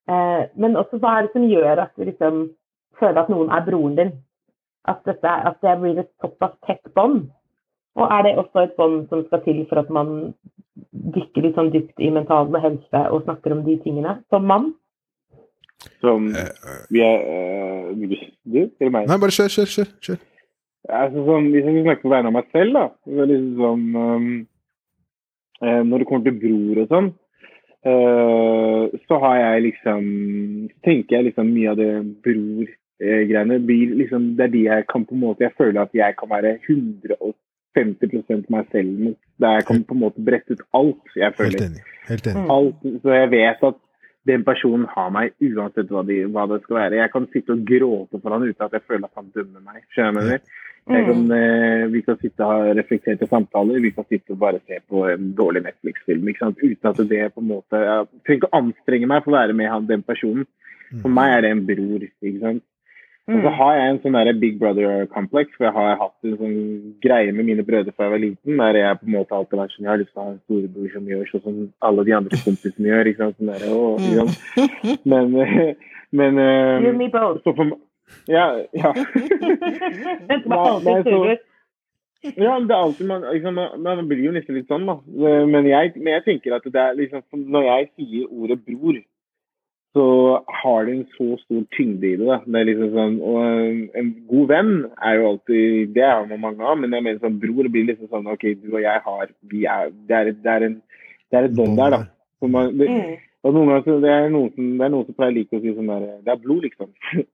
[0.08, 2.36] men også hva er det som gjør at du liksom
[2.96, 4.12] føler at noen er broren din?
[4.88, 7.26] At, dette, at det blir et såpass tett bånd?
[7.98, 10.32] Og er det også et bånd som skal til for at man
[11.16, 14.70] dykker litt sånn dypt i mental helse og snakker om de tingene som mann?
[16.00, 18.08] Som Eh, eh, vi er uh,
[18.44, 19.06] du eller meg?
[19.06, 19.90] Nei, bare kjør, kjør, kjør.
[20.02, 20.18] kjør.
[20.98, 24.28] Altså, sånn, hvis jeg skal snakke på vegne av meg selv, da så liksom um,
[25.60, 27.27] eh, Når det kommer til bror og sånn, eh,
[29.08, 30.02] så har jeg liksom
[30.84, 31.92] tenker jeg liksom mye av det
[32.24, 36.16] bror-greiene blir liksom Det er de jeg kan på en måte Jeg føler at jeg
[36.18, 39.14] kan være 150% meg selv.
[39.38, 41.58] Der jeg kan på en måte brette ut alt jeg føler.
[41.58, 41.82] Helt enig.
[42.08, 42.44] Helt enig.
[42.56, 43.78] Alt, så jeg vet at
[44.28, 47.00] den personen har meg uansett hva, de, hva det skal være.
[47.00, 49.84] Jeg kan sitte og gråte for han uten at jeg føler at han dømmer meg.
[49.96, 50.42] Skjønner jeg?
[50.88, 54.60] Jeg kan, eh, vi kan sitte og ha reflekterte samtaler, vi kan sitte og bare
[54.64, 56.30] se på en dårlig Netflix-film.
[56.32, 59.56] Uten at det på en måte Jeg trenger ikke å anstrenge meg for å være
[59.58, 60.48] med han, den personen.
[61.02, 62.06] For meg er det en bror.
[62.08, 62.64] ikke sant?
[63.28, 66.54] Og så har jeg en sånn der Big Brother-kompleks, for jeg har hatt en sånn
[67.04, 69.66] greie med mine brødre fra jeg var liten, der jeg på en måte alltid har
[69.66, 71.58] vært sånn Jeg har lyst til å ha en storebror som gjør sånn som
[71.90, 73.10] alle de andre kompisene gjør.
[73.12, 73.36] ikke sant?
[73.36, 74.28] Sånn der, og, liksom.
[75.12, 75.74] Men, eh,
[76.12, 77.42] men eh, You me both.
[77.44, 77.76] så for
[78.32, 78.46] Ja.
[78.72, 78.92] ja.
[80.48, 81.38] Nei, så-
[82.34, 84.96] Ja, det er alltid man, liksom, man, man blir jo nesten litt sånn, da.
[85.22, 88.98] Eh, Men jeg, men jeg tenker at det er liksom Når jeg sier ordet bror,
[89.96, 90.04] så
[90.62, 92.26] har det en så stor tyngde i det.
[92.28, 92.38] da.
[92.44, 96.42] Det er liksom sånn, og en, en god venn er jo alltid Det er man
[96.42, 99.32] mange av, men jeg mener sånn bror blir liksom sånn OK, du og jeg har
[99.48, 100.76] vi er, Det er, det er, en,
[101.32, 102.02] det er et bånd der, da.
[102.46, 103.16] Man, det, Mm.
[103.46, 105.62] og noen ganger så det er noen som, det er noen som pleier like å
[105.62, 106.92] si sånn der Det er blod, liksom.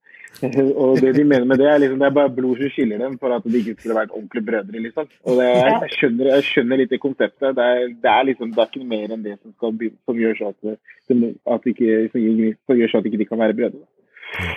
[0.83, 3.16] og det de mener med det, er liksom det er bare blod som skiller dem
[3.19, 5.11] for at de ikke skulle vært ordentlige brødre, liksom.
[5.25, 7.57] Og det, jeg, skjønner, jeg skjønner litt det konseptet.
[7.59, 10.41] Det er, det er liksom, det er ikke mer enn det som, skal, som gjør
[10.41, 11.27] så at, som,
[11.57, 13.85] at ikke, som, gjør så at ikke de kan være brødre.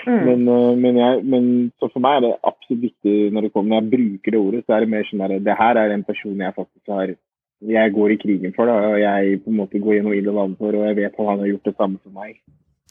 [0.07, 0.23] Mm.
[0.25, 1.47] Men, øh, men, jeg, men
[1.77, 4.61] så for meg er det absolutt viktig når det kommer, når jeg bruker det ordet,
[4.65, 7.13] så er det mer sånn at det her er en person jeg faktisk har
[7.61, 10.35] jeg går i krigen for, da, og jeg på en måte går gjennom ild og
[10.37, 12.35] vann for, og jeg vet at han har gjort det samme som meg.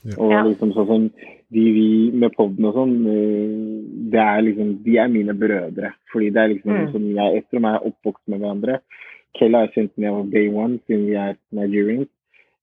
[0.06, 0.18] Ja.
[0.22, 1.10] Og liksom sånn som
[1.54, 5.92] de vi med podden og sånn, øh, det er liksom, de er mine brødre.
[6.12, 6.92] Fordi det er liksom Mm.
[6.92, 8.80] som jeg, etter meg er oppvokst med hverandre.
[9.38, 12.08] Kella er kjent med av day one, siden vi er Nigerians.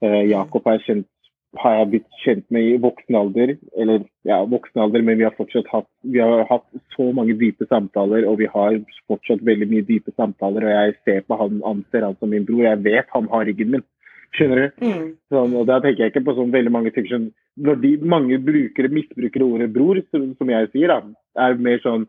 [0.04, 1.08] Uh, Jakob er kjent,
[1.56, 5.36] har jeg blitt kjent med i voksen alder, eller ja, voksen alder, men vi har
[5.38, 6.66] fortsatt hatt, vi har hatt
[6.96, 11.22] så mange dype samtaler, og vi har fortsatt veldig mye dype samtaler, og jeg ser
[11.22, 12.64] på han, anser han som min bror.
[12.66, 13.86] Jeg vet han har ryggen min.
[14.34, 14.86] Skjønner du?
[14.86, 15.08] Mm.
[15.34, 17.28] Sånn, og da tenker jeg ikke på sånn veldig mange ting som
[17.62, 21.02] Når de, mange brukere misbruker ordet bror, som, som jeg sier, da,
[21.46, 22.08] er mer sånn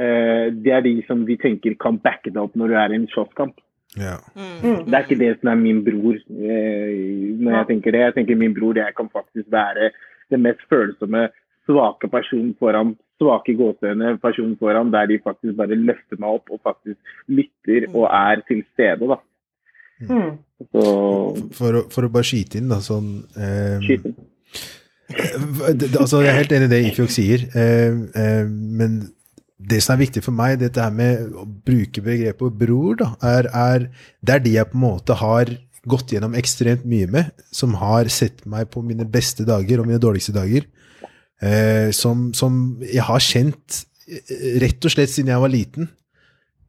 [0.00, 3.00] eh, Det er de som de tenker kan backe deg opp når du er i
[3.00, 3.60] en slåsskamp.
[3.98, 4.16] Ja.
[4.38, 4.86] Mm.
[4.86, 6.16] Det er ikke det som er min bror.
[6.16, 9.92] Eh, når jeg tenker det, jeg tenker min bror det kan faktisk være
[10.30, 11.28] den mest følsomme,
[11.68, 16.62] svake personen foran svake gåseøyne personen foran, der de faktisk bare løfter meg opp og
[16.64, 19.08] faktisk lytter og er til stede.
[19.12, 19.18] da.
[20.08, 20.38] Mm.
[20.72, 20.82] Så
[21.56, 24.18] For, å, for å bare skyte inn, da, sånn eh, skyte inn.
[25.80, 29.00] det- altså, jeg er helt enig i det Ifjok sier, eh, eh, men
[29.60, 33.48] det som er viktig for meg, dette her med å bruke begrepet bror, da, er,
[33.52, 33.88] er
[34.24, 35.50] det er de jeg på en måte har
[35.90, 40.00] gått gjennom ekstremt mye med, som har sett meg på mine beste dager og mine
[40.00, 40.64] dårligste dager,
[41.42, 45.88] eh, som, som jeg har kjent eh, rett og slett siden jeg var liten.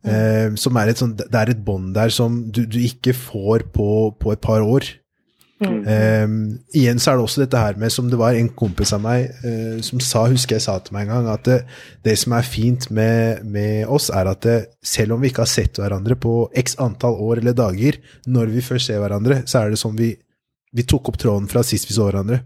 [0.01, 3.67] Eh, som er et sånt, det er et bånd der som du, du ikke får
[3.73, 4.87] på, på et par år.
[5.61, 9.03] Um, igjen så er det også dette her med, som det var en kompis av
[9.03, 11.57] meg eh, som sa, husker jeg sa til meg en gang, at det,
[12.01, 15.51] det som er fint med, med oss, er at det, selv om vi ikke har
[15.51, 16.33] sett hverandre på
[16.63, 20.15] x antall år eller dager, når vi først ser hverandre, så er det som vi,
[20.73, 22.41] vi tok opp tråden fra sist vi så hverandre.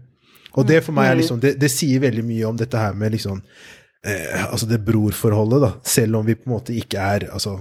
[0.56, 3.16] Og det for meg er liksom, det, det sier veldig mye om dette her med
[3.16, 3.40] liksom,
[4.06, 7.58] eh, altså det brorforholdet, da, selv om vi på en måte ikke er altså,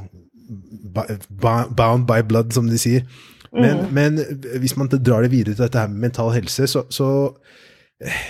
[1.75, 3.05] bound by blood, som de sier.
[3.55, 4.19] Men, men
[4.59, 7.07] hvis man drar det videre til dette her med mental helse, så, så
[8.03, 8.23] eh,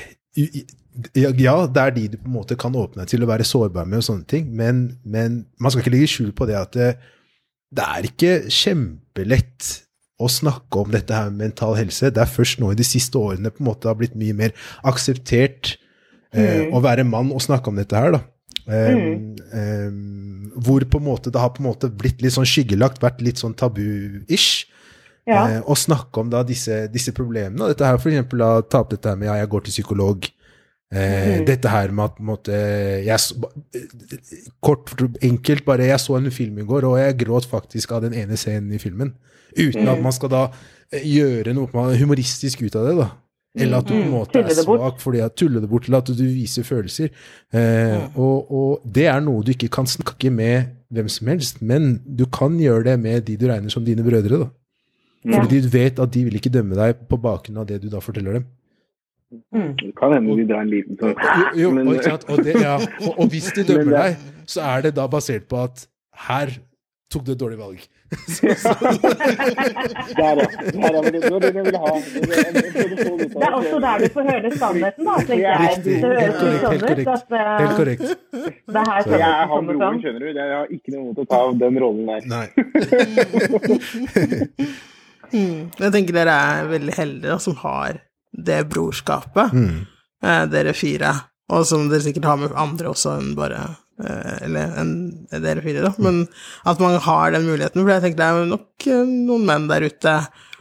[1.18, 3.48] ja, ja, det er de du på en måte kan åpne deg til å være
[3.48, 6.78] sårbar med og sånne ting, men, men man skal ikke legge skjul på det at
[6.78, 6.92] det,
[7.76, 9.72] det er ikke kjempelett
[10.22, 12.12] å snakke om dette her med mental helse.
[12.14, 14.54] Det er først nå i de siste årene på en måte har blitt mye mer
[14.88, 15.76] akseptert
[16.36, 18.24] eh, å være mann og snakke om dette her, da.
[18.66, 23.02] Um, um, hvor på en måte det har på en måte blitt litt sånn skyggelagt,
[23.04, 24.66] vært litt sånn tabu-ish.
[25.26, 25.42] Ja.
[25.50, 27.72] Eh, og snakke om da disse, disse problemene.
[27.72, 30.28] Dette her for eksempel da, ta opp dette her med ja, jeg går til psykolog.
[30.94, 32.58] Eh, Dette her med at på en måte
[33.04, 33.18] jeg,
[34.64, 34.94] Kort,
[35.26, 38.38] enkelt bare, jeg så en film i går, og jeg gråt faktisk av den ene
[38.38, 39.16] scenen i filmen.
[39.58, 40.44] Uten at man skal da
[40.94, 43.10] gjøre noe humoristisk ut av det, da.
[43.56, 46.12] Eller at du på en måte er svak fordi at tuller det bort, eller at
[46.12, 47.14] du viser følelser.
[47.56, 51.96] Eh, og, og det er noe du ikke kan snakke med hvem som helst, men
[52.06, 54.44] du kan gjøre det med de du regner som dine brødre.
[54.44, 54.52] da.
[55.26, 58.04] Fordi du vet at de vil ikke dømme deg på bakgrunn av det du da
[58.04, 58.46] forteller dem.
[59.52, 61.16] Det kan hende de drar en liten sånn
[61.58, 62.30] Jo, jo, og.
[62.30, 65.60] Og, det, ja, og, og hvis de dømmer deg, så er det da basert på
[65.64, 65.88] at
[66.30, 66.54] her
[67.12, 67.82] tok du et dårlig valg.
[70.16, 70.46] Der, ja.
[70.46, 71.02] Der ja.
[71.02, 71.94] det, var jeg ville ha.
[73.46, 75.58] Er også der du får høre sannheten, da, tenker jeg.
[75.66, 75.96] Riktig.
[75.96, 76.66] Det høres Helt ut korrekt.
[76.66, 77.10] sånn Helt ut korrekt.
[77.10, 78.06] at uh, Helt korrekt.
[78.70, 80.28] det er her Jeg er han broren, skjønner du.
[80.38, 82.22] Jeg har ikke noe imot å ta den rollen der.
[82.30, 82.48] Nei.
[85.36, 87.92] Jeg tenker dere er veldig heldige som har
[88.36, 89.80] det brorskapet, Mm.
[90.24, 91.12] eh, dere fire,
[91.50, 93.64] og som dere sikkert har med andre også enn bare
[93.96, 94.94] Eller enn
[95.32, 96.26] dere fire, da, men
[96.68, 97.82] at man har den muligheten.
[97.82, 100.16] For jeg tenker det er nok eh, noen menn der ute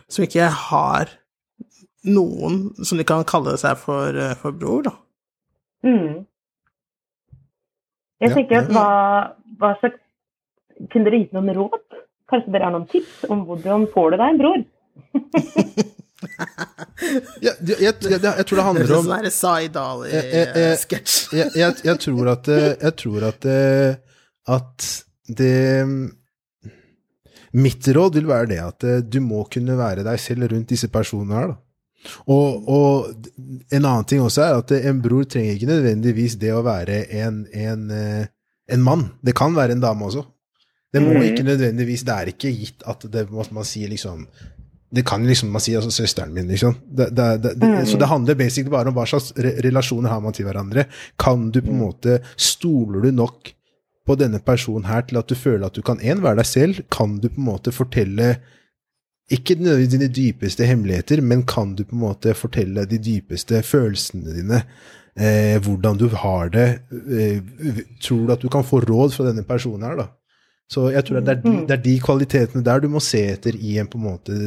[0.06, 1.11] som ikke har
[2.05, 4.94] noen som de kan kalle seg for, eh, for bror, da.
[5.85, 6.23] Mm.
[8.23, 8.89] Jeg tenker at hva,
[9.61, 10.01] hva slags
[10.90, 11.82] Kunne dere gitt noen råd?
[12.27, 14.65] Kanskje dere har noen tips om hvordan får du deg en bror?
[17.43, 19.27] Ja, jeg, jeg, jeg, jeg tror det er handler om Det er
[20.09, 21.16] Eh, eh, eh, Ali-sketsj.
[21.41, 23.97] jeg, jeg, jeg tror at eh, Jeg tror at eh,
[24.55, 24.86] At
[25.41, 25.53] det
[27.55, 30.89] Mitt råd vil være det at eh, du må kunne være deg selv rundt disse
[30.91, 31.61] personene her, da.
[32.28, 33.28] Og, og
[33.73, 36.99] en annen ting også er at eh, en bror trenger ikke nødvendigvis det å være
[37.23, 38.27] en, en, eh,
[38.74, 39.07] en mann.
[39.24, 40.24] Det kan være en dame også.
[40.95, 41.23] Det må Mhm.
[41.31, 44.27] ikke nødvendigvis Det er ikke gitt at det man sier liksom
[44.90, 46.77] det kan liksom man si, altså søsteren min, liksom.
[46.86, 50.20] Det, det, det, det, Så det handler basically bare om hva slags re relasjoner har
[50.23, 50.86] man til hverandre.
[51.19, 53.51] Kan du på en måte Stoler du nok
[54.05, 56.82] på denne personen her til at du føler at du kan en, være deg selv?
[56.93, 58.36] Kan du på en måte fortelle
[59.32, 64.36] ikke nødvendigvis dine dypeste hemmeligheter, men kan du på en måte fortelle de dypeste følelsene
[64.36, 64.61] dine?
[65.15, 66.69] Eh, hvordan du har det?
[66.90, 67.40] Eh,
[68.02, 70.11] tror du at du kan få råd fra denne personen her, da?
[70.70, 73.56] Så jeg tror det er, de, det er de kvalitetene der du må se etter
[73.56, 74.39] i en på en måte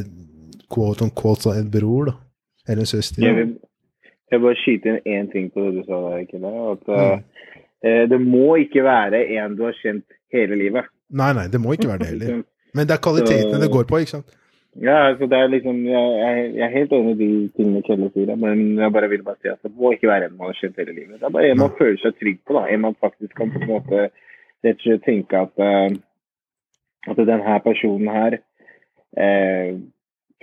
[0.74, 2.14] quote on quote en bror, da.
[2.68, 3.22] Eller en søster.
[3.24, 3.54] Jeg vil,
[4.30, 6.50] jeg vil bare skyte inn én ting på det du sa der, Kille.
[6.72, 7.22] At Mm.
[7.84, 10.84] eh, det må ikke være en du har kjent hele livet.
[11.10, 12.42] Nei, nei, det må ikke være det heller.
[12.76, 14.34] Men det er kvalitetene det går på, ikke sant?
[14.78, 18.10] Ja, altså det er liksom, jeg, jeg, jeg er helt enig i de tingene Kjelle
[18.14, 20.58] sier, men jeg bare vil bare si at det må ikke være en man har
[20.60, 21.16] kjent hele livet.
[21.18, 22.66] Det er bare en man føler seg trygg på, da.
[22.70, 24.02] En man faktisk kan på en måte
[24.62, 28.36] rett og slett tenke at, uh, at denne personen her
[29.16, 29.72] eh,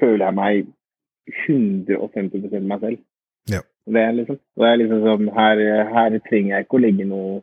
[0.02, 0.68] føler jeg meg
[1.48, 3.02] 150 meg selv.
[3.52, 3.62] Ja.
[3.86, 5.62] Det er liksom, det er liksom sånn, her,
[5.94, 7.42] her trenger jeg ikke å legge noe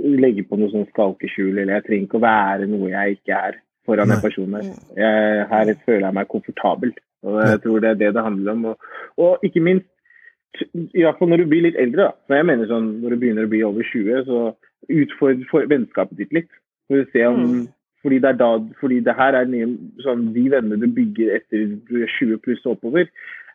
[0.00, 3.56] legge på noe sånn skalkeskjul, eller jeg trenger ikke å være noe jeg ikke er
[3.86, 4.16] foran Nei.
[4.16, 4.68] den personen her.
[4.98, 6.92] Jeg, her føler jeg meg komfortabel.
[7.26, 8.68] Og jeg tror det er det det handler om.
[8.70, 9.88] Og, og ikke minst,
[10.72, 12.12] i hvert fall når du blir litt eldre, da.
[12.26, 14.40] Så jeg mener sånn, når du begynner å bli over 20, så
[15.00, 16.50] utfordr vennskapet ditt litt.
[16.90, 17.66] For å se om, Mm.
[18.02, 18.50] Fordi, det er da,
[18.80, 19.66] fordi det her er nye,
[20.04, 23.08] sånn, de vennene du bygger etter du er 20 pluss og oppover,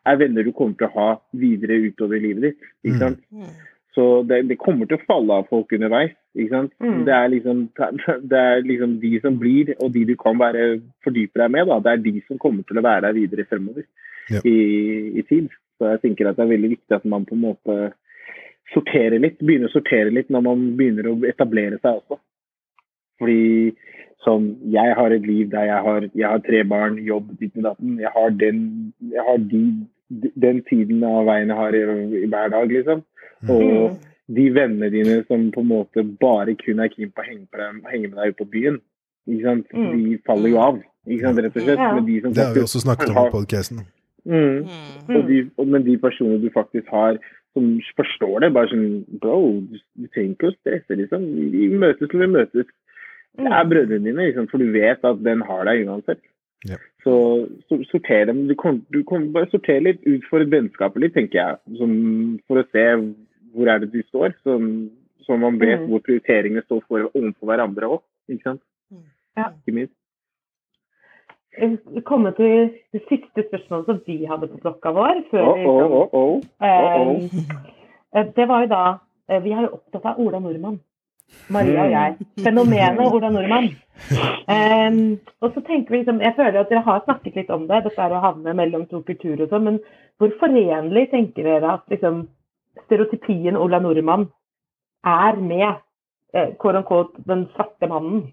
[0.05, 2.67] er venner du kommer til å ha videre utover livet ditt.
[2.85, 2.99] Ikke Mm.
[2.99, 3.63] sant?
[3.95, 6.11] Så det, det kommer til å falle av folk underveis.
[6.35, 6.71] ikke sant?
[6.83, 7.05] Mm.
[7.07, 7.61] Det, er liksom,
[8.29, 11.79] det er liksom de som blir, og de du kan være fordype deg med, da,
[11.79, 13.85] det er de som kommer til å være der videre fremover
[14.29, 14.41] Ja.
[14.43, 14.55] i,
[15.17, 15.47] i tid.
[15.79, 17.93] Så jeg tenker at det er veldig viktig at man på en måte
[18.73, 22.19] sorterer litt, begynner å sortere litt når man begynner å etablere seg også.
[23.21, 23.75] Fordi
[24.25, 27.63] sånn, jeg har et liv der jeg har, jeg har tre barn, jobb, ditt og
[27.69, 27.99] datten.
[28.01, 28.59] Jeg har den,
[29.13, 29.61] jeg har de,
[30.45, 31.83] den tiden av veien jeg har i,
[32.23, 33.03] i hver dag, liksom.
[33.49, 34.35] Og Mm.
[34.35, 37.57] de vennene dine som på en måte bare kun er keen på å henge, på
[37.61, 38.79] deg, henge med deg ute på byen,
[39.29, 39.67] ikke sant?
[39.73, 39.91] Mm.
[39.93, 40.79] de faller jo av.
[41.05, 41.77] Ikke sant, rett og slett.
[41.77, 41.99] Ja.
[42.01, 43.83] De som Det har vi også snakket om i podkasten.
[44.25, 44.65] Mm.
[44.65, 45.15] Mm.
[45.15, 47.19] Og de, og, men de personene du faktisk har
[47.53, 51.21] som forstår det, bare sånn Bro, du, du trenger ikke å stresse, liksom.
[51.37, 52.73] Vi, vi møtes når vi møtes.
[53.37, 56.21] Det er brødrene dine, liksom, for du vet at den har deg uansett.
[56.65, 56.77] Ja.
[57.03, 57.13] Så,
[57.69, 58.47] så sorter dem.
[58.49, 61.59] Du kan, du kommer bare sortere litt ut for vennskapet litt, tenker jeg.
[61.77, 61.91] Som,
[62.47, 62.85] for å se
[63.55, 64.33] hvor er det du står.
[64.47, 64.71] Sånn,
[65.25, 65.89] så man vet Mm.
[65.91, 68.01] hvor prioriteringene står for, overfor hverandre òg.
[68.29, 68.61] Ikke sant?
[69.37, 69.51] Ja.
[69.61, 69.93] Ikke minst.
[71.55, 75.21] Vi kommer til det siste spørsmålet som vi hadde på blokka vår.
[75.31, 76.41] Før Oh, vi oh, oh, oh.
[76.59, 77.29] eh,
[78.19, 78.81] eh, Det var jo da
[79.29, 80.81] eh, Vi er jo opptatt av Ola Nordmann.
[81.49, 82.27] Maria og jeg.
[82.43, 83.69] Fenomenet Ola Nordmann.
[84.51, 84.97] Um,
[85.41, 88.01] og så tenker vi liksom, Jeg føler at dere har snakket litt om det, dette
[88.01, 89.77] er å havne mellom to kulturer og sånn, men
[90.19, 92.25] hvor forenlig tenker dere at liksom,
[92.85, 94.27] stereotypien Ola Nordmann
[95.05, 95.69] er med
[96.35, 96.51] eh,
[97.29, 98.25] den svarte mannen?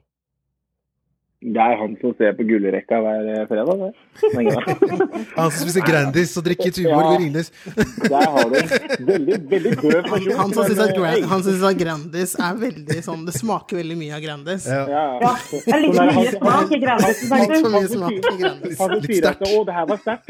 [1.42, 3.80] Det er han som ser på gullrekka hver eh, fredag.
[3.82, 3.92] Det.
[5.38, 7.48] Han som spiser Grandis og drikker Tuborg og Ringnes.
[8.12, 8.68] Der har du en
[9.08, 10.36] veldig, veldig døv Han, person.
[10.38, 14.66] han som syns at, Grandis er veldig sånn Det smaker veldig mye av Grandis.
[14.70, 14.82] Ja.
[14.92, 15.04] Ja.
[15.22, 17.22] Ja, det er litt mye smak i Grandis.
[17.38, 18.76] Altfor mye smak i Grandis.
[18.78, 19.42] Han som Litt sier at sterkt.
[19.48, 20.26] 'å, det her var sterkt'.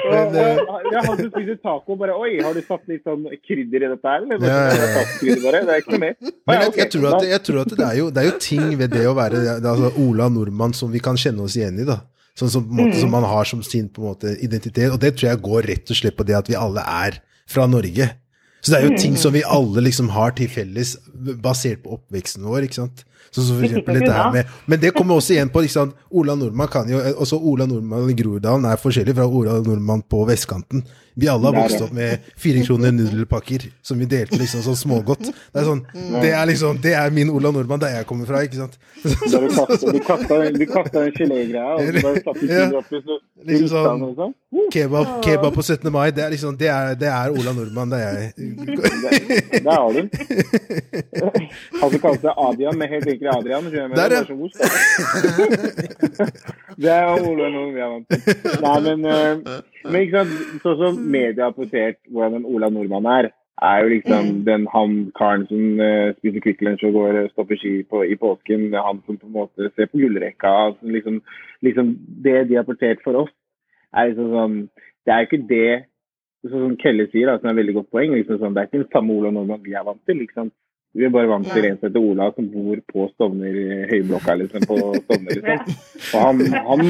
[0.08, 0.58] Men, eh,
[0.92, 4.08] ja, han som spiser taco, bare Oi, har du satt litt sånn krydder i dette
[4.14, 4.42] her, eller?
[4.42, 5.04] Ja, ja, ja.
[5.22, 6.14] Det er ikke noe mer.
[6.48, 8.28] Men ja, jeg, ok, jeg, tror at, jeg tror at det er, jo, det er
[8.30, 11.56] jo ting ved det å være det altså Ola Nordmann som vi kan kjenne oss
[11.58, 11.86] igjen i.
[11.88, 12.00] da.
[12.38, 14.92] Sånn som, måte, som man har som sin på måte, identitet.
[14.94, 17.18] Og det tror jeg går rett og slett på det at vi alle er
[17.50, 18.06] fra Norge.
[18.62, 20.96] Så det er jo ting som vi alle liksom har til felles,
[21.42, 22.66] basert på oppveksten vår.
[22.66, 23.04] ikke sant?
[23.30, 25.98] Sånn så for eksempel stikker dette med, Men det kommer også igjen på ikke sant?
[26.10, 30.24] Ola Nordmann kan jo, også Ola Nordmann i Groruddalen er forskjellig fra Ola Nordmann på
[30.28, 30.84] vestkanten.
[31.18, 34.76] Vi alle har er vokst opp med fire kroner nudelpakker som vi delte liksom sånn
[34.78, 35.24] smågodt.
[35.26, 35.80] Det er sånn,
[36.22, 38.78] det er liksom, det er min Ola Nordmann der jeg kommer fra, ikke sant?
[39.02, 39.48] Da du
[40.06, 43.02] kastet den gelégreia, og så bare satte du krydder oppi,
[43.48, 44.34] Liksom sånn- den, liksom.
[44.74, 45.90] Kebab, kebab på 17.
[45.94, 48.32] mai, det er liksom, det er, det er Ola Nordmann, det er jeg.
[49.64, 50.10] Der har du den.
[51.80, 53.64] Han som kalte seg Adia med helt egentlig Adrian.
[53.96, 54.22] Der, ja.
[56.76, 58.20] Det er Ole noen vi har vant til.
[58.62, 59.34] Nei, men, eh,
[59.88, 63.90] men ikke sant, sånn som media har portrettert hvordan en Ola Nordmann er, er jo
[63.90, 68.04] liksom den han karen som uh, spiser Kvikk Lunsj og går og stopper ski på,
[68.06, 68.68] i påsken.
[68.74, 70.52] Han som på en måte ser på gullrekka.
[70.68, 71.18] Altså, liksom,
[71.66, 73.32] liksom Det de har portrettert for oss,
[73.96, 74.58] er liksom sånn
[75.02, 75.72] Det er jo ikke det
[76.46, 78.14] sånn som Kelle sier, da, som er et veldig godt poeng.
[78.14, 80.22] Liksom sånn, det er ikke den samme Ola Nordmann vi er vant til.
[80.22, 80.52] liksom.
[80.96, 83.56] Vi er bare vant til en som heter Ola, som bor på Stovner
[83.90, 85.36] høyblokka, liksom, på Stovner.
[85.36, 85.76] liksom.
[86.08, 86.82] Og han, han,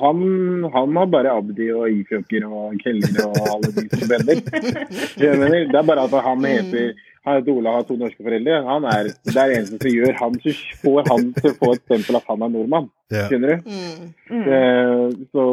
[0.00, 0.22] han,
[0.72, 4.40] han har bare Abdi og Ifjøker og Keller og alle de som mener?
[5.20, 5.30] Det
[5.82, 8.56] er bare at han heter han heter Ola har to norske foreldre.
[8.66, 11.68] Han er, det er det eneste som gjør han så får han til å få
[11.76, 12.88] et stempel at han er nordmann.
[13.12, 13.76] Skjønner du?
[14.40, 15.44] Eh, så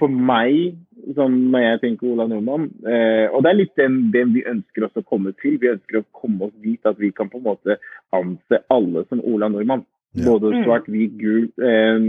[0.00, 0.72] for meg,
[1.16, 4.84] sånn når jeg tenker Ola Nordmann eh, Og det er litt den, den vi ønsker
[4.86, 5.56] oss å komme til.
[5.58, 7.76] Vi ønsker å komme oss dit at vi kan på en måte
[8.14, 9.82] anse alle som Ola Nordmann.
[10.14, 10.26] Ja.
[10.28, 12.06] Både svart, hvit, gul, eh,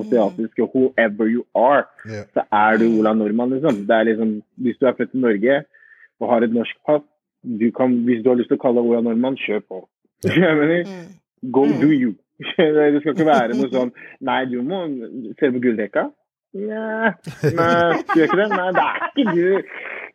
[0.00, 2.22] asiatiske, whoever you are, Ja.
[2.32, 3.86] så er du Ola Nordmann, liksom.
[3.86, 4.42] Det er liksom.
[4.58, 5.58] Hvis du er født i Norge
[6.20, 7.02] og har et norsk pass,
[7.44, 9.82] du kan, hvis du har lyst til å kalle deg Ola Nordmann, kjør på.
[10.24, 10.84] Jeg mener,
[11.52, 12.14] Go do you.
[12.56, 13.92] Det skal ikke være noe sånn
[14.26, 14.80] Nei, du må
[15.38, 16.08] se på gullrekka.
[16.54, 17.10] Nei,
[17.56, 18.48] nei, du gjør ikke det?
[18.52, 19.72] Nei, det er ikke du.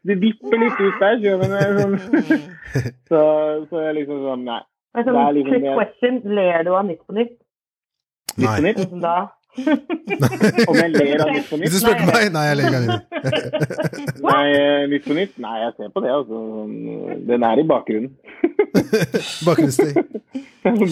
[0.07, 1.79] Du vipper litt ut der, skjønner du.
[1.79, 2.45] Sånn.
[3.09, 3.21] Så,
[3.67, 4.59] så jeg liksom sånn Nei.
[4.95, 7.35] Men Det sånn, er liksom quick question, ler du av Nytt på Nytt?
[8.37, 8.61] Nytt på Nei.
[8.69, 8.79] nytt.
[8.85, 9.15] Sånn da?
[10.69, 11.83] Om jeg ler av Nytt på Hvis du nytt?
[11.83, 12.83] spurte meg, nei, jeg legger av.
[14.29, 15.33] Nei, eh, Nytt på nytt?
[15.41, 16.37] Nei, jeg ser på det, altså.
[17.29, 18.11] Den er i bakgrunnen.
[19.47, 19.93] Bakgrunnsstøy.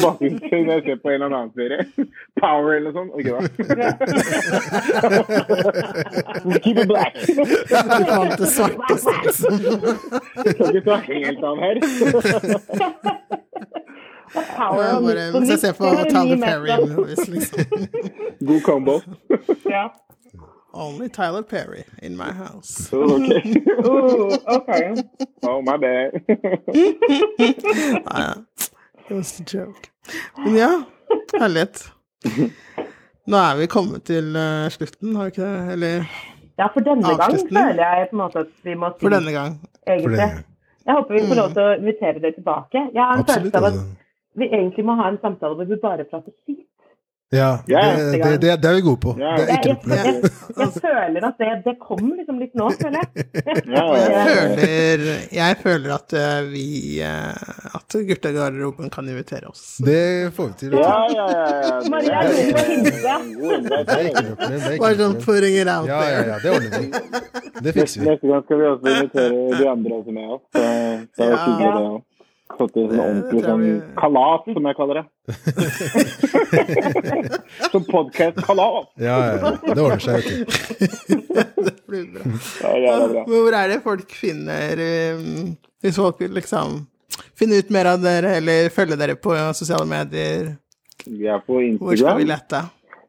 [0.02, 1.82] Bakgrunnsstøy når jeg ser på en eller annen serie.
[2.42, 3.12] Power eller noe sånt.
[3.14, 3.40] Ok, da.
[6.66, 7.14] Keep it black.
[7.28, 7.44] Du
[8.10, 9.54] fant det svarteste, liksom.
[10.42, 11.76] Skal ikke ta helt av her.
[14.34, 16.70] Power bare, på hvis jeg ser på er Tyler Perry
[17.32, 17.60] liksom.
[18.48, 19.00] God combo.
[19.76, 19.88] Ja.
[20.74, 22.90] Only Tyler Perry in my house.
[22.94, 23.42] Oh, okay.
[23.88, 24.94] Ooh, okay.
[25.44, 26.12] Oh, my bad.
[28.06, 28.34] Nei, ja.
[29.10, 29.90] It was a joke.
[30.44, 30.70] Men ja,
[31.40, 31.82] herlighet.
[33.28, 35.74] Nå er vi kommet til uh, slutten, har vi ikke det?
[35.78, 36.06] Eller
[36.58, 39.32] Ja, for denne gang føler jeg på en måte at vi må si for denne
[39.36, 39.58] gang.
[39.88, 40.30] egentlig.
[40.88, 42.84] Jeg håper vi får lov til å invitere dere tilbake.
[42.96, 43.52] Jeg har en absolutt.
[43.54, 44.04] følelse av at Altså.
[44.38, 46.64] Vi egentlig må ha en samtale hvor vi bare prater skit.
[47.36, 47.76] Ja, det,
[48.24, 49.12] det, det, det er vi gode på.
[49.20, 49.34] Ja.
[49.36, 50.14] Det er Jeg, ikke noe problem.
[50.16, 50.30] jeg,
[50.62, 53.26] jeg føler at det, det kommer liksom litt nå, føler jeg.
[53.68, 56.16] Ja, jeg føler, jeg føler at
[56.54, 56.64] vi
[57.04, 59.66] At gutta i garderoben kan invitere oss.
[59.84, 60.78] Det får vi til.
[60.80, 61.76] Ja, ja, ja, ja.
[61.92, 63.20] Maria, er- du må hilse.
[63.36, 64.60] God, det Det er ikke noe problem.
[64.72, 66.92] Det Bare sånn putting it out Ja, ja, ja, det ordner vi.
[67.68, 68.08] Det fikser vi.
[68.14, 70.46] Neste gang skal vi også invitere de andre også med oss.
[70.56, 70.62] Så,
[71.20, 71.98] så er Ja.
[72.56, 73.64] Fått til en ordentlig sånn
[74.00, 75.06] kalas, som jeg kaller det.
[77.72, 78.86] Som podkast-kalas.
[78.96, 79.52] Ja, ja, ja.
[79.76, 80.36] Det ordner seg, vet du.
[81.68, 82.22] Det blir bra.
[82.64, 83.22] Ja, ja, det bra.
[83.28, 84.72] Hvor er det folk finner
[85.18, 86.68] um, Hvis folk vil liksom
[87.40, 90.44] finne ut mer av dere, eller følge dere på sosiale medier,
[91.06, 92.28] Vi er på hvor skal vi Instagram.
[92.34, 92.60] lette?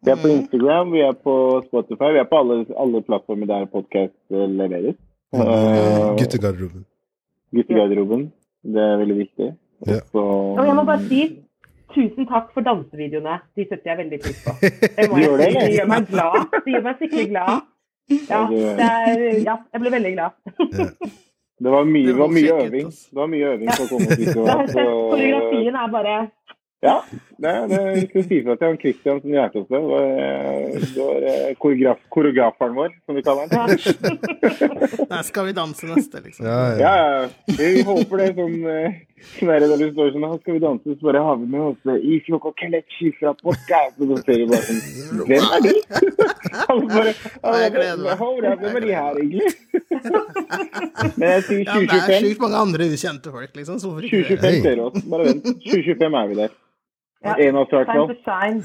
[0.06, 1.34] Vi er på Instagram, vi er på
[1.66, 4.94] Spotify, vi er på alle, alle plattformer der podkast leveres.
[5.34, 6.82] Uh, Guttegarderoben.
[7.54, 8.22] Guttegarderoben.
[8.64, 9.50] Det er veldig viktig.
[9.86, 9.98] Ja.
[10.00, 10.24] Og så
[10.58, 11.20] Og jeg må bare si
[11.94, 13.38] tusen takk for dansevideoene.
[13.56, 14.54] De setter jeg veldig pris på.
[14.60, 15.54] Det må jeg?
[15.54, 16.38] De gjør meg glad.
[16.66, 17.60] De gjør meg skikkelig glad.
[18.28, 20.30] Ja, det er, ja, jeg ble veldig glad.
[21.58, 22.90] Det var mye, Det det var mye øving.
[23.10, 24.28] Det var mye øving for å komme dit.
[24.28, 26.14] Så- koreografien er bare
[26.78, 27.02] Ja,
[27.42, 29.78] det, det jeg skal si fra til han Christian som lærte oss det.
[29.78, 30.04] Det var,
[30.78, 33.72] det var eh, koreograf, koreograferen vår, som vi kaller han.
[35.10, 36.46] Nei, skal vi danse neste, liksom?
[36.46, 37.08] Ja, Ja, ja.
[37.24, 37.56] ja.
[37.58, 38.56] Vi håper det sånn
[39.40, 40.94] det når det står sånn «Her Skal vi danse?
[40.94, 43.94] Så bare har vi med oss i Ifjok og Kelechi fra podcast.
[43.98, 44.80] Og så ser vi bare sånn
[45.28, 45.72] Hvem er de?
[46.68, 48.14] Han bare Ja, jeg gleder meg.
[48.62, 49.50] Hvem er de her, egentlig?
[51.18, 52.22] Men jeg sier Ja, det er 2025.
[52.28, 53.76] sjukt mange andre ukjente folk, liksom.
[53.82, 54.96] Så hvorfor 2025 ser ser oss.
[55.10, 55.44] Bare vent.
[55.66, 56.56] 2025 er vi der.
[57.24, 57.32] Ja.
[57.48, 57.64] En av
[58.22, 58.62] shine.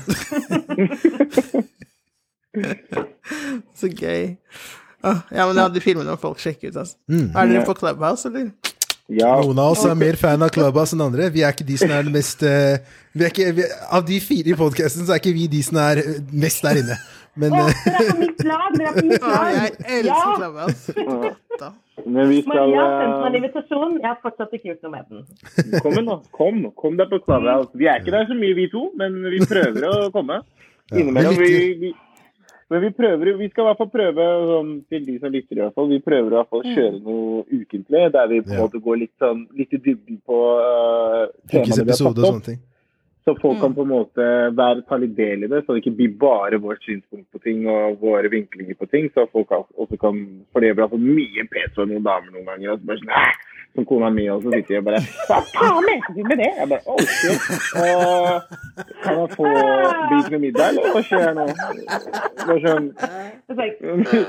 [3.79, 4.35] Så gøy.
[5.03, 6.95] Ja, men ja, de filmene må folk sjekke ut, altså.
[7.11, 7.31] Mm.
[7.33, 8.51] Er dere på Clubhouse, eller?
[9.11, 11.25] Ja, Noen av oss er mer fan av Clubhouse enn andre.
[11.33, 12.77] Vi er ikke de som er det mest eh,
[13.11, 15.79] vi er ikke, vi, Av de fire i podkasten, så er ikke vi de som
[15.83, 16.95] er eh, mest der inne.
[17.35, 18.77] Men Å, eh, dere er på mitt lag!
[18.77, 20.21] Dere er på mitt Å, jeg elsker Ja.
[20.39, 21.71] Clubhouse.
[22.13, 23.91] Men vi skal Maria har sendt meg en invitasjon.
[23.99, 25.75] Jeg har fortsatt ikke gjort noe med den.
[25.83, 26.15] Kom nå.
[26.39, 27.69] Kom, kom deg på Clubhouse.
[27.77, 30.39] Vi er ikke der så mye, vi to, men vi prøver å komme.
[30.95, 31.37] Innimellom.
[31.37, 31.51] Vi,
[31.83, 31.91] vi,
[32.69, 35.61] men vi prøver, vi skal i hvert fall prøve, sånn, til de som lytter i
[35.63, 38.57] hvert fall, vi prøver i hvert fall å kjøre noe ukentlig, der vi på en
[38.57, 38.61] Ja.
[38.67, 42.53] måte går litt, sånn, litt i dybden på uh, temaene vi har tatt opp.
[43.23, 45.95] Så folk kan på en måte være, ta litt del i det, så det ikke
[45.95, 49.07] blir bare vårt synspunkt på ting og våre vinklinger på ting.
[49.15, 50.19] Så folk også kan
[50.51, 52.73] For det blir altså mye pes fra noen damer noen ganger.
[52.73, 53.51] Og så bare sånn!
[53.75, 56.51] Som kona mi, og så sitter og bare Hva faen mente du med det?
[56.59, 57.41] Jeg bare oh, shit.
[57.81, 57.95] Og
[59.03, 59.49] kan jeg få
[60.11, 61.49] bit med middag, eller hva skjer nå?
[62.45, 62.85] Bare sånn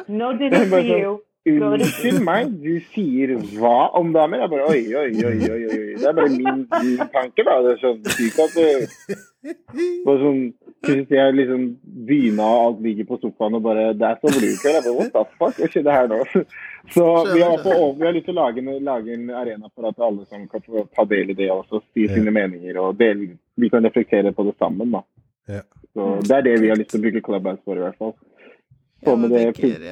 [0.09, 1.21] no dinner for you.
[1.45, 4.41] Unnskyld meg, du sier hva om damer?
[4.41, 5.81] Jeg bare oi, oi, oi, oi, oi.
[6.01, 7.59] Det er bare min, min tanke, da.
[7.66, 8.65] Det er sånn sykt at du
[10.07, 10.39] bare sånn
[10.85, 11.66] Hvis jeg liksom
[12.09, 14.57] dyna og alt ligger på sofaen og bare That's over you,
[14.97, 15.59] What the fuck?
[15.61, 16.23] Hva skjedde her nå?
[16.93, 17.05] Så
[17.35, 19.98] vi har, på, vi har lyst til å lage en, lage en arena for at
[20.05, 21.81] alle som kan få ta del i det også.
[21.94, 22.15] Si Ja.
[22.15, 25.01] sine meninger og del, vi kan reflektere på det sammen, da.
[25.48, 25.62] Ja.
[25.94, 28.15] Så det er det vi har lyst til å bruke Clubhouse for, i hvert fall.
[29.05, 29.40] Få med det,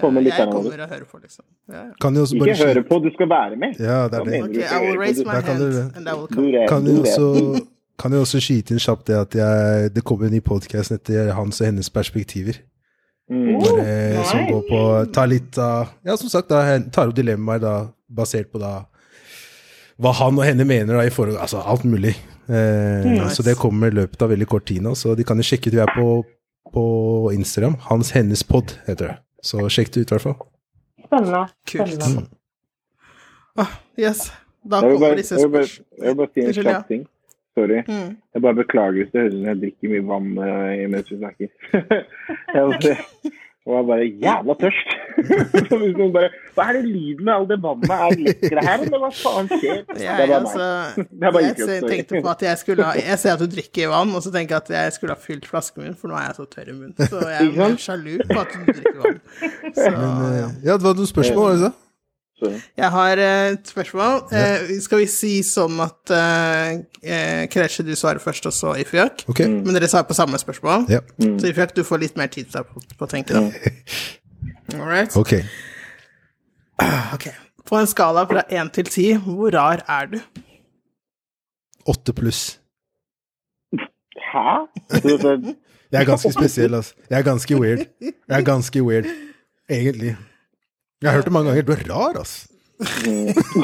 [0.00, 1.44] få med jeg kommer og hører på, liksom.
[1.68, 3.74] Ja, Ikke høre på, du skal være med.
[3.80, 4.42] Ja, det er det.
[4.42, 6.66] Okay, I will raise my kan hand, du- and I will come.
[6.68, 7.66] Kan du også,
[7.98, 11.32] kan jeg også skyte inn kjapt det at jeg, det kommer en ny podkast etter
[11.32, 12.60] hans og hennes perspektiver.
[13.32, 13.62] Mm.
[13.62, 13.82] Bare,
[14.18, 14.78] oh, Som går på
[15.14, 17.74] tar litt av Ja, som sagt, da, tar opp dilemmaer da,
[18.12, 18.82] basert på da
[20.02, 22.12] hva han og henne mener da i forhold Altså alt mulig.
[22.50, 23.36] Eh, Nice.
[23.36, 25.70] Så det kommer i løpet av veldig kort tid nå, så de kan jo sjekke
[25.70, 25.76] ut.
[25.76, 26.06] Vi er på,
[26.74, 26.84] på
[27.36, 27.76] Instagram.
[27.86, 29.16] Hans Hennes Pod heter det.
[29.46, 30.36] Så sjekk det ut, i hvert fall.
[31.06, 31.42] Spennende.
[31.70, 31.94] Kult.
[31.94, 32.26] Spennende.
[33.62, 34.30] Ah, yes.
[34.64, 36.02] Da kommer disse spørsmålene.
[36.02, 37.06] jeg vil bare si en kjapp ting.
[37.52, 37.82] Sorry.
[37.84, 38.16] Mm.
[38.34, 41.18] Jeg bare beklager hvis det høres ut som jeg drikker mye vann uh, mens vi
[41.20, 41.48] snakker.
[42.54, 42.86] jeg var,
[43.62, 44.94] og jeg bare jævla tørst.
[45.68, 47.92] Så hvis noen bare Hva er det lyden med all det vannet?
[47.94, 49.84] Er lekkere her, eller hva faen skjer?
[49.92, 50.66] Det er bare altså,
[50.96, 51.28] meg.
[51.28, 51.92] Bare jeg opp, sorry.
[51.92, 54.56] tenkte på at jeg skulle ha Jeg ser at du drikker vann, og så tenker
[54.56, 56.76] jeg at jeg skulle ha fylt flasken min, for nå er jeg så tørr i
[56.80, 56.96] munnen.
[56.98, 59.22] Så jeg er sjalu på at du drikker vann.
[59.78, 60.50] Så, ja.
[60.66, 61.72] Ja, det var noen spørsmål, var det så?
[61.76, 61.81] Sorry.
[62.50, 64.22] Jeg har eh, et spørsmål.
[64.34, 69.24] Eh, skal vi si sånn at uh, Kresje, du svarer først, og så Ifyak?
[69.30, 69.48] Okay.
[69.50, 69.60] Mm.
[69.66, 70.86] Men dere svarer på samme spørsmål?
[70.92, 71.02] Ja.
[71.18, 73.42] Så Ifyak, du får litt mer tid til på, på å tenke, da.
[74.78, 75.16] All right.
[75.16, 75.44] Okay.
[77.14, 77.28] Ok.
[77.68, 80.18] På en skala fra én til ti, hvor rar er du?
[81.88, 82.58] Åtte pluss.
[84.32, 84.48] Hæ?
[85.92, 86.94] Jeg er ganske spesiell, altså.
[87.10, 87.78] Jeg er ganske weird.
[88.00, 89.04] Jeg er ganske weird,
[89.70, 90.16] egentlig.
[91.02, 91.62] Jeg har hørt det mange ganger.
[91.66, 92.48] Du er rar, altså.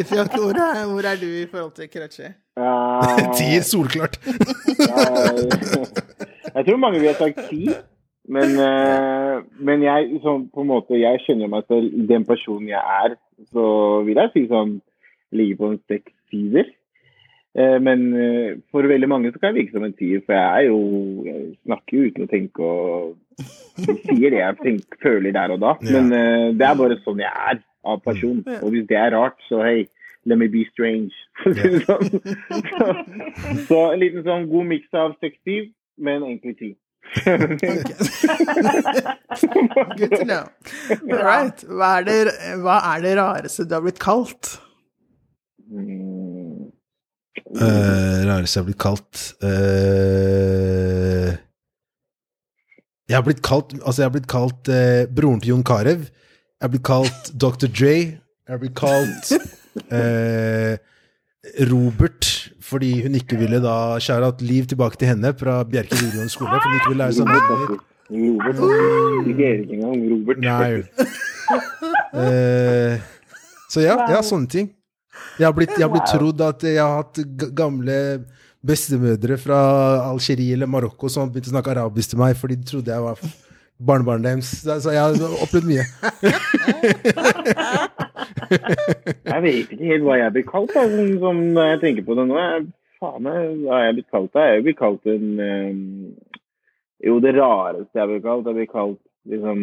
[0.00, 2.34] Ifjok, hvor, er- hvor er du i forhold til Kresje?
[2.56, 3.00] Ja,
[3.38, 4.18] Tier, solklart.
[6.54, 7.68] jeg tror mange vil ha sagt ti,
[8.28, 9.36] men, eh,
[9.68, 13.10] men jeg, sånn, på en måte, jeg kjenner meg selv den personen jeg er.
[13.52, 13.64] Så
[14.06, 14.72] vil jeg si sånn
[15.32, 16.66] ligger på en seks-syver.
[16.68, 16.72] Eh,
[17.82, 20.68] men eh, for veldig mange så kan jeg virke som en tier, for jeg er
[20.68, 20.80] jo
[21.26, 23.14] Jeg snakker jo uten å tenke og
[24.08, 25.72] sier det jeg tenker, føler der og da.
[25.88, 28.42] Men eh, det er bare sånn jeg er av person.
[28.60, 29.86] Og hvis det er rart, så hei,
[30.28, 31.14] let me be strange.
[31.86, 32.06] Sånn.
[32.66, 32.84] Så,
[33.68, 35.70] så en liten sånn god miks av 60,
[36.04, 36.76] men egentlig 10.
[39.96, 40.44] Good to know.
[41.10, 41.58] All right.
[41.64, 42.16] Hva er, det,
[42.62, 44.58] hva er det rareste du har blitt kalt?
[45.68, 46.07] Mm,
[47.46, 51.30] Uh, rareste jeg har blitt kalt uh,
[53.08, 56.04] Jeg har blitt kalt Altså, jeg har blitt kalt uh, broren til Jon Carew.
[56.04, 57.68] Jeg har blitt kalt Dr.
[57.70, 57.84] J.
[58.18, 59.32] Jeg har blitt kalt
[59.92, 60.74] uh,
[61.70, 62.34] Robert
[62.68, 66.50] fordi hun ikke ville da skjære at liv tilbake til henne fra Bjerke videregående skole.
[66.52, 67.86] For hun ikke ville lære seg navnet.
[68.10, 69.28] Robert.
[69.28, 70.02] Ikke engang.
[70.12, 70.38] Robert.
[70.44, 70.82] Nei.
[72.14, 73.00] Eh,
[73.70, 74.70] så ja, ja, sånne ting.
[75.38, 77.20] Jeg har blitt, jeg har blitt trodd at jeg har hatt
[77.56, 77.98] gamle
[78.66, 79.58] bestemødre fra
[80.08, 83.20] Algerie eller Marokko som begynte å snakke arabisk til meg fordi de trodde jeg var
[83.78, 84.50] barnebarnet deres.
[84.66, 85.86] Så jeg har opplevd mye.
[88.48, 92.14] Jeg vet ikke helt hva jeg blir kalt, da, som, som når jeg tenker på
[92.16, 92.38] det nå.
[92.40, 92.62] Jeg,
[92.96, 94.30] faen, hva er jeg blitt kalt?
[94.32, 94.46] da?
[94.48, 95.82] Jeg blir kalt en um,
[97.04, 99.60] Jo, det rareste jeg blir kalt, jeg blir kalt liksom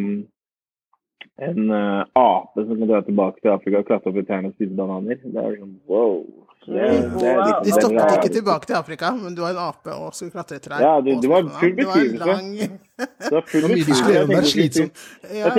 [1.47, 4.57] en eh, ape som kan dra tilbake til Afrika og klatre opp i trærne og
[4.57, 5.21] spise bananer.
[5.23, 6.21] Det er liksom wow.
[6.65, 7.63] Det, det Wow.
[7.63, 10.63] De stoppet ikke tilbake til Afrika, men du var en ape og skulle klatre i
[10.63, 10.81] trær.
[10.81, 12.69] Ja, det- det var full betydelse.
[12.95, 13.61] Det var full
[14.15, 14.89] gjøre,
[15.35, 15.51] Jeg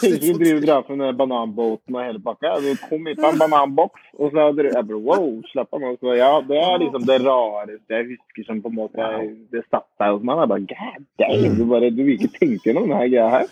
[0.00, 2.52] tenkte skulle drive og dra opp den bananbåten og hele pakka.
[2.62, 5.90] Du kom hit på en bananboks, og så jeg bare wow, slapp av nå.
[6.00, 9.64] Så ja, det er liksom det rareste jeg husker som på en måte jeg- det
[9.70, 10.38] satt seg hos meg.
[10.44, 13.46] Jeg bare god damn, du bare du vil ikke tenke gjennom denne greia her.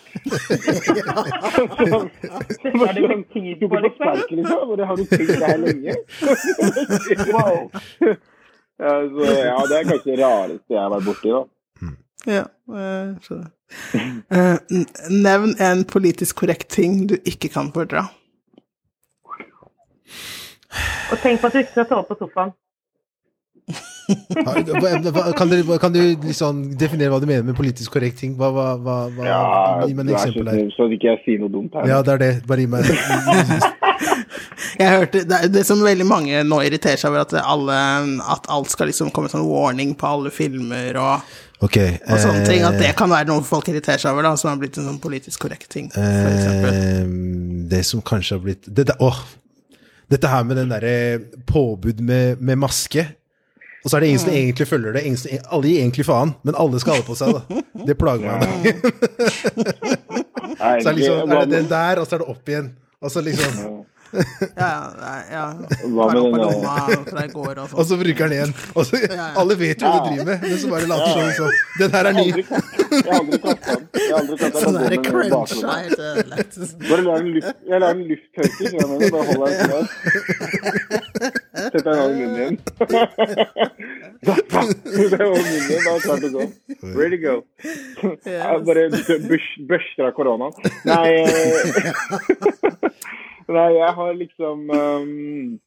[2.73, 4.07] Har du blir liksom.
[4.31, 4.57] liksom.
[4.87, 5.93] Har du tenkt deg her lenge?
[7.33, 7.69] wow.
[8.83, 11.43] Ja, så, ja, det er kanskje det rareste jeg har vært borti, da.
[12.25, 12.43] Ja,
[12.73, 13.51] jeg skjønner.
[14.33, 14.57] Eh,
[15.13, 18.07] nevn en politisk korrekt ting du ikke kan fordra.
[21.11, 22.53] Og tenk på at du ikke skal sove på sofaen.
[24.03, 28.33] Kan, dere, kan du liksom definere hva du mener med politisk korrekt ting?
[28.39, 30.65] Hva, hva, hva, hva, Ja, gi meg et eksempel her.
[30.75, 31.87] så ikke jeg sier noe dumt her.
[31.87, 32.31] Ja, det er det.
[32.49, 32.83] Bare gi meg
[34.79, 37.77] Jeg hørte, det, er- det som veldig mange nå irriterer seg over, at, alle,
[38.33, 42.63] at alt skal liksom komme sånn warning på alle filmer og, Okay, og sånne ting.
[42.67, 44.89] At det eh, kan være noe folk irriterer seg over, da, som har blitt en
[44.89, 45.87] sånn politisk korrekt ting.
[45.95, 47.05] Eh,
[47.71, 49.21] det som kanskje har blitt det, der- åh,
[50.11, 53.05] Dette her med den derre påbud med, med maske.
[53.83, 55.01] Og så er det ingen som egentlig følger det.
[55.09, 57.33] Ingen som, alle gir egentlig faen, men alle skal ha det på seg.
[57.35, 57.41] da.
[57.89, 58.39] Det plager meg.
[60.53, 62.69] Så er, det liksom, er det den der, og så er det opp igjen.
[63.03, 63.81] Og så liksom
[64.13, 64.67] Ja,
[65.01, 65.43] ja, ja.
[65.89, 67.87] Hva med den der- og Og sånn.
[67.89, 68.51] så bruker han
[68.85, 68.99] så,
[69.41, 71.55] alle vet jo hva du driver med, men så bare later som sånn.
[71.79, 72.27] Den her er ny.
[72.29, 72.45] Jeg
[73.09, 73.81] har aldri tatt den.
[73.97, 74.61] Jeg har aldri kastet den.
[74.61, 75.73] Sånn Jeg der går med den crunch baklomma.
[75.73, 76.53] er helt ødelagt.
[76.91, 79.87] Bare lag en luft, jeg lar en lufttørker, så jeg mener, bare holder den sånn.
[81.63, 82.57] Sett deg i munnen igjen.
[84.23, 84.29] Det
[85.19, 86.43] er over munnen igjen, da er klart å gå.
[86.97, 87.35] Ready to go.
[88.27, 88.83] Jeg bare
[89.27, 90.53] børs- børster av koronaen.
[90.87, 91.27] Nei, eh,
[93.57, 95.59] nei, jeg har liksom um,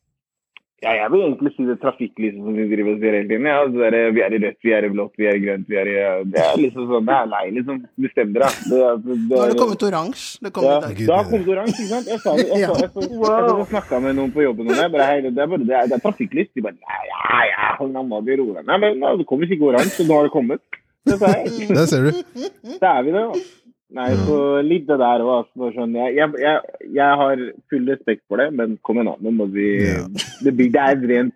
[0.84, 3.46] ja, jeg vil egentlig si det trafikklyset som vi driver og ser hele tiden.
[3.48, 5.64] Ja, det der, vi er i rødt, vi er i blått, vi er i grønt.
[5.72, 5.94] vi er i...
[6.34, 7.78] Det er liksom sånn, det er lei, liksom.
[8.04, 8.50] Bestem dere.
[8.68, 10.26] Det, er- Nå har det kommet oransje.
[10.44, 11.00] Det kom ja, i dag.
[11.08, 12.12] Da det- kom det oransje, ikke sant?
[12.12, 12.46] Jeg sa det.
[12.52, 14.80] Jeg, sa, jeg, jeg, jeg, snakka med noen på jobben om det.
[14.84, 16.52] Jeg Bare, hei, det, er bare, det, er, det er trafikklys.
[16.52, 18.68] De bare Nei, ja, ja, hold an, de roer deg.
[18.68, 20.60] Nei, men nå, det kommer ikke oransje, så nå har det kommet.
[21.06, 21.70] Det sa jeg.
[21.72, 22.24] Der ser du.
[22.82, 23.46] Da er vi det, da.
[23.94, 24.36] Nei, så
[24.66, 25.46] litt det der òg.
[25.46, 26.60] Altså, sånn, jeg, jeg,
[26.96, 29.14] jeg, har full respekt for det, men kom igjen.
[29.22, 30.02] Nå må vi Ja.
[30.42, 31.34] det, blir- det er rent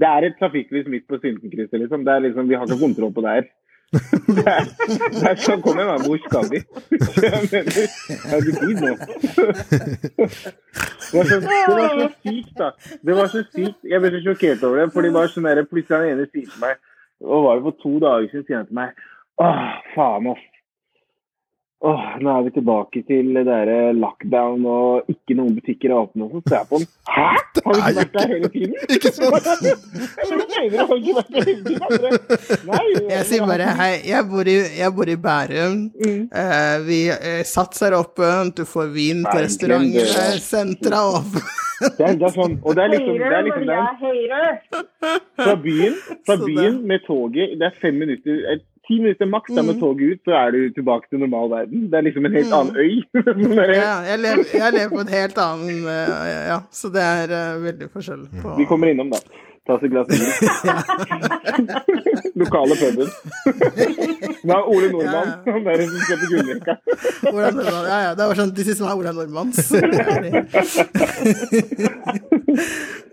[0.00, 2.04] Det er et trafikklys midt på Syntenkrysset, liksom.
[2.06, 2.48] Det er liksom.
[2.48, 3.48] Vi har ikke kontroll på det her.
[4.30, 4.64] Det er,
[5.10, 6.04] det er sånn, Kom igjen.
[6.06, 6.60] Hvor skal vi?
[6.94, 8.92] Jeg mener, jeg er ikke tid nå.
[11.10, 12.68] Det var, så, det var så sykt, da.
[13.08, 13.80] Det var så sykt.
[13.90, 14.86] Jeg ble så sjokkert over det.
[14.94, 16.78] For det var sånn der, plutselig han ene sier til meg
[17.26, 19.04] Og var det for to dager siden, sier han til meg
[19.42, 19.66] Åh,
[19.96, 20.46] faen, ass.
[21.80, 26.26] Åh, nå er vi tilbake til det derre lockdown og ikke noen butikker er åpne.
[26.28, 26.90] Så ser jeg på den.
[27.08, 27.28] Hæ?
[27.64, 28.74] Har vi ikke vært der hele tiden?
[28.92, 29.32] Ikke sant?
[33.14, 35.80] Jeg sier bare hei, jeg bor i, jeg bor i Bærum.
[35.96, 36.22] Mm.
[36.28, 41.50] Uh, vi uh, Sats er åpent, du får vin på eh, sentra er åpent.
[41.80, 44.58] Det er, det er sånn, og det er liksom, det er liksom det er,
[45.40, 45.94] fra byen,
[46.28, 50.16] fra byen med toget, det er fem minutter, eh, ti minutter maks da med toget
[50.16, 51.84] ut, så er du tilbake til normal verden.
[51.92, 52.96] Det er liksom en helt annen øy.
[53.28, 57.36] Sånn Ja, jeg lever, jeg lever på en helt annen eh, Ja, så det er
[57.36, 59.20] eh, veldig forskjell på Vi kommer innom da.
[59.68, 60.24] Ta oss et glass vin.
[62.40, 63.10] Lokale puben.
[64.48, 66.76] Nå er Ole Nordmann, han der som skal på gullrekka.
[67.30, 67.84] Ola Nordmann.
[67.90, 69.60] Ja, ja, det var sånn This is my Ola Nordmanns.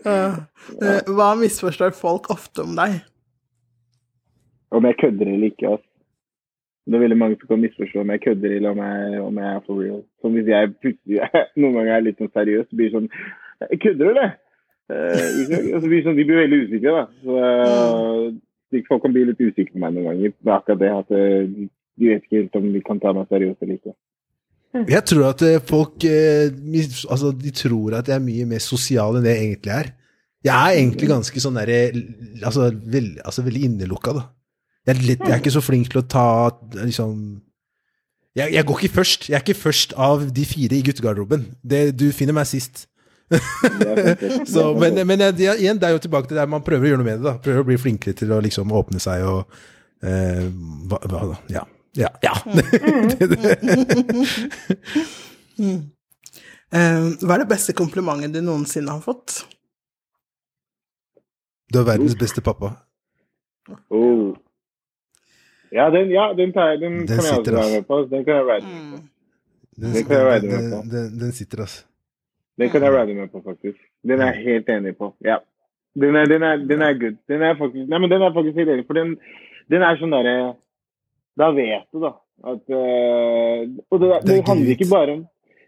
[0.08, 3.02] Eh, Hva misforstår folk ofte om deg?
[4.72, 5.88] Om jeg kødder eller ikke, Altså.
[6.88, 9.48] Det er veldig mange som kan misforstå om jeg kødder eller om jeg, om jeg
[9.56, 10.04] er for real.
[10.22, 10.70] Så hvis jeg
[11.62, 13.10] noen ganger er litt sånn seriøs, blir sånn
[13.58, 14.36] Kødder du, eller?
[14.88, 15.24] Eh,
[15.74, 17.06] altså, blir sånn, de blir veldig usikre, da.
[17.26, 17.38] Så
[18.78, 20.36] uh, folk kan bli litt usikre på meg noen ganger.
[20.38, 21.50] Det er akkurat det at eh,
[21.98, 23.96] de vet ikke helt om de kan ta meg seriøst eller ikke.
[24.94, 29.26] Jeg tror at eh, folk altså, de tror at jeg er mye mer sosial enn
[29.26, 29.92] det jeg egentlig er.
[30.46, 31.80] Jeg er egentlig ganske sånn derre
[32.46, 34.28] altså, veld, altså, veldig innelukka, da.
[34.88, 36.24] Jeg er, litt, jeg er ikke så flink til å ta
[36.80, 37.42] liksom
[38.38, 39.22] jeg, jeg går ikke først.
[39.32, 41.48] Jeg er ikke først av de fire i guttegarderoben.
[41.66, 42.86] Det- Du finner meg sist.
[43.30, 43.42] Det
[44.22, 44.48] det.
[44.48, 46.86] Så, men men jeg, det, er- igjen, det er jo tilbake til der man prøver
[46.86, 47.24] å gjøre noe med det.
[47.26, 47.34] da.
[47.44, 49.40] Prøver å bli flinkere til å liksom åpne seg og
[50.06, 50.46] eh,
[50.88, 51.38] hva, hva, da?
[51.58, 51.64] Ja.
[51.98, 52.10] Ja.
[52.24, 52.34] ja.
[52.46, 53.58] Det- det-
[56.68, 59.46] Eh, hva er det beste komplimentet du noensinne har fått?
[61.72, 62.74] Du er verdens beste pappa.
[63.90, 64.36] Oh.
[65.72, 68.02] Ja, den, ja, den, tar den, Den kan jeg også sitter, være med på.
[68.16, 69.04] Den kan jeg være med på.
[69.78, 70.82] Den, den kan jeg den, med på.
[70.82, 71.86] den, den, den sitter, altså.
[72.58, 73.78] Den kan jeg ride med på, faktisk.
[74.04, 75.14] Den er jeg helt enig på.
[75.26, 75.38] Ja.
[76.02, 77.18] Den er, den er, den er good.
[77.28, 79.16] Den er faktisk, nei, men den er faktisk helt enig, for den,
[79.72, 80.36] den er sånn derre
[81.38, 82.12] Da vet du, da,
[82.54, 85.24] at øh, Og det, det, Det er handler ikke bare om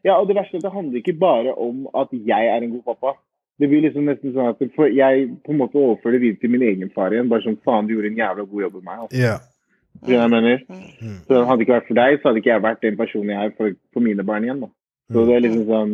[0.06, 2.72] Ja, og det verste er at det handler ikke bare om at jeg er en
[2.72, 3.18] god pappa.
[3.60, 4.62] Det blir liksom nesten sånn at
[4.96, 7.28] jeg på en måte overfører det videre til min egen far igjen.
[7.28, 9.02] Bare sånn faen, du gjorde en jævla god jobb med meg.
[9.04, 9.20] Altså.
[9.20, 9.34] Ja.
[10.08, 10.62] Mener?
[10.70, 11.18] Mm.
[11.28, 13.50] Så hadde det ikke vært for deg, så hadde ikke jeg vært den personen jeg
[13.50, 14.62] er for, for mine barn igjen.
[14.64, 14.72] da.
[15.10, 15.94] Så det er liksom sånn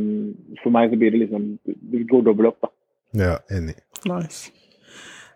[0.60, 2.72] For meg så blir det liksom Det går dobbelt opp, da.
[3.16, 3.78] ja, enig.
[4.10, 4.52] Nice.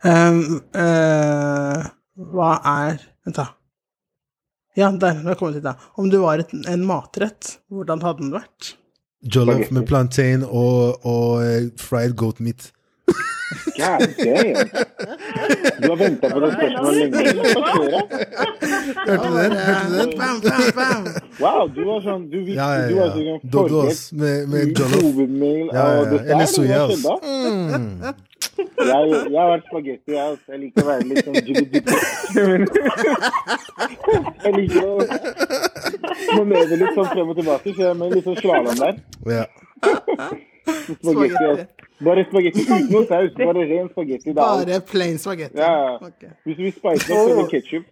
[0.03, 1.87] Um, uh,
[2.33, 3.47] hva er Vent, da.
[4.77, 5.17] Ja, der.
[5.23, 5.73] Nå har vi til det.
[5.99, 8.75] Om du var et, en matrett, hvordan hadde den vært?
[9.19, 12.69] Jollof med plantain og, og eh, fried goat meat.
[13.49, 14.69] God damn!
[15.81, 17.17] Du har venta på det spørsmålet lenge.
[19.07, 19.53] Hørte du den?
[19.65, 20.09] Hørte du den?
[20.19, 21.03] Bam, bam, bam.
[21.39, 25.01] Wow, du var sånn Du visste Ja, du ja, var sånn Doddos med, med jollof.
[25.01, 26.03] Hovedmail Ja, ja,
[26.41, 26.69] dessert.
[26.69, 27.13] eller da?
[27.23, 28.15] Mm.
[28.59, 30.25] Jeg, jeg har vært spagetti, jeg.
[30.33, 30.47] også.
[30.51, 31.77] Jeg liker å være litt sånn jibby
[34.43, 34.91] Jeg liker å
[36.35, 38.95] manøvrere litt sånn frem og tilbake, så jeg er med litt sånn slalåm der.
[39.31, 39.45] Ja.
[41.03, 41.67] Spagetti, altså.
[42.07, 43.31] Bare spagetti uten noe saus.
[43.37, 44.33] Bare ren spagetti.
[44.37, 45.57] Bare plain spagetti.
[45.59, 45.95] Ja.
[45.95, 46.31] Okay.
[46.47, 47.87] Hvis vi spiser opp, er ketsjup.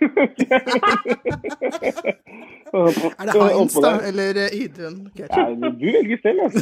[2.72, 4.00] Er det Heinz, da?
[4.08, 5.10] Eller eh, Idun?
[5.18, 6.60] Ja, du velger selv, altså.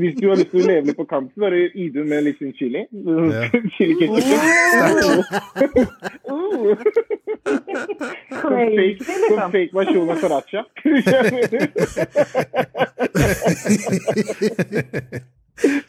[0.00, 2.24] Hvis du har lyst til å leve litt på kanten, så er det Idun med
[2.26, 2.82] litt sånn chili.
[2.88, 3.42] Ja.
[3.76, 4.30] chili ketchup.
[7.40, 7.56] Som
[8.52, 9.52] fake, Crazy, som liksom.
[9.52, 10.64] fake versjon av sriracha.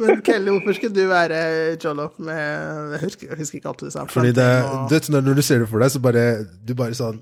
[0.01, 1.39] Men Kelly, hvorfor skulle du være
[1.83, 4.05] jollof med Jeg husker, jeg husker ikke alt du sa.
[4.09, 4.49] Fordi det,
[4.91, 6.25] vet, når, du ser det for deg, så bare
[6.67, 7.21] Du bare sånn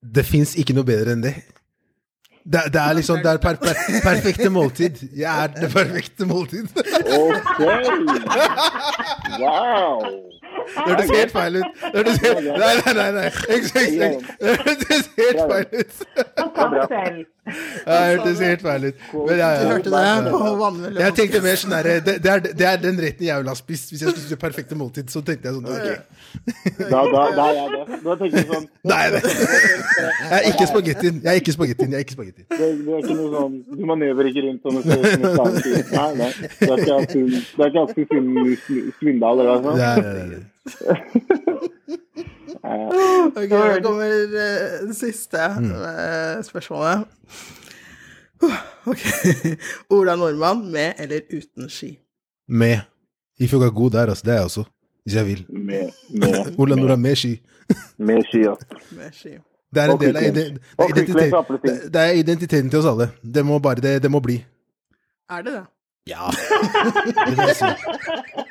[0.00, 1.34] Det fins ikke noe bedre enn det.
[2.44, 5.02] Det, det er liksom Det er per, per, perfekte måltid.
[5.16, 6.68] Jeg er det perfekte måltid.
[7.20, 7.60] OK!
[9.40, 10.00] Wow!
[10.70, 11.64] Det hørtes helt feil ut.
[11.82, 13.10] Det hørtes helt Nei, nei, nei.
[13.18, 13.28] nei.
[14.40, 15.92] Det hørtes helt feil ut.
[16.90, 17.26] Selv.
[17.50, 18.94] Ja, Det hørtes helt feil ut.
[19.14, 20.98] Men ja, Du hørte det på vannmelon?
[21.00, 23.58] Jeg tenkte mer sånn derre det, det, er- det er den retten jeg ville ha
[23.58, 25.10] spist hvis jeg skulle spise perfekte måltid.
[25.12, 25.96] Så tenkte jeg sånn okay.
[26.90, 27.84] Da, da, da er jeg det.
[28.04, 29.20] Da tenker jeg sånn Nei, det.
[29.26, 31.16] Jeg er ikke spagettien.
[31.24, 31.90] Jeg er ikke spagettien.
[31.90, 32.46] Jeg er ikke spagettien.
[32.50, 35.46] Det, det er ikke noe sånn Du manøvrer ikke rundt sånn og ser ut som
[35.46, 35.54] en.
[35.96, 36.30] Nei, nei.
[36.60, 36.78] Det er
[37.70, 38.04] ikke alltid
[39.00, 39.78] Svindal eller noe sånt.
[39.80, 40.42] Nei, nei, nei.
[42.56, 47.06] Ok, da kommer eh, det siste eh, spørsmålet.
[48.86, 49.04] Ok.
[49.96, 51.98] Ola Nordmann med eller uten ski?
[52.48, 52.80] Med.
[53.40, 54.24] If you got god der, altså.
[54.24, 54.64] Det er jeg også.
[55.04, 55.46] Hvis jeg vil.
[55.48, 57.40] Med, med, Ola Nordmann med ski.
[57.98, 58.54] med ski, ja.
[58.90, 59.36] Med ski.
[59.74, 60.58] Det er en del av identiteten,
[61.92, 63.10] det er er identiteten til oss alle.
[63.34, 64.44] Det må bare Det, det må bli.
[65.30, 65.64] Er det det?
[66.06, 66.26] Ja.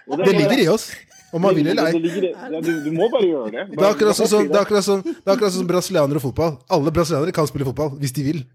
[0.09, 0.91] Det, jeg det ligger i oss.
[1.31, 1.93] Om man vil eller ei.
[1.93, 3.63] ja, du, du må bare gjøre det.
[3.75, 6.17] Det er akkurat sånn som, det er akkurat sånn, det er akkurat sånn som brasilianere
[6.17, 6.55] og fotball.
[6.73, 8.39] Alle brasilianere kan spille fotball, hvis de vil.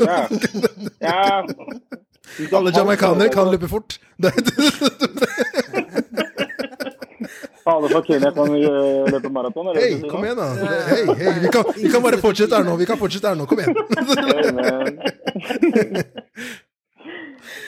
[0.00, 0.22] Ja.
[1.04, 1.44] ja.
[2.56, 3.98] Alle jamaicanere kan løpe fort.
[7.68, 9.68] Alle fra Kenya kan øh, løpe maraton.
[9.76, 10.46] hei, kom igjen, da.
[10.88, 12.78] Hei, hei, vi kan, vi kan bare fortsette her nå.
[12.80, 13.44] Vi kan fortsette her nå.
[13.50, 13.76] Kom igjen.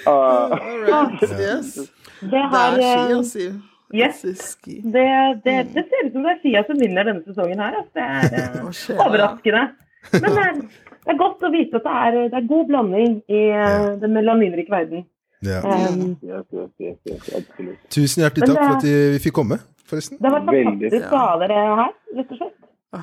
[0.09, 0.56] uh.
[0.93, 1.74] Ah, Yes.
[1.77, 3.72] Det, Det er ski, eh, altså.
[3.94, 4.23] Yes,
[4.64, 5.06] det,
[5.44, 7.78] det, det ser ut som det er Sia som vinner denne sesongen her.
[7.81, 7.93] Altså.
[7.97, 9.64] Det er eh, overraskende.
[10.12, 10.60] Men det er,
[10.93, 14.16] det er godt å vite at det er, det er god blanding i eh, den
[14.16, 15.06] melaninrike verden.
[15.43, 15.59] Ja.
[15.66, 17.78] Um, yes, yes, yes, yes.
[17.90, 19.59] Tusen hjertelig takk for at vi fikk komme,
[19.90, 20.20] forresten.
[20.23, 22.59] det har vært fantastisk å ha dere her, rett og slett.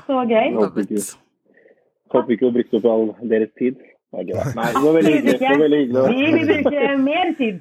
[0.07, 0.53] Så gøy.
[2.13, 3.81] Håper ikke å bruke opp all deres tid.
[4.09, 4.37] Nei, det
[4.81, 5.81] var veldig hyggelig.
[5.93, 6.15] Var.
[6.15, 7.59] Vi vil bruke mer tid.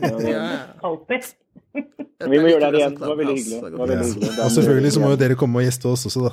[0.86, 1.34] Alltid.
[1.76, 2.94] Vi må gjøre det igjen.
[2.96, 3.58] Det var veldig hyggelig.
[3.62, 4.30] Var veldig hyggelig.
[4.44, 6.32] Og selvfølgelig så må jo dere komme og gjeste oss også, da.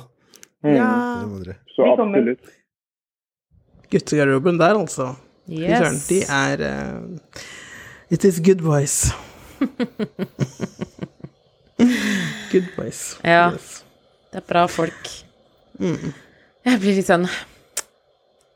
[0.74, 0.88] Ja.
[1.28, 1.54] Må dere.
[1.74, 2.44] Så absolutt.
[3.92, 5.06] Guttegarderoben der, altså.
[5.46, 6.06] Fy søren, Yes.
[6.08, 7.02] De er uh,
[8.10, 9.12] It is good boys.
[12.52, 13.18] good boys.
[13.24, 13.50] Ja.
[13.52, 13.84] Yes.
[14.32, 15.08] Det er bra folk.
[16.64, 17.26] Jeg blir litt sånn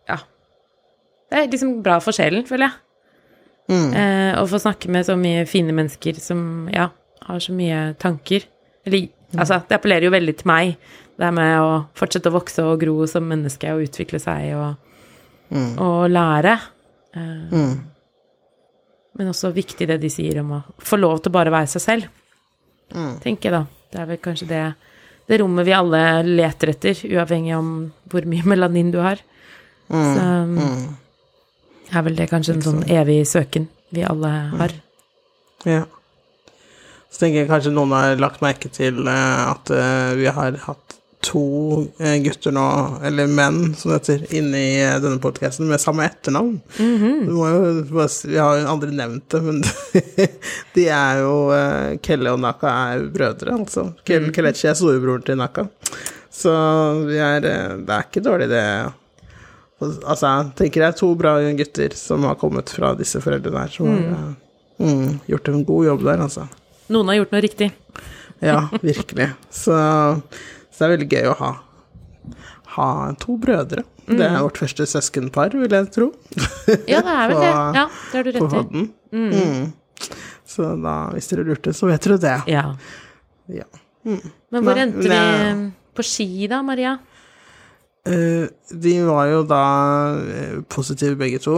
[0.09, 0.17] Ja.
[1.29, 2.75] Det er liksom bra for sjelen, føler jeg.
[3.93, 6.89] Eh, og få snakke med så mye fine mennesker som ja,
[7.29, 8.47] har så mye tanker.
[8.87, 10.77] Eller altså, det appellerer jo veldig til meg,
[11.19, 14.77] det her med å fortsette å vokse og gro som menneske og utvikle seg og,
[15.83, 16.55] og lære.
[17.17, 17.55] Eh,
[19.19, 21.83] Men også viktig det de sier om å få lov til å bare være seg
[21.83, 22.09] selv,
[23.21, 23.65] tenker jeg da.
[23.93, 24.63] Det er vel kanskje det,
[25.29, 27.71] det rommet vi alle leter etter, uavhengig om
[28.09, 29.19] hvor mye melanin du har.
[29.89, 30.23] Så,
[31.93, 34.75] er vel det kanskje en sånn evig søken vi alle har.
[35.69, 35.85] Ja.
[37.09, 40.99] Så tenker jeg kanskje noen har lagt merke til eh, at eh, vi har hatt
[41.25, 41.41] to
[41.99, 42.65] eh, gutter nå,
[43.05, 46.61] eller menn som det heter, inne i eh, denne podkasten med samme etternavn.
[46.77, 49.65] Du må jo Vi har jo aldri nevnt det, men
[50.77, 51.35] de er jo
[52.05, 53.89] Kelle og Naka er brødre, altså.
[54.07, 55.67] Kelle, Kelechi er storebroren til Naka.
[56.39, 56.53] Så
[57.09, 58.65] vi er Det er ikke dårlig, det.
[59.79, 63.87] Altså, jeg tenker er to bra gutter som har kommet fra disse foreldrene her, som
[63.93, 64.33] har eh,
[64.83, 66.49] mm, gjort en god jobb der, altså.
[66.91, 67.69] Noen har gjort noe riktig.
[68.43, 69.29] Ja, virkelig.
[69.55, 69.77] Så,
[70.73, 71.53] så det er veldig gøy å ha,
[72.75, 72.89] ha
[73.23, 73.85] to brødre.
[74.09, 76.09] Det er vårt første søskenpar, vil jeg tro.
[76.89, 77.51] Ja, det er vel det.
[77.53, 78.49] Ja, det har du rett i.
[78.55, 78.89] podden.
[79.13, 79.67] Mm.
[80.49, 82.37] Så da, hvis dere lurte, så vet dere det.
[82.55, 82.65] Ja.
[83.53, 83.69] Ja.
[84.09, 85.21] Men hvor endte vi
[85.99, 86.97] på ski da, Maria?
[88.09, 88.45] Eh,
[88.85, 89.63] de var jo da
[90.17, 91.57] eh, positive begge to.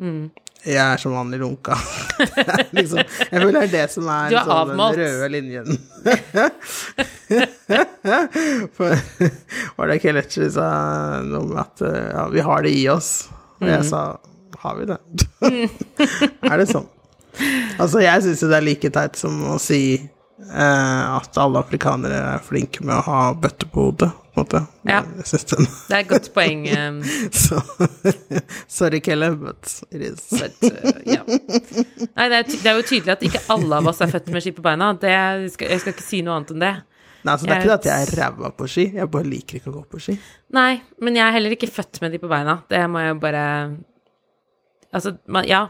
[0.00, 0.30] Mm.
[0.62, 1.74] Jeg er som vanlig lunka.
[2.76, 5.66] Liksom, jeg føler det er det som er, er sånn, den røde linjen.
[8.76, 8.90] For
[9.76, 10.68] var det Kelechi sa
[11.26, 13.10] noe med at eh, ja, vi har det i oss?
[13.60, 13.72] Og Mm.
[13.76, 14.00] jeg sa
[14.62, 14.98] har vi det?
[16.50, 16.86] er det sånn?
[17.80, 19.78] Altså, jeg syns jo det er like teit som å si
[20.50, 24.60] at alle afrikanere er flinke med å ha bøtte på hodet, på en måte.
[24.88, 25.00] Ja.
[25.04, 26.64] Det er et godt poeng.
[26.72, 27.02] um,
[27.44, 27.60] Så
[28.78, 30.24] Sorry, Kelle, but it is.
[30.30, 31.22] But, uh, yeah.
[31.28, 34.42] Nei, det er, det er jo tydelig at ikke alle av oss er født med
[34.44, 34.92] ski på beina.
[34.98, 35.12] Det
[35.54, 36.72] skal, jeg skal ikke si noe annet enn det.
[37.22, 39.28] Nei, altså, det er Jeg- ikke det at jeg er ræva på ski, jeg bare
[39.30, 40.16] liker ikke å gå på ski.
[40.58, 42.56] Nei, men jeg er heller ikke født med de på beina.
[42.72, 43.44] Det må jeg bare
[44.92, 45.66] Altså, man, ja.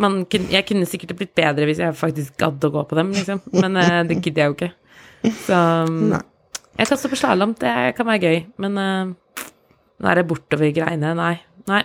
[0.00, 3.42] Man, jeg kunne sikkert blitt bedre hvis jeg faktisk gadd å gå på dem, liksom.
[3.52, 4.70] Men uh, det gidder jeg jo ikke.
[5.44, 5.58] Så
[5.88, 6.14] um,
[6.78, 8.38] Jeg kan stå på slalåm, det kan være gøy.
[8.64, 9.44] Men uh,
[10.00, 11.12] nå er det bortover greiene.
[11.18, 11.34] Nei.
[11.68, 11.82] Nei.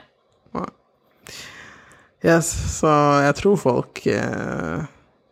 [2.26, 2.48] Yes,
[2.80, 2.90] så
[3.22, 4.88] jeg tror folk Jeg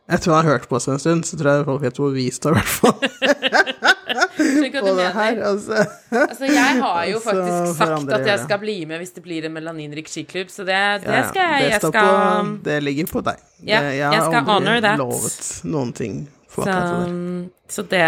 [0.06, 2.28] Etter å ha hørt på oss en stund, så tror jeg folk vet hvor vi
[2.30, 3.95] står, i hvert fall.
[4.06, 5.80] På det her, altså.
[6.12, 9.54] Altså, jeg har jo faktisk sagt at jeg skal bli med hvis det blir en
[9.56, 11.66] melaninrik skiklubb, så det, det skal jeg.
[11.66, 13.44] det Jeg skal på, Det ligger på deg.
[13.66, 18.04] Ja, Det- jeg skal har aldri lovet noen ting for Så, akkurat det så det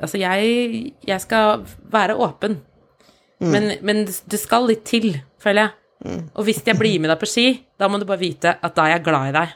[0.00, 2.60] Altså, jeg, jeg skal være åpen.
[3.42, 3.50] Mm.
[3.50, 5.70] Men, men det skal litt til, føler jeg.
[6.34, 7.46] Og hvis jeg blir med deg på ski,
[7.78, 9.52] da må du bare vite at da er jeg glad i deg.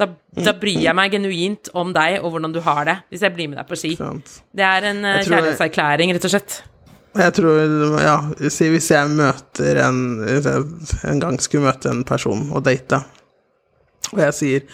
[0.00, 3.34] Da, da bryr jeg meg genuint om deg og hvordan du har det, hvis jeg
[3.36, 3.92] blir med deg på ski.
[4.50, 6.56] Det er en eh, kjærlighetserklæring, rett og slett.
[7.12, 7.58] Jeg tror,
[8.00, 9.98] ja, hvis jeg møter en
[11.04, 13.02] En gang skulle møte en person og date,
[14.12, 14.64] og jeg sier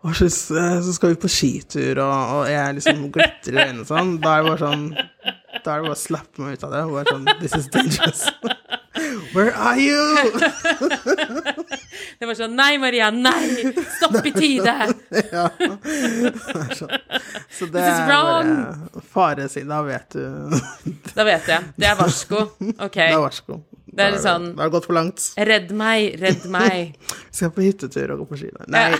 [0.00, 4.14] «Å, så, så skal vi på skitur, og, og jeg liksom glitrer i øynene sånn,
[4.22, 6.84] da er det bare sånn Da er det bare å slappe meg ut av det.
[6.88, 8.22] Bare sånn This is dangerous.
[9.34, 10.00] Where are you?
[12.20, 13.72] Det var sånn Nei, Maria, nei!
[13.96, 14.74] Stopp i tide!
[15.30, 15.48] Ja.
[17.50, 20.22] Så det er bare bare faresida, da vet du.
[21.16, 21.60] Da vet jeg.
[21.80, 22.38] Det er varsko.
[22.76, 22.96] Ok.
[23.00, 23.54] Det er varsko.
[23.90, 25.18] Det er litt sånn- Det har gått for langt.
[25.50, 26.94] Redd meg, redd meg.
[27.10, 28.50] Vi skal på hyttetur og gå på ski.
[28.70, 28.90] Nei.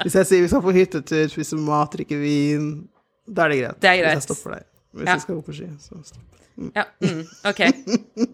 [0.00, 2.64] Hvis jeg sier vi skal på hyttetur, spise mat, drikke vin,
[3.28, 3.78] da er det greit.
[3.84, 4.12] Det er greit.
[4.16, 4.64] Hvis jeg stopper deg.
[4.96, 5.14] Hvis Ja.
[5.14, 6.26] vi skal gå på ski, så stopp.
[6.76, 7.60] Ja, mm, ok.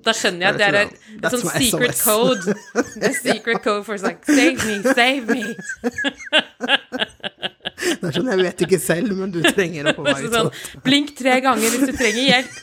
[0.03, 2.03] Da skjønner jeg at det er et, et sånn secret SOS.
[2.03, 2.55] code.
[3.07, 5.45] A secret code for like, save me, save me.
[7.87, 10.49] Det er sånn, jeg vet ikke selv, men du trenger å få meg ut sånn,
[10.83, 12.55] blink tre ganger hvis du trenger hjelp.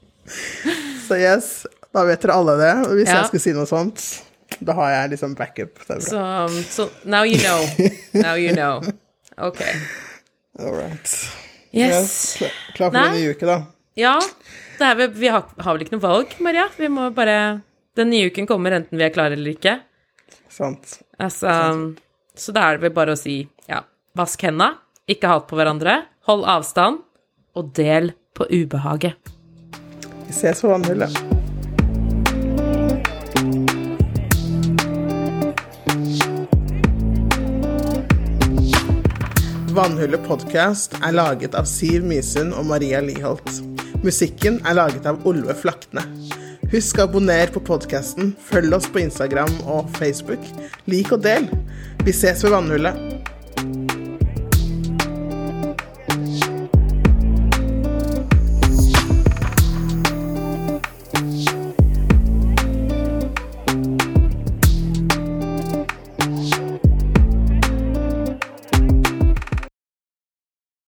[1.08, 2.72] Så yes, da vet dere alle det.
[2.98, 3.14] Hvis Ja.
[3.20, 4.02] jeg skulle si noe sånt,
[4.60, 5.78] da har jeg liksom backup.
[5.86, 6.20] Så, so,
[6.70, 7.64] så now you know.
[8.14, 8.82] Now you know.
[9.38, 9.62] Ok.
[10.58, 11.12] All right.
[11.70, 12.36] Yes.
[12.36, 13.06] Klar, klar for Nei.
[13.08, 13.58] en ny uke, da.
[13.98, 14.16] Ja,
[14.78, 16.66] det er vi har, har vel ikke noe valg, Maria.
[16.78, 17.60] Vi må bare
[17.98, 19.80] Den nye uken kommer enten vi er klare eller ikke.
[20.50, 21.00] Sant.
[21.20, 21.50] Altså,
[22.38, 23.82] så da er det vel bare å si ja,
[24.16, 24.72] vask henda,
[25.10, 25.98] ikke hat på hverandre,
[26.30, 27.02] hold avstand,
[27.58, 29.34] og del på ubehaget.
[30.30, 31.39] Vi ses på vannhullet.
[39.80, 43.48] Vannhullet podkast er laget av Siv Mysund og Maria Liholt.
[44.04, 46.02] Musikken er laget av Olve Flakne.
[46.68, 50.44] Husk å abonnere på podkasten, følg oss på Instagram og Facebook.
[50.84, 51.48] Lik og del.
[52.04, 53.29] Vi ses ved vannhullet.